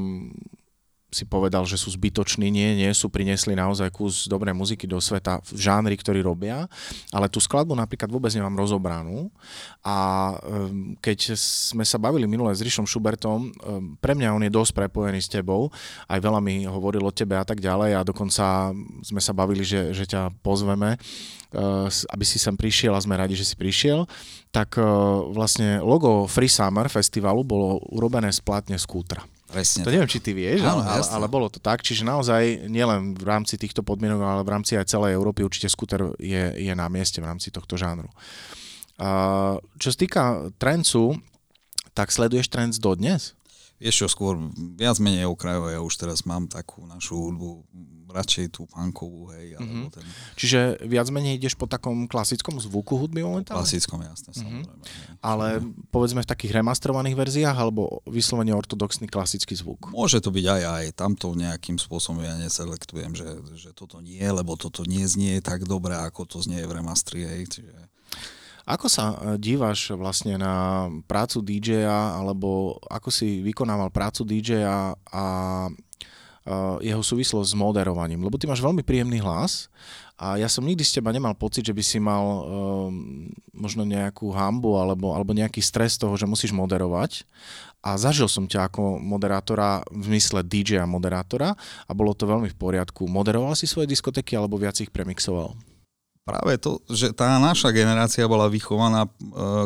si 1.15 1.23
povedal, 1.23 1.63
že 1.63 1.79
sú 1.79 1.95
zbytoční, 1.95 2.51
nie, 2.51 2.75
nie 2.75 2.91
sú, 2.91 3.07
priniesli 3.07 3.55
naozaj 3.55 3.95
kus 3.95 4.27
dobrej 4.27 4.51
muziky 4.51 4.91
do 4.91 4.99
sveta 4.99 5.39
v 5.47 5.55
žánri, 5.55 5.95
ktorý 5.95 6.27
robia, 6.27 6.67
ale 7.15 7.31
tú 7.31 7.39
skladbu 7.39 7.79
napríklad 7.79 8.11
vôbec 8.11 8.35
nemám 8.35 8.59
rozobranú 8.59 9.31
a 9.87 9.97
um, 10.43 10.99
keď 10.99 11.39
sme 11.39 11.87
sa 11.87 12.03
bavili 12.03 12.27
minule 12.27 12.51
s 12.51 12.61
Rišom 12.67 12.91
Schubertom, 12.91 13.47
um, 13.47 13.95
pre 14.03 14.19
mňa 14.19 14.35
on 14.35 14.43
je 14.43 14.51
dosť 14.51 14.75
prepojený 14.75 15.23
s 15.23 15.31
tebou, 15.31 15.71
aj 16.11 16.19
veľa 16.19 16.43
mi 16.43 16.67
hovoril 16.67 17.07
o 17.07 17.15
tebe 17.15 17.39
a 17.39 17.47
tak 17.47 17.63
ďalej 17.63 17.95
a 17.95 18.03
dokonca 18.03 18.75
sme 19.07 19.21
sa 19.23 19.31
bavili, 19.31 19.63
že, 19.63 19.95
že 19.95 20.11
ťa 20.11 20.35
pozveme, 20.43 20.99
uh, 20.99 21.87
aby 21.87 22.25
si 22.27 22.43
sem 22.43 22.59
prišiel 22.59 22.99
a 22.99 23.05
sme 23.05 23.15
radi, 23.15 23.39
že 23.39 23.47
si 23.47 23.55
prišiel, 23.55 24.11
tak 24.51 24.75
uh, 24.83 24.87
vlastne 25.31 25.79
logo 25.79 26.27
Free 26.27 26.51
Summer 26.51 26.91
festivalu 26.91 27.47
bolo 27.47 27.79
urobené 27.95 28.33
z 28.35 28.43
plátne 28.43 28.75
skútra. 28.81 29.23
Presne. 29.55 29.87
To 29.87 29.95
neviem, 29.95 30.11
či 30.11 30.19
ty 30.19 30.35
vieš, 30.35 30.67
Áno, 30.67 30.83
ale, 30.83 31.07
ale 31.07 31.27
bolo 31.31 31.47
to 31.47 31.63
tak. 31.63 31.87
Čiže 31.87 32.03
naozaj 32.03 32.67
nielen 32.67 33.15
v 33.15 33.23
rámci 33.23 33.55
týchto 33.55 33.87
podmienok, 33.87 34.19
ale 34.19 34.43
v 34.43 34.51
rámci 34.51 34.75
aj 34.75 34.91
celej 34.91 35.15
Európy 35.15 35.47
určite 35.47 35.71
skúter 35.71 36.11
je, 36.19 36.59
je 36.59 36.75
na 36.75 36.91
mieste 36.91 37.23
v 37.23 37.31
rámci 37.31 37.55
tohto 37.55 37.79
žánru. 37.79 38.11
Uh, 38.99 39.63
čo 39.79 39.95
sa 39.95 39.99
týka 39.99 40.23
trencu, 40.59 41.23
tak 41.95 42.11
sleduješ 42.11 42.51
trend 42.51 42.75
dodnes? 42.83 43.39
Vieš 43.79 43.95
čo, 44.03 44.07
skôr 44.11 44.35
viac 44.75 44.99
menej 44.99 45.31
okrajové, 45.31 45.79
ja 45.79 45.83
už 45.83 45.95
teraz 45.99 46.27
mám 46.27 46.51
takú 46.51 46.83
našu 46.87 47.15
hudbu, 47.19 47.63
radšej 48.15 48.55
tú 48.55 48.71
punkovú, 48.71 49.35
hej. 49.35 49.59
Mm-hmm. 49.59 49.85
ten... 49.91 50.05
Čiže 50.39 50.87
viac 50.87 51.11
menej 51.11 51.43
ideš 51.43 51.59
po 51.59 51.67
takom 51.67 52.07
klasickom 52.07 52.63
zvuku 52.63 52.95
hudby 52.95 53.27
momentálne? 53.27 53.67
Klasickom, 53.67 54.01
jasne, 54.07 54.31
mm-hmm. 54.31 54.41
samozrejme. 54.41 54.83
Ale 55.19 55.47
povedzme 55.91 56.23
v 56.23 56.31
takých 56.31 56.63
remastrovaných 56.63 57.19
verziách, 57.19 57.57
alebo 57.59 58.01
vyslovene 58.07 58.55
ortodoxný 58.55 59.11
klasický 59.11 59.59
zvuk? 59.59 59.91
Môže 59.91 60.23
to 60.23 60.31
byť 60.31 60.47
aj 60.47 60.63
aj, 60.63 60.85
tamto 60.95 61.35
nejakým 61.35 61.77
spôsobom 61.83 62.23
ja 62.23 62.39
neselektujem, 62.39 63.19
že, 63.19 63.29
že 63.59 63.71
toto 63.75 63.99
nie, 63.99 64.23
lebo 64.23 64.55
toto 64.55 64.87
nie 64.87 65.03
znie 65.05 65.43
tak 65.43 65.67
dobre, 65.67 65.99
ako 65.99 66.25
to 66.25 66.39
znie 66.39 66.63
v 66.63 66.73
remastri, 66.79 67.27
hej. 67.27 67.51
Čiže... 67.51 67.75
Ako 68.65 68.89
sa 68.89 69.13
e, 69.13 69.17
díváš 69.37 69.93
vlastne 69.93 70.41
na 70.41 70.89
prácu 71.05 71.45
DJ-a, 71.45 72.17
alebo 72.17 72.81
ako 72.89 73.13
si 73.13 73.45
vykonával 73.45 73.93
prácu 73.93 74.25
DJ-a 74.25 74.97
a 75.13 75.25
jeho 76.85 77.01
súvislosť 77.01 77.53
s 77.53 77.57
moderovaním? 77.57 78.21
Lebo 78.21 78.37
ty 78.37 78.45
máš 78.45 78.61
veľmi 78.61 78.85
príjemný 78.85 79.21
hlas 79.25 79.73
a 80.15 80.37
ja 80.39 80.47
som 80.47 80.63
nikdy 80.63 80.85
z 80.85 81.01
teba 81.01 81.11
nemal 81.11 81.35
pocit, 81.35 81.67
že 81.67 81.75
by 81.75 81.83
si 81.83 81.99
mal 81.99 82.23
um, 82.23 82.45
možno 83.51 83.83
nejakú 83.83 84.31
hambu 84.31 84.79
alebo, 84.79 85.11
alebo 85.11 85.35
nejaký 85.35 85.59
stres 85.59 85.99
toho, 85.99 86.15
že 86.15 86.29
musíš 86.29 86.55
moderovať. 86.55 87.27
A 87.85 88.01
zažil 88.01 88.31
som 88.31 88.49
ťa 88.49 88.73
ako 88.73 88.97
moderátora 88.97 89.85
v 89.93 90.17
mysle 90.17 90.41
DJ 90.41 90.81
a 90.81 90.89
moderátora 90.89 91.53
a 91.85 91.93
bolo 91.93 92.17
to 92.17 92.25
veľmi 92.25 92.49
v 92.49 92.57
poriadku. 92.57 93.05
Moderoval 93.05 93.53
si 93.59 93.69
svoje 93.69 93.91
diskotéky 93.91 94.39
alebo 94.39 94.57
viac 94.57 94.81
ich 94.81 94.89
premixoval? 94.89 95.53
práve 96.25 96.57
to, 96.57 96.81
že 96.89 97.13
tá 97.13 97.37
naša 97.37 97.69
generácia 97.71 98.25
bola 98.25 98.49
vychovaná 98.49 99.05
e, 99.05 99.11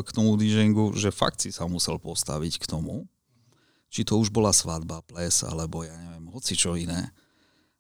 k 0.03 0.09
tomu 0.11 0.35
DJingu, 0.35 0.91
že 0.99 1.15
fakt 1.15 1.39
si 1.47 1.55
sa 1.55 1.71
musel 1.71 2.03
postaviť 2.03 2.59
k 2.59 2.67
tomu, 2.67 3.07
či 3.89 4.05
to 4.05 4.21
už 4.21 4.29
bola 4.29 4.53
svadba, 4.53 5.01
ples, 5.05 5.45
alebo 5.45 5.85
ja 5.85 5.97
neviem, 5.97 6.29
hoci 6.29 6.55
čo 6.55 6.77
iné. 6.77 7.09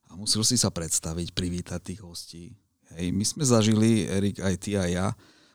A 0.08 0.16
musel 0.16 0.40
si 0.40 0.56
sa 0.56 0.72
predstaviť, 0.72 1.36
privítať 1.36 1.80
tých 1.84 2.00
hostí. 2.00 2.56
Hej, 2.96 3.12
my 3.12 3.24
sme 3.24 3.44
zažili, 3.44 4.08
Erik, 4.08 4.40
aj 4.40 4.54
ty 4.56 4.80
a 4.80 4.88
ja, 4.88 5.06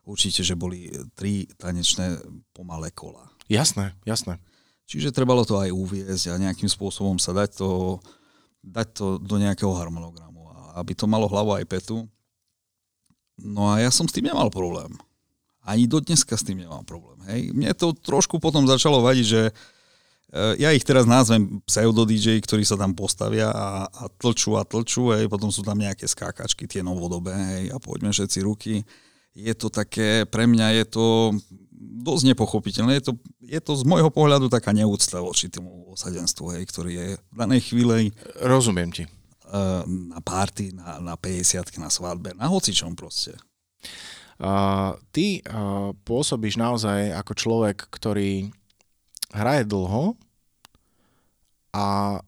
určite, 0.06 0.45
že 0.45 0.54
boli 0.54 0.93
tri 1.18 1.49
tanečné 1.58 2.22
pomalé 2.54 2.93
kola. 2.93 3.34
Jasné, 3.49 3.97
jasné. 4.06 4.38
Čiže 4.86 5.16
trebalo 5.16 5.41
to 5.41 5.58
aj 5.58 5.74
uviezť 5.74 6.30
a 6.30 6.41
nejakým 6.41 6.70
spôsobom 6.70 7.18
sa 7.18 7.34
dať 7.34 7.58
to, 7.58 7.97
dať 8.62 8.88
to 8.93 9.06
do 9.18 9.41
nejakého 9.41 9.74
harmonogramu, 9.74 10.54
aby 10.78 10.93
to 10.93 11.10
malo 11.10 11.26
hlavu 11.26 11.58
aj 11.58 11.66
petu. 11.66 12.06
No 13.41 13.74
a 13.74 13.82
ja 13.82 13.89
som 13.89 14.06
s 14.06 14.14
tým 14.14 14.30
nemal 14.30 14.54
problém. 14.54 14.93
Ani 15.64 15.88
do 15.88 16.04
dneska 16.04 16.36
s 16.36 16.43
tým 16.43 16.60
nemám 16.62 16.84
problém. 16.84 17.18
Hej. 17.26 17.56
Mne 17.56 17.72
to 17.74 17.95
trošku 17.95 18.38
potom 18.38 18.68
začalo 18.68 18.99
vadiť, 18.99 19.26
že 19.26 19.41
ja 20.34 20.74
ich 20.74 20.82
teraz 20.82 21.06
názvem 21.06 21.62
pseudo 21.70 22.10
DJ, 22.10 22.42
ktorí 22.42 22.66
sa 22.66 22.74
tam 22.74 22.98
postavia 22.98 23.54
a, 23.54 23.86
a 23.86 24.04
tlčú 24.10 24.58
a 24.58 24.66
tlčú, 24.66 25.14
hej, 25.14 25.30
potom 25.30 25.54
sú 25.54 25.62
tam 25.62 25.78
nejaké 25.78 26.10
skákačky, 26.10 26.66
tie 26.66 26.82
novodobé, 26.82 27.34
hej, 27.34 27.64
a 27.70 27.78
poďme 27.78 28.10
všetci 28.10 28.40
ruky. 28.42 28.82
Je 29.38 29.54
to 29.54 29.70
také, 29.70 30.26
pre 30.26 30.50
mňa 30.50 30.82
je 30.82 30.86
to 30.90 31.06
dosť 32.02 32.34
nepochopiteľné. 32.34 32.98
Je 32.98 33.06
to, 33.10 33.14
je 33.46 33.60
to 33.62 33.74
z 33.78 33.84
môjho 33.86 34.10
pohľadu 34.10 34.50
taká 34.50 34.74
neúcta 34.74 35.22
voči 35.22 35.54
tomu 35.54 35.94
osadenstvu, 35.94 36.58
hej, 36.58 36.64
ktorý 36.66 36.92
je 36.98 37.08
v 37.18 37.38
danej 37.38 37.70
chvíli... 37.70 38.10
Rozumiem 38.42 38.90
ti. 38.90 39.06
Eh, 39.54 39.84
na 39.86 40.18
párty, 40.18 40.74
na, 40.74 40.98
na 40.98 41.14
50 41.14 41.78
na 41.78 41.86
svadbe, 41.94 42.34
na 42.34 42.50
hocičom 42.50 42.98
proste. 42.98 43.38
Uh, 44.42 44.98
ty 45.14 45.46
uh, 45.46 45.94
pôsobíš 46.10 46.58
naozaj 46.58 47.14
ako 47.14 47.32
človek, 47.38 47.86
ktorý 47.94 48.50
hraje 49.34 49.66
dlho 49.66 50.14
a 51.74 52.22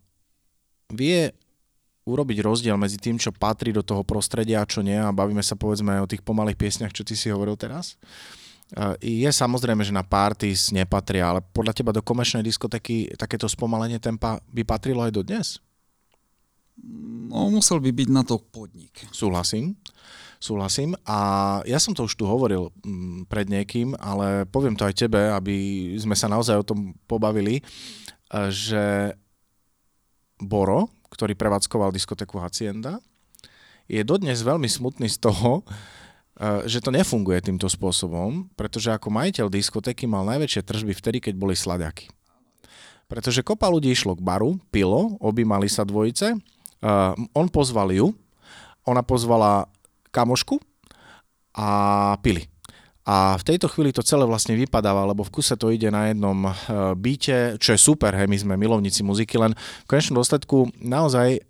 vie 0.90 1.30
urobiť 2.06 2.38
rozdiel 2.42 2.78
medzi 2.78 3.02
tým, 3.02 3.18
čo 3.18 3.34
patrí 3.34 3.74
do 3.74 3.82
toho 3.82 4.06
prostredia 4.06 4.62
a 4.62 4.70
čo 4.70 4.86
nie 4.86 4.98
a 4.98 5.14
bavíme 5.14 5.42
sa 5.42 5.58
povedzme 5.58 6.02
o 6.02 6.10
tých 6.10 6.22
pomalých 6.22 6.58
piesňach, 6.58 6.94
čo 6.94 7.02
ty 7.02 7.18
si 7.18 7.34
hovoril 7.34 7.58
teraz. 7.58 7.98
Je 9.02 9.30
samozrejme, 9.30 9.86
že 9.86 9.94
na 9.94 10.02
parties 10.02 10.74
nepatria, 10.74 11.30
ale 11.30 11.42
podľa 11.42 11.74
teba 11.78 11.94
do 11.94 12.02
komerčnej 12.02 12.42
diskotéky 12.42 13.14
takéto 13.14 13.46
spomalenie 13.46 14.02
tempa 14.02 14.42
by 14.50 14.66
patrilo 14.66 15.06
aj 15.06 15.14
do 15.14 15.22
dnes? 15.22 15.62
No, 17.30 17.50
musel 17.54 17.78
by 17.82 17.94
byť 17.94 18.10
na 18.10 18.26
to 18.26 18.42
podnik. 18.42 19.06
Súhlasím. 19.14 19.78
Súhlasím. 20.46 20.94
A 21.10 21.18
ja 21.66 21.82
som 21.82 21.98
to 21.98 22.06
už 22.06 22.14
tu 22.14 22.30
hovoril 22.30 22.70
mm, 22.86 23.26
pred 23.26 23.50
niekým, 23.50 23.98
ale 23.98 24.46
poviem 24.46 24.78
to 24.78 24.86
aj 24.86 24.94
tebe, 24.94 25.18
aby 25.18 25.90
sme 25.98 26.14
sa 26.14 26.30
naozaj 26.30 26.62
o 26.62 26.68
tom 26.70 26.94
pobavili, 27.10 27.58
e, 27.58 27.64
že 28.54 29.18
Boro, 30.38 30.94
ktorý 31.10 31.34
prevádzkoval 31.34 31.90
diskotéku 31.90 32.38
Hacienda, 32.38 33.02
je 33.90 34.06
dodnes 34.06 34.38
veľmi 34.38 34.70
smutný 34.70 35.10
z 35.10 35.18
toho, 35.18 35.66
e, 36.38 36.70
že 36.70 36.78
to 36.78 36.94
nefunguje 36.94 37.42
týmto 37.42 37.66
spôsobom, 37.66 38.46
pretože 38.54 38.94
ako 38.94 39.10
majiteľ 39.10 39.50
diskotéky 39.50 40.06
mal 40.06 40.30
najväčšie 40.30 40.62
tržby 40.62 40.94
vtedy, 40.94 41.18
keď 41.26 41.34
boli 41.42 41.58
sladiaky. 41.58 42.14
Pretože 43.10 43.42
kopa 43.42 43.66
ľudí 43.66 43.90
išlo 43.90 44.14
k 44.14 44.22
baru, 44.22 44.62
pilo, 44.70 45.18
objímali 45.18 45.70
sa 45.70 45.86
dvojice, 45.86 46.34
uh, 46.34 47.14
on 47.38 47.46
pozval 47.54 47.94
ju, 47.94 48.10
ona 48.82 49.06
pozvala 49.06 49.70
kamošku 50.16 50.56
a 51.60 51.68
pili. 52.24 52.48
A 53.06 53.38
v 53.38 53.44
tejto 53.46 53.70
chvíli 53.70 53.94
to 53.94 54.02
celé 54.02 54.26
vlastne 54.26 54.58
vypadáva, 54.58 55.06
lebo 55.06 55.22
v 55.22 55.30
kuse 55.30 55.54
to 55.54 55.70
ide 55.70 55.94
na 55.94 56.10
jednom 56.10 56.50
eh, 56.50 56.54
byte, 56.98 57.62
čo 57.62 57.76
je 57.76 57.80
super, 57.80 58.16
hej, 58.16 58.26
my 58.26 58.38
sme 58.40 58.54
milovníci 58.58 59.04
muziky, 59.06 59.38
len 59.38 59.54
v 59.54 59.88
konečnom 59.92 60.18
dôsledku 60.24 60.74
naozaj 60.82 61.44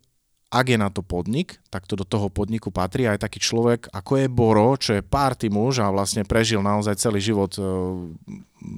ak 0.56 0.72
je 0.72 0.80
na 0.80 0.88
to 0.88 1.04
podnik, 1.04 1.60
tak 1.68 1.84
to 1.84 2.00
do 2.00 2.08
toho 2.08 2.32
podniku 2.32 2.72
patrí 2.72 3.04
aj 3.04 3.28
taký 3.28 3.44
človek, 3.44 3.92
ako 3.92 4.24
je 4.24 4.28
Boro, 4.32 4.80
čo 4.80 4.96
je 4.96 5.04
party 5.04 5.52
muž 5.52 5.84
a 5.84 5.92
vlastne 5.92 6.24
prežil 6.24 6.64
naozaj 6.64 6.96
celý 6.96 7.20
život 7.20 7.52
eh, 7.60 7.64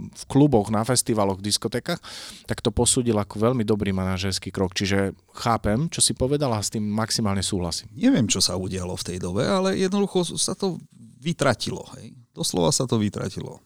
v 0.09 0.23
kluboch, 0.25 0.73
na 0.73 0.81
festivaloch, 0.81 1.37
diskotekách, 1.39 2.01
tak 2.49 2.59
to 2.65 2.73
posúdil 2.73 3.15
ako 3.21 3.39
veľmi 3.39 3.61
dobrý 3.61 3.93
manažerský 3.93 4.49
krok. 4.49 4.73
Čiže 4.73 5.13
chápem, 5.37 5.87
čo 5.93 6.01
si 6.01 6.17
povedala 6.17 6.59
a 6.59 6.65
s 6.65 6.73
tým 6.73 6.83
maximálne 6.83 7.45
súhlasím. 7.45 7.93
Neviem, 7.93 8.25
čo 8.27 8.41
sa 8.41 8.57
udialo 8.57 8.97
v 8.97 9.05
tej 9.13 9.17
dobe, 9.21 9.45
ale 9.45 9.77
jednoducho 9.77 10.25
sa 10.35 10.57
to 10.57 10.81
vytratilo. 11.21 11.85
Hej. 11.95 12.26
Doslova 12.37 12.69
sa 12.69 12.85
to 12.85 13.01
vytratilo. 13.01 13.57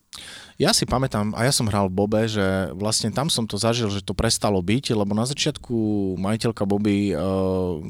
Ja 0.59 0.77
si 0.77 0.85
pamätám, 0.85 1.33
a 1.33 1.47
ja 1.47 1.53
som 1.55 1.65
hral 1.65 1.89
v 1.89 1.97
Bobe, 2.05 2.21
že 2.29 2.69
vlastne 2.77 3.09
tam 3.09 3.33
som 3.33 3.49
to 3.49 3.57
zažil, 3.57 3.89
že 3.89 4.05
to 4.05 4.13
prestalo 4.13 4.61
byť, 4.61 4.93
lebo 4.93 5.17
na 5.17 5.25
začiatku 5.25 5.73
majiteľka 6.21 6.69
Boby 6.69 7.17
uh, 7.17 7.81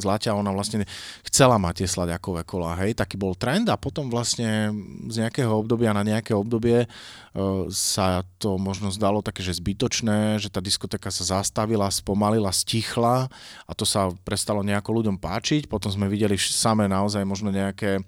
Zlatia, 0.00 0.32
ona 0.32 0.48
vlastne 0.48 0.88
chcela 1.28 1.60
mať 1.60 1.84
tie 1.84 1.88
sladiakové 1.92 2.46
kola, 2.48 2.78
hej, 2.80 2.96
taký 2.96 3.20
bol 3.20 3.36
trend 3.36 3.68
a 3.68 3.76
potom 3.76 4.08
vlastne 4.08 4.72
z 5.12 5.26
nejakého 5.26 5.50
obdobia 5.52 5.92
na 5.92 6.06
nejaké 6.06 6.32
obdobie 6.32 6.88
uh, 6.88 7.68
sa 7.68 8.24
to 8.40 8.56
možno 8.56 8.88
zdalo 8.94 9.20
také, 9.20 9.44
že 9.44 9.60
zbytočné, 9.60 10.40
že 10.40 10.48
tá 10.48 10.64
diskoteka 10.64 11.12
sa 11.12 11.42
zastavila, 11.42 11.92
spomalila, 11.92 12.48
stichla 12.48 13.28
a 13.68 13.72
to 13.76 13.84
sa 13.84 14.08
prestalo 14.24 14.64
nejako 14.64 15.04
ľuďom 15.04 15.20
páčiť, 15.20 15.68
potom 15.68 15.92
sme 15.92 16.08
videli 16.08 16.40
samé 16.40 16.88
naozaj 16.88 17.28
možno 17.28 17.52
nejaké 17.52 18.00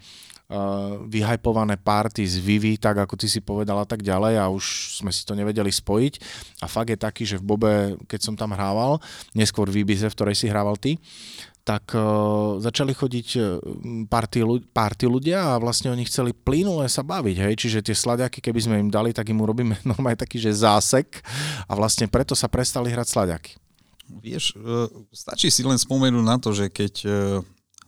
vyhajpované 1.12 1.76
party 1.76 2.24
z 2.24 2.40
Vivi, 2.40 2.80
tak 2.80 2.96
ako 2.96 3.20
ty 3.20 3.28
si 3.28 3.44
povedala, 3.44 3.84
tak 3.84 4.00
ďalej 4.00 4.40
a 4.40 4.48
už 4.48 4.96
sme 4.96 5.12
si 5.12 5.20
to 5.28 5.36
nevedeli 5.36 5.68
spojiť. 5.68 6.14
A 6.64 6.66
fakt 6.66 6.88
je 6.88 6.96
taký, 6.96 7.28
že 7.28 7.36
v 7.36 7.44
Bobe, 7.44 7.72
keď 8.08 8.20
som 8.24 8.34
tam 8.34 8.56
hrával, 8.56 8.96
neskôr 9.36 9.68
v 9.68 9.84
Ibize, 9.84 10.08
v 10.08 10.16
ktorej 10.16 10.40
si 10.40 10.48
hrával 10.48 10.80
ty, 10.80 10.96
tak 11.68 11.92
uh, 11.92 12.56
začali 12.64 12.96
chodiť 12.96 13.28
party, 14.08 14.40
party 14.72 15.04
ľudia 15.04 15.52
a 15.52 15.60
vlastne 15.60 15.92
oni 15.92 16.08
chceli 16.08 16.32
plynule 16.32 16.88
sa 16.88 17.04
baviť, 17.04 17.36
hej, 17.44 17.54
čiže 17.60 17.84
tie 17.84 17.92
sladiaky, 17.92 18.40
keby 18.40 18.60
sme 18.64 18.80
im 18.80 18.88
dali, 18.88 19.12
tak 19.12 19.28
im 19.28 19.44
urobíme 19.44 19.76
normálne 19.92 20.16
taký, 20.16 20.40
že 20.40 20.64
zásek 20.64 21.20
a 21.68 21.76
vlastne 21.76 22.08
preto 22.08 22.32
sa 22.32 22.48
prestali 22.48 22.88
hrať 22.88 23.08
sladiaky. 23.12 23.52
Vieš, 24.08 24.56
stačí 25.12 25.52
si 25.52 25.60
len 25.60 25.76
spomenúť 25.76 26.24
na 26.24 26.40
to, 26.40 26.56
že 26.56 26.72
keď 26.72 27.04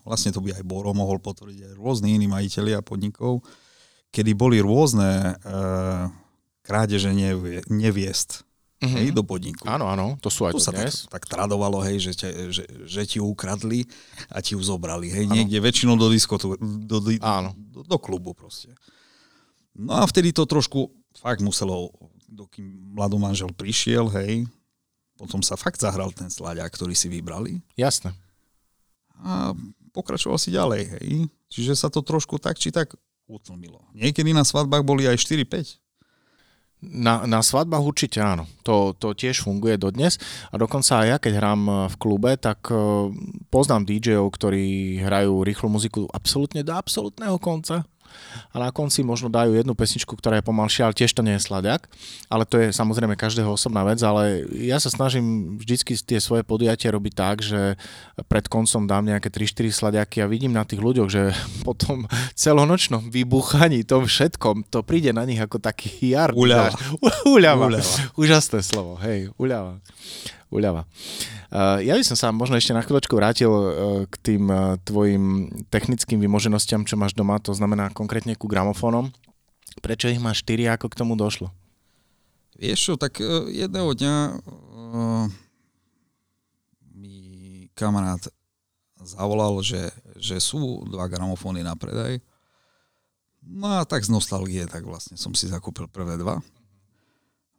vlastne 0.04 0.34
to 0.34 0.40
by 0.40 0.56
aj 0.56 0.64
Boro 0.64 0.92
mohol 0.92 1.20
potvrdiť, 1.20 1.72
aj 1.72 1.74
rôzni 1.76 2.16
iní 2.16 2.26
majiteľia 2.26 2.80
podnikov, 2.84 3.44
kedy 4.10 4.34
boli 4.34 4.58
rôzne 4.58 5.38
e, 5.38 5.54
krádeže 6.66 7.14
nevie, 7.14 7.62
neviest 7.70 8.42
mm-hmm. 8.80 8.96
hej, 8.96 9.06
do 9.12 9.22
podniku. 9.22 9.64
Áno, 9.68 9.86
áno, 9.86 10.16
to 10.18 10.32
sú 10.32 10.48
aj 10.48 10.54
to 10.56 10.60
sa 10.60 10.72
dnes. 10.72 11.06
tak, 11.06 11.22
tak 11.22 11.22
tradovalo, 11.28 11.84
hej, 11.84 12.10
že, 12.10 12.12
te, 12.16 12.28
že, 12.50 12.64
že 12.88 13.02
ti 13.06 13.18
ukradli 13.20 13.86
a 14.32 14.40
ti 14.40 14.56
ju 14.56 14.60
zobrali. 14.64 15.12
Hej, 15.12 15.28
niekde 15.28 15.60
väčšinou 15.60 15.94
do 15.94 16.08
diskotu, 16.08 16.56
do, 16.58 16.96
do, 16.98 17.10
áno. 17.20 17.54
Do, 17.56 17.84
do 17.84 17.98
klubu 18.00 18.32
proste. 18.32 18.72
No 19.76 20.00
a 20.00 20.04
vtedy 20.08 20.34
to 20.34 20.48
trošku 20.48 20.90
fakt 21.14 21.44
muselo, 21.44 21.92
dokým 22.26 22.96
mladý 22.96 23.16
manžel 23.20 23.50
prišiel, 23.54 24.10
hej, 24.16 24.48
potom 25.20 25.44
sa 25.44 25.54
fakt 25.54 25.76
zahral 25.76 26.10
ten 26.16 26.32
slaďák, 26.32 26.72
ktorý 26.72 26.96
si 26.96 27.12
vybrali. 27.12 27.60
Jasné. 27.76 28.16
A 29.20 29.52
pokračoval 29.90 30.38
si 30.38 30.54
ďalej, 30.54 30.82
hej. 30.96 31.08
Čiže 31.50 31.74
sa 31.74 31.88
to 31.90 32.00
trošku 32.00 32.38
tak 32.38 32.56
či 32.56 32.70
tak 32.70 32.94
utlmilo. 33.26 33.82
Niekedy 33.94 34.34
na 34.34 34.42
svadbách 34.42 34.82
boli 34.82 35.06
aj 35.06 35.18
4-5. 35.18 35.78
Na, 36.80 37.28
na 37.28 37.44
svadbách 37.44 37.84
určite 37.84 38.24
áno. 38.24 38.48
To, 38.64 38.96
to 38.96 39.12
tiež 39.12 39.44
funguje 39.44 39.76
dodnes. 39.76 40.16
A 40.48 40.56
dokonca 40.56 41.04
aj 41.04 41.06
ja, 41.06 41.16
keď 41.20 41.32
hrám 41.36 41.62
v 41.92 41.96
klube, 42.00 42.32
tak 42.40 42.72
uh, 42.72 43.12
poznám 43.52 43.84
DJ-ov, 43.84 44.32
ktorí 44.32 44.96
hrajú 45.04 45.44
rýchlu 45.44 45.68
muziku 45.68 46.08
absolútne 46.08 46.64
do 46.64 46.72
absolútneho 46.72 47.36
konca 47.36 47.84
a 48.50 48.56
na 48.58 48.70
konci 48.74 49.02
možno 49.06 49.30
dajú 49.30 49.54
jednu 49.54 49.74
pesničku, 49.74 50.14
ktorá 50.16 50.38
je 50.38 50.46
pomalšia, 50.46 50.86
ale 50.88 50.98
tiež 50.98 51.14
to 51.14 51.22
nie 51.22 51.36
je 51.38 51.46
sladiak. 51.46 51.86
Ale 52.26 52.46
to 52.46 52.58
je 52.58 52.68
samozrejme 52.74 53.14
každého 53.14 53.50
osobná 53.50 53.86
vec, 53.86 54.02
ale 54.02 54.44
ja 54.50 54.78
sa 54.82 54.90
snažím 54.90 55.56
vždycky 55.58 55.94
tie 55.98 56.18
svoje 56.18 56.42
podujatia 56.42 56.90
robiť 56.94 57.12
tak, 57.14 57.36
že 57.44 57.78
pred 58.26 58.46
koncom 58.50 58.86
dám 58.86 59.06
nejaké 59.06 59.30
3-4 59.30 59.70
sladiaky 59.70 60.22
a 60.22 60.30
vidím 60.30 60.54
na 60.54 60.66
tých 60.66 60.82
ľuďoch, 60.82 61.08
že 61.08 61.30
potom 61.68 62.06
celonočnom 62.34 63.08
vybuchaní, 63.08 63.86
tom 63.86 64.06
všetkom, 64.06 64.68
to 64.68 64.82
príde 64.82 65.14
na 65.14 65.22
nich 65.24 65.38
ako 65.38 65.62
taký 65.62 66.14
jar. 66.14 66.34
Uľava. 66.34 66.74
Uľava. 67.34 67.70
Uľava. 67.70 67.94
Úžasné 68.18 68.60
slovo, 68.62 68.98
hej, 69.02 69.30
uľava 69.38 69.78
uľava. 70.50 70.84
Uh, 71.50 71.78
ja 71.82 71.94
by 71.94 72.04
som 72.04 72.18
sa 72.18 72.28
možno 72.34 72.58
ešte 72.58 72.74
na 72.74 72.82
chvíľočku 72.82 73.14
vrátil 73.14 73.50
uh, 73.50 73.70
k 74.06 74.14
tým 74.22 74.50
uh, 74.50 74.76
tvojim 74.82 75.50
technickým 75.70 76.18
vymoženostiam, 76.18 76.82
čo 76.82 76.98
máš 76.98 77.14
doma, 77.14 77.38
to 77.38 77.54
znamená 77.54 77.90
konkrétne 77.94 78.34
ku 78.34 78.50
gramofónom. 78.50 79.14
Prečo 79.80 80.10
ich 80.10 80.18
máš 80.18 80.42
4 80.46 80.76
ako 80.78 80.90
k 80.90 80.98
tomu 80.98 81.14
došlo? 81.14 81.54
Vieš 82.60 82.78
čo, 82.78 82.92
tak 83.00 83.22
jedného 83.48 83.94
dňa 83.96 84.14
uh, 84.36 85.26
mi 86.92 87.16
kamarát 87.72 88.20
zavolal, 89.00 89.64
že, 89.64 89.88
že 90.20 90.36
sú 90.42 90.84
dva 90.84 91.08
gramofóny 91.08 91.64
na 91.64 91.72
predaj. 91.72 92.20
No 93.40 93.80
a 93.80 93.88
tak 93.88 94.04
z 94.04 94.12
nostalgie, 94.12 94.68
tak 94.68 94.84
vlastne 94.84 95.16
som 95.16 95.32
si 95.32 95.48
zakúpil 95.48 95.88
prvé 95.88 96.20
dva. 96.20 96.44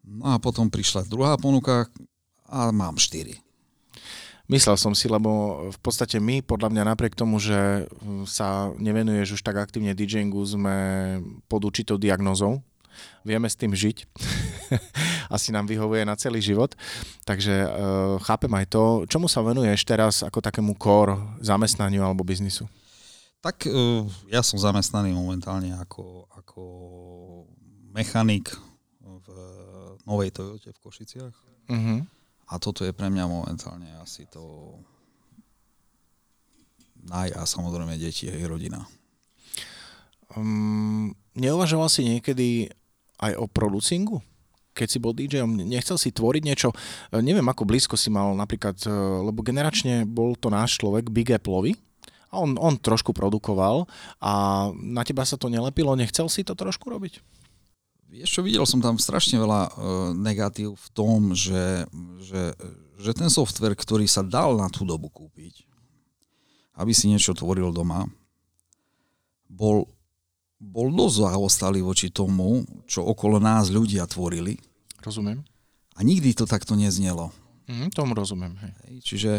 No 0.05 0.33
a 0.33 0.41
potom 0.41 0.69
prišla 0.69 1.09
druhá 1.09 1.37
ponuka, 1.37 1.89
a 2.51 2.69
mám 2.75 2.99
4. 2.99 3.39
Myslel 4.51 4.75
som 4.75 4.91
si, 4.91 5.07
lebo 5.07 5.63
v 5.71 5.79
podstate 5.79 6.19
my, 6.19 6.43
podľa 6.43 6.75
mňa 6.75 6.83
napriek 6.91 7.15
tomu, 7.15 7.39
že 7.39 7.87
sa 8.27 8.75
nevenuješ 8.75 9.39
už 9.39 9.41
tak 9.47 9.55
aktívne 9.55 9.95
DJingu, 9.95 10.43
sme 10.43 10.75
pod 11.47 11.63
určitou 11.63 11.95
diagnozou, 11.95 12.59
Vieme 13.21 13.47
s 13.47 13.55
tým 13.55 13.71
žiť. 13.71 14.09
Asi 15.35 15.53
nám 15.53 15.69
vyhovuje 15.69 16.03
na 16.03 16.17
celý 16.17 16.41
život. 16.41 16.73
Takže 17.23 17.53
uh, 17.63 17.69
chápem 18.21 18.51
aj 18.51 18.65
to. 18.71 18.83
Čomu 19.07 19.29
sa 19.29 19.45
venuješ 19.45 19.85
teraz 19.85 20.25
ako 20.25 20.41
takému 20.41 20.75
core 20.75 21.17
zamestnaniu 21.39 22.01
alebo 22.01 22.25
biznisu? 22.25 22.65
Tak 23.41 23.65
uh, 23.69 24.05
ja 24.29 24.41
som 24.45 24.57
zamestnaný 24.57 25.13
momentálne 25.13 25.73
ako, 25.77 26.29
ako 26.33 26.61
mechanik 27.93 28.53
v 29.01 29.27
novej 30.05 30.29
Toyote 30.33 30.69
v 30.73 30.81
Košiciach. 30.81 31.35
Uh-huh. 31.71 31.99
A 32.51 32.59
toto 32.59 32.83
je 32.83 32.91
pre 32.91 33.07
mňa 33.07 33.31
momentálne 33.31 33.87
asi 34.03 34.27
to 34.27 34.75
naj 37.07 37.31
a 37.33 37.47
samozrejme 37.47 37.95
deti 37.97 38.27
a 38.27 38.35
rodina. 38.45 38.83
Um, 40.35 41.15
neuvažoval 41.33 41.87
si 41.87 42.03
niekedy 42.05 42.69
aj 43.19 43.39
o 43.39 43.45
producingu? 43.47 44.19
Keď 44.71 44.87
si 44.87 44.97
bol 45.03 45.11
DJom, 45.11 45.67
nechcel 45.67 45.99
si 45.99 46.15
tvoriť 46.15 46.43
niečo? 46.47 46.71
E, 47.11 47.19
neviem, 47.19 47.43
ako 47.43 47.67
blízko 47.67 47.99
si 47.99 48.07
mal 48.07 48.31
napríklad, 48.39 48.79
e, 48.87 48.91
lebo 49.27 49.43
generačne 49.43 50.07
bol 50.07 50.39
to 50.39 50.47
náš 50.47 50.79
človek, 50.79 51.11
Big 51.11 51.27
Appleovi, 51.27 51.75
a 52.31 52.39
on, 52.39 52.55
on 52.55 52.79
trošku 52.79 53.11
produkoval 53.11 53.83
a 54.23 54.31
na 54.71 55.03
teba 55.03 55.27
sa 55.27 55.35
to 55.35 55.51
nelepilo, 55.51 55.99
nechcel 55.99 56.31
si 56.31 56.47
to 56.47 56.55
trošku 56.55 56.87
robiť? 56.87 57.19
Vieš 58.11 58.27
čo, 58.27 58.41
videl 58.43 58.67
som 58.67 58.83
tam 58.83 58.99
strašne 58.99 59.39
veľa 59.39 59.61
uh, 59.71 59.71
negatív 60.11 60.75
v 60.75 60.87
tom, 60.91 61.31
že, 61.31 61.87
že, 62.19 62.51
že 62.99 63.11
ten 63.15 63.31
software, 63.31 63.71
ktorý 63.71 64.03
sa 64.03 64.19
dal 64.19 64.59
na 64.59 64.67
tú 64.67 64.83
dobu 64.83 65.07
kúpiť, 65.07 65.63
aby 66.75 66.91
si 66.91 67.07
niečo 67.07 67.31
tvoril 67.31 67.71
doma, 67.71 68.03
bol, 69.47 69.87
bol 70.59 70.91
dosť 70.91 71.23
zaostalý 71.23 71.79
voči 71.79 72.11
tomu, 72.11 72.67
čo 72.83 72.99
okolo 72.99 73.39
nás 73.39 73.71
ľudia 73.71 74.03
tvorili. 74.11 74.59
Rozumiem. 74.99 75.47
A 75.95 76.03
nikdy 76.03 76.35
to 76.35 76.43
takto 76.43 76.75
neznelo. 76.75 77.31
Mm, 77.71 77.95
tomu 77.95 78.11
rozumiem. 78.11 78.59
Hej. 78.59 78.73
Hej, 78.83 78.95
čiže 79.07 79.33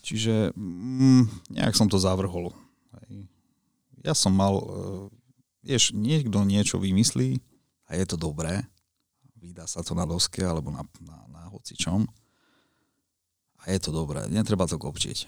čiže 0.00 0.56
mm, 0.56 1.52
nejak 1.60 1.76
som 1.76 1.92
to 1.92 2.00
zavrhol. 2.00 2.56
Hej. 3.04 3.28
Ja 4.00 4.16
som 4.16 4.32
mal, 4.32 4.56
uh, 4.56 4.64
vieš, 5.60 5.92
niekto 5.92 6.40
niečo 6.48 6.80
vymyslí 6.80 7.44
a 7.88 7.96
je 7.96 8.04
to 8.04 8.20
dobré. 8.20 8.68
Vydá 9.40 9.64
sa 9.64 9.80
to 9.80 9.96
na 9.96 10.04
doske 10.04 10.44
alebo 10.44 10.68
na, 10.68 10.84
na, 11.00 11.18
na 11.32 11.42
hocičom. 11.48 12.04
A 13.64 13.72
je 13.72 13.78
to 13.80 13.90
dobré. 13.90 14.28
Netreba 14.28 14.68
to 14.68 14.76
kopčiť. 14.76 15.26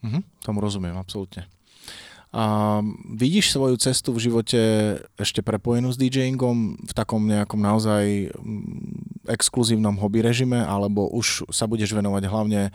Mhm, 0.00 0.20
tomu 0.40 0.64
rozumiem, 0.64 0.96
absolútne. 0.96 1.44
A 2.30 2.78
vidíš 3.10 3.50
svoju 3.50 3.74
cestu 3.74 4.14
v 4.14 4.30
živote 4.30 4.60
ešte 5.18 5.42
prepojenú 5.42 5.90
s 5.90 5.98
DJingom 5.98 6.78
v 6.78 6.92
takom 6.94 7.26
nejakom 7.26 7.58
naozaj 7.58 8.30
mm, 8.30 9.26
exkluzívnom 9.34 9.98
hobby 9.98 10.22
režime, 10.22 10.62
alebo 10.62 11.10
už 11.10 11.50
sa 11.50 11.66
budeš 11.66 11.90
venovať 11.90 12.22
hlavne 12.30 12.70
e, 12.70 12.72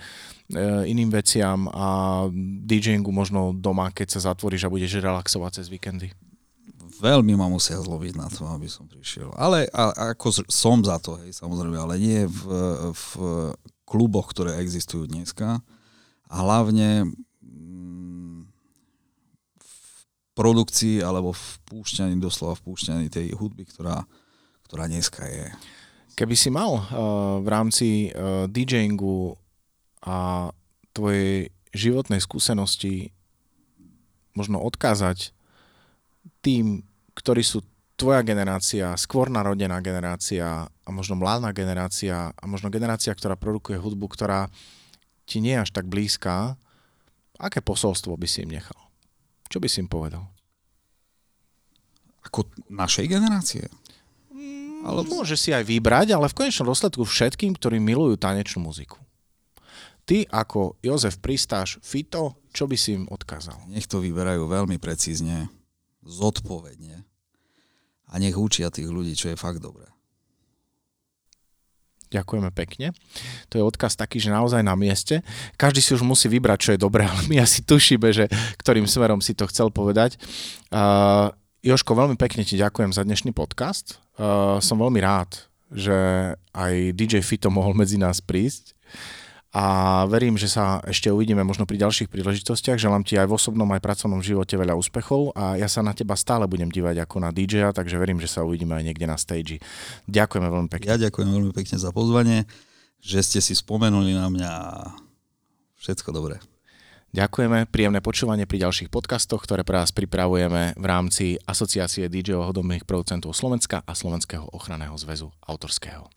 iným 0.92 1.08
veciam 1.08 1.72
a 1.72 2.28
DJingu 2.68 3.16
možno 3.16 3.56
doma, 3.56 3.96
keď 3.96 4.20
sa 4.20 4.36
zatvoríš 4.36 4.68
a 4.68 4.74
budeš 4.76 5.00
relaxovať 5.00 5.64
cez 5.64 5.72
víkendy? 5.72 6.12
Veľmi 7.04 7.36
ma 7.36 7.52
musia 7.52 7.76
zloviť 7.76 8.14
na 8.16 8.32
to, 8.32 8.48
aby 8.48 8.72
som 8.72 8.88
prišiel. 8.88 9.36
Ale 9.36 9.68
a, 9.76 10.16
ako 10.16 10.48
som 10.48 10.80
za 10.80 10.96
to, 11.04 11.20
hej, 11.20 11.36
samozrejme, 11.36 11.76
ale 11.76 12.00
nie 12.00 12.24
v, 12.24 12.42
v 12.96 13.06
kluboch, 13.84 14.32
ktoré 14.32 14.58
existujú 14.64 15.06
dneska 15.06 15.60
a 16.26 16.36
hlavne 16.42 17.12
mm, 17.44 18.50
v 19.60 19.74
produkcii 20.34 21.04
alebo 21.04 21.36
v 21.36 21.46
púšťaní, 21.68 22.18
doslova 22.18 22.58
v 22.58 22.66
púšťaní 22.72 23.08
tej 23.12 23.36
hudby, 23.36 23.68
ktorá, 23.70 24.08
ktorá 24.66 24.90
dneska 24.90 25.28
je. 25.28 25.52
Keby 26.16 26.36
si 26.40 26.48
mal 26.48 26.80
uh, 26.80 26.84
v 27.44 27.48
rámci 27.52 27.88
uh, 28.10 28.48
DJingu 28.48 29.36
a 30.00 30.50
tvojej 30.96 31.52
životnej 31.76 32.24
skúsenosti 32.24 33.12
možno 34.32 34.64
odkázať 34.64 35.35
tým, 36.46 36.86
ktorí 37.18 37.42
sú 37.42 37.66
tvoja 37.98 38.22
generácia, 38.22 38.94
skôr 39.02 39.34
narodená 39.34 39.82
generácia 39.82 40.70
a 40.70 40.90
možno 40.94 41.18
mladá 41.18 41.50
generácia 41.50 42.30
a 42.30 42.44
možno 42.46 42.70
generácia, 42.70 43.16
ktorá 43.16 43.34
produkuje 43.34 43.82
hudbu, 43.82 44.06
ktorá 44.14 44.52
ti 45.26 45.42
nie 45.42 45.58
je 45.58 45.64
až 45.66 45.72
tak 45.74 45.90
blízka, 45.90 46.54
aké 47.42 47.66
posolstvo 47.66 48.14
by 48.14 48.28
si 48.30 48.46
im 48.46 48.54
nechal? 48.54 48.78
Čo 49.50 49.58
by 49.58 49.68
si 49.72 49.82
im 49.82 49.90
povedal? 49.90 50.28
Ako 52.30 52.46
našej 52.70 53.10
generácie? 53.10 53.66
Mm, 54.30 54.86
ale... 54.86 55.02
Môže 55.08 55.40
si 55.40 55.56
aj 55.56 55.66
vybrať, 55.66 56.14
ale 56.14 56.30
v 56.30 56.38
konečnom 56.46 56.70
dôsledku 56.70 57.02
všetkým, 57.08 57.58
ktorí 57.58 57.82
milujú 57.82 58.22
tanečnú 58.22 58.70
muziku. 58.70 59.02
Ty 60.06 60.30
ako 60.30 60.78
Jozef 60.86 61.18
Pristáš, 61.18 61.82
Fito, 61.82 62.38
čo 62.54 62.70
by 62.70 62.78
si 62.78 62.94
im 62.94 63.10
odkázal? 63.10 63.58
Nech 63.74 63.90
to 63.90 63.98
vyberajú 63.98 64.46
veľmi 64.46 64.78
precízne, 64.78 65.50
zodpovedne 66.06 67.02
a 68.06 68.14
nech 68.22 68.38
učia 68.38 68.70
tých 68.70 68.88
ľudí, 68.88 69.18
čo 69.18 69.34
je 69.34 69.38
fakt 69.38 69.60
dobré. 69.60 69.90
Ďakujeme 72.14 72.54
pekne. 72.54 72.94
To 73.50 73.60
je 73.60 73.64
odkaz 73.66 73.98
taký, 73.98 74.22
že 74.22 74.32
naozaj 74.32 74.62
na 74.62 74.78
mieste. 74.78 75.26
Každý 75.58 75.82
si 75.82 75.92
už 75.98 76.06
musí 76.06 76.30
vybrať, 76.30 76.60
čo 76.62 76.72
je 76.78 76.80
dobré, 76.80 77.04
ale 77.10 77.26
my 77.28 77.42
asi 77.42 77.66
tušíme, 77.66 78.08
že 78.14 78.30
ktorým 78.62 78.86
smerom 78.86 79.20
si 79.20 79.34
to 79.34 79.50
chcel 79.50 79.74
povedať. 79.74 80.16
Uh, 80.70 81.34
Joško, 81.66 81.98
veľmi 81.98 82.16
pekne 82.16 82.46
ti 82.46 82.56
ďakujem 82.62 82.94
za 82.94 83.02
dnešný 83.02 83.34
podcast. 83.34 83.98
Uh, 84.16 84.62
som 84.62 84.78
veľmi 84.78 85.02
rád, 85.02 85.50
že 85.74 85.98
aj 86.54 86.94
DJ 86.94 87.26
Fito 87.26 87.50
mohol 87.50 87.74
medzi 87.74 87.98
nás 87.98 88.22
prísť 88.22 88.78
a 89.56 90.04
verím, 90.12 90.36
že 90.36 90.52
sa 90.52 90.84
ešte 90.84 91.08
uvidíme 91.08 91.40
možno 91.40 91.64
pri 91.64 91.80
ďalších 91.80 92.12
príležitostiach. 92.12 92.76
Želám 92.76 93.08
ti 93.08 93.16
aj 93.16 93.32
v 93.32 93.40
osobnom, 93.40 93.72
aj 93.72 93.80
pracovnom 93.80 94.20
živote 94.20 94.60
veľa 94.60 94.76
úspechov 94.76 95.32
a 95.32 95.56
ja 95.56 95.72
sa 95.72 95.80
na 95.80 95.96
teba 95.96 96.20
stále 96.20 96.44
budem 96.44 96.68
dívať 96.68 97.08
ako 97.08 97.24
na 97.24 97.32
DJ-a, 97.32 97.72
takže 97.72 97.96
verím, 97.96 98.20
že 98.20 98.28
sa 98.28 98.44
uvidíme 98.44 98.76
aj 98.76 98.84
niekde 98.84 99.08
na 99.08 99.16
stage. 99.16 99.64
Ďakujeme 100.12 100.52
veľmi 100.52 100.68
pekne. 100.68 100.88
Ja 100.92 101.00
ďakujem 101.08 101.30
veľmi 101.32 101.54
pekne 101.56 101.80
za 101.80 101.96
pozvanie, 101.96 102.44
že 103.00 103.24
ste 103.24 103.40
si 103.40 103.56
spomenuli 103.56 104.12
na 104.12 104.28
mňa 104.28 104.52
všetko 105.80 106.12
dobré. 106.12 106.44
Ďakujeme, 107.16 107.72
príjemné 107.72 108.04
počúvanie 108.04 108.44
pri 108.44 108.60
ďalších 108.68 108.92
podcastoch, 108.92 109.40
ktoré 109.40 109.64
pre 109.64 109.80
vás 109.80 109.96
pripravujeme 109.96 110.76
v 110.76 110.84
rámci 110.84 111.40
Asociácie 111.48 112.12
DJ-ov 112.12 112.52
producentov 112.84 113.32
Slovenska 113.32 113.88
a 113.88 113.96
Slovenského 113.96 114.52
ochranného 114.52 115.00
zväzu 115.00 115.32
autorského. 115.48 116.12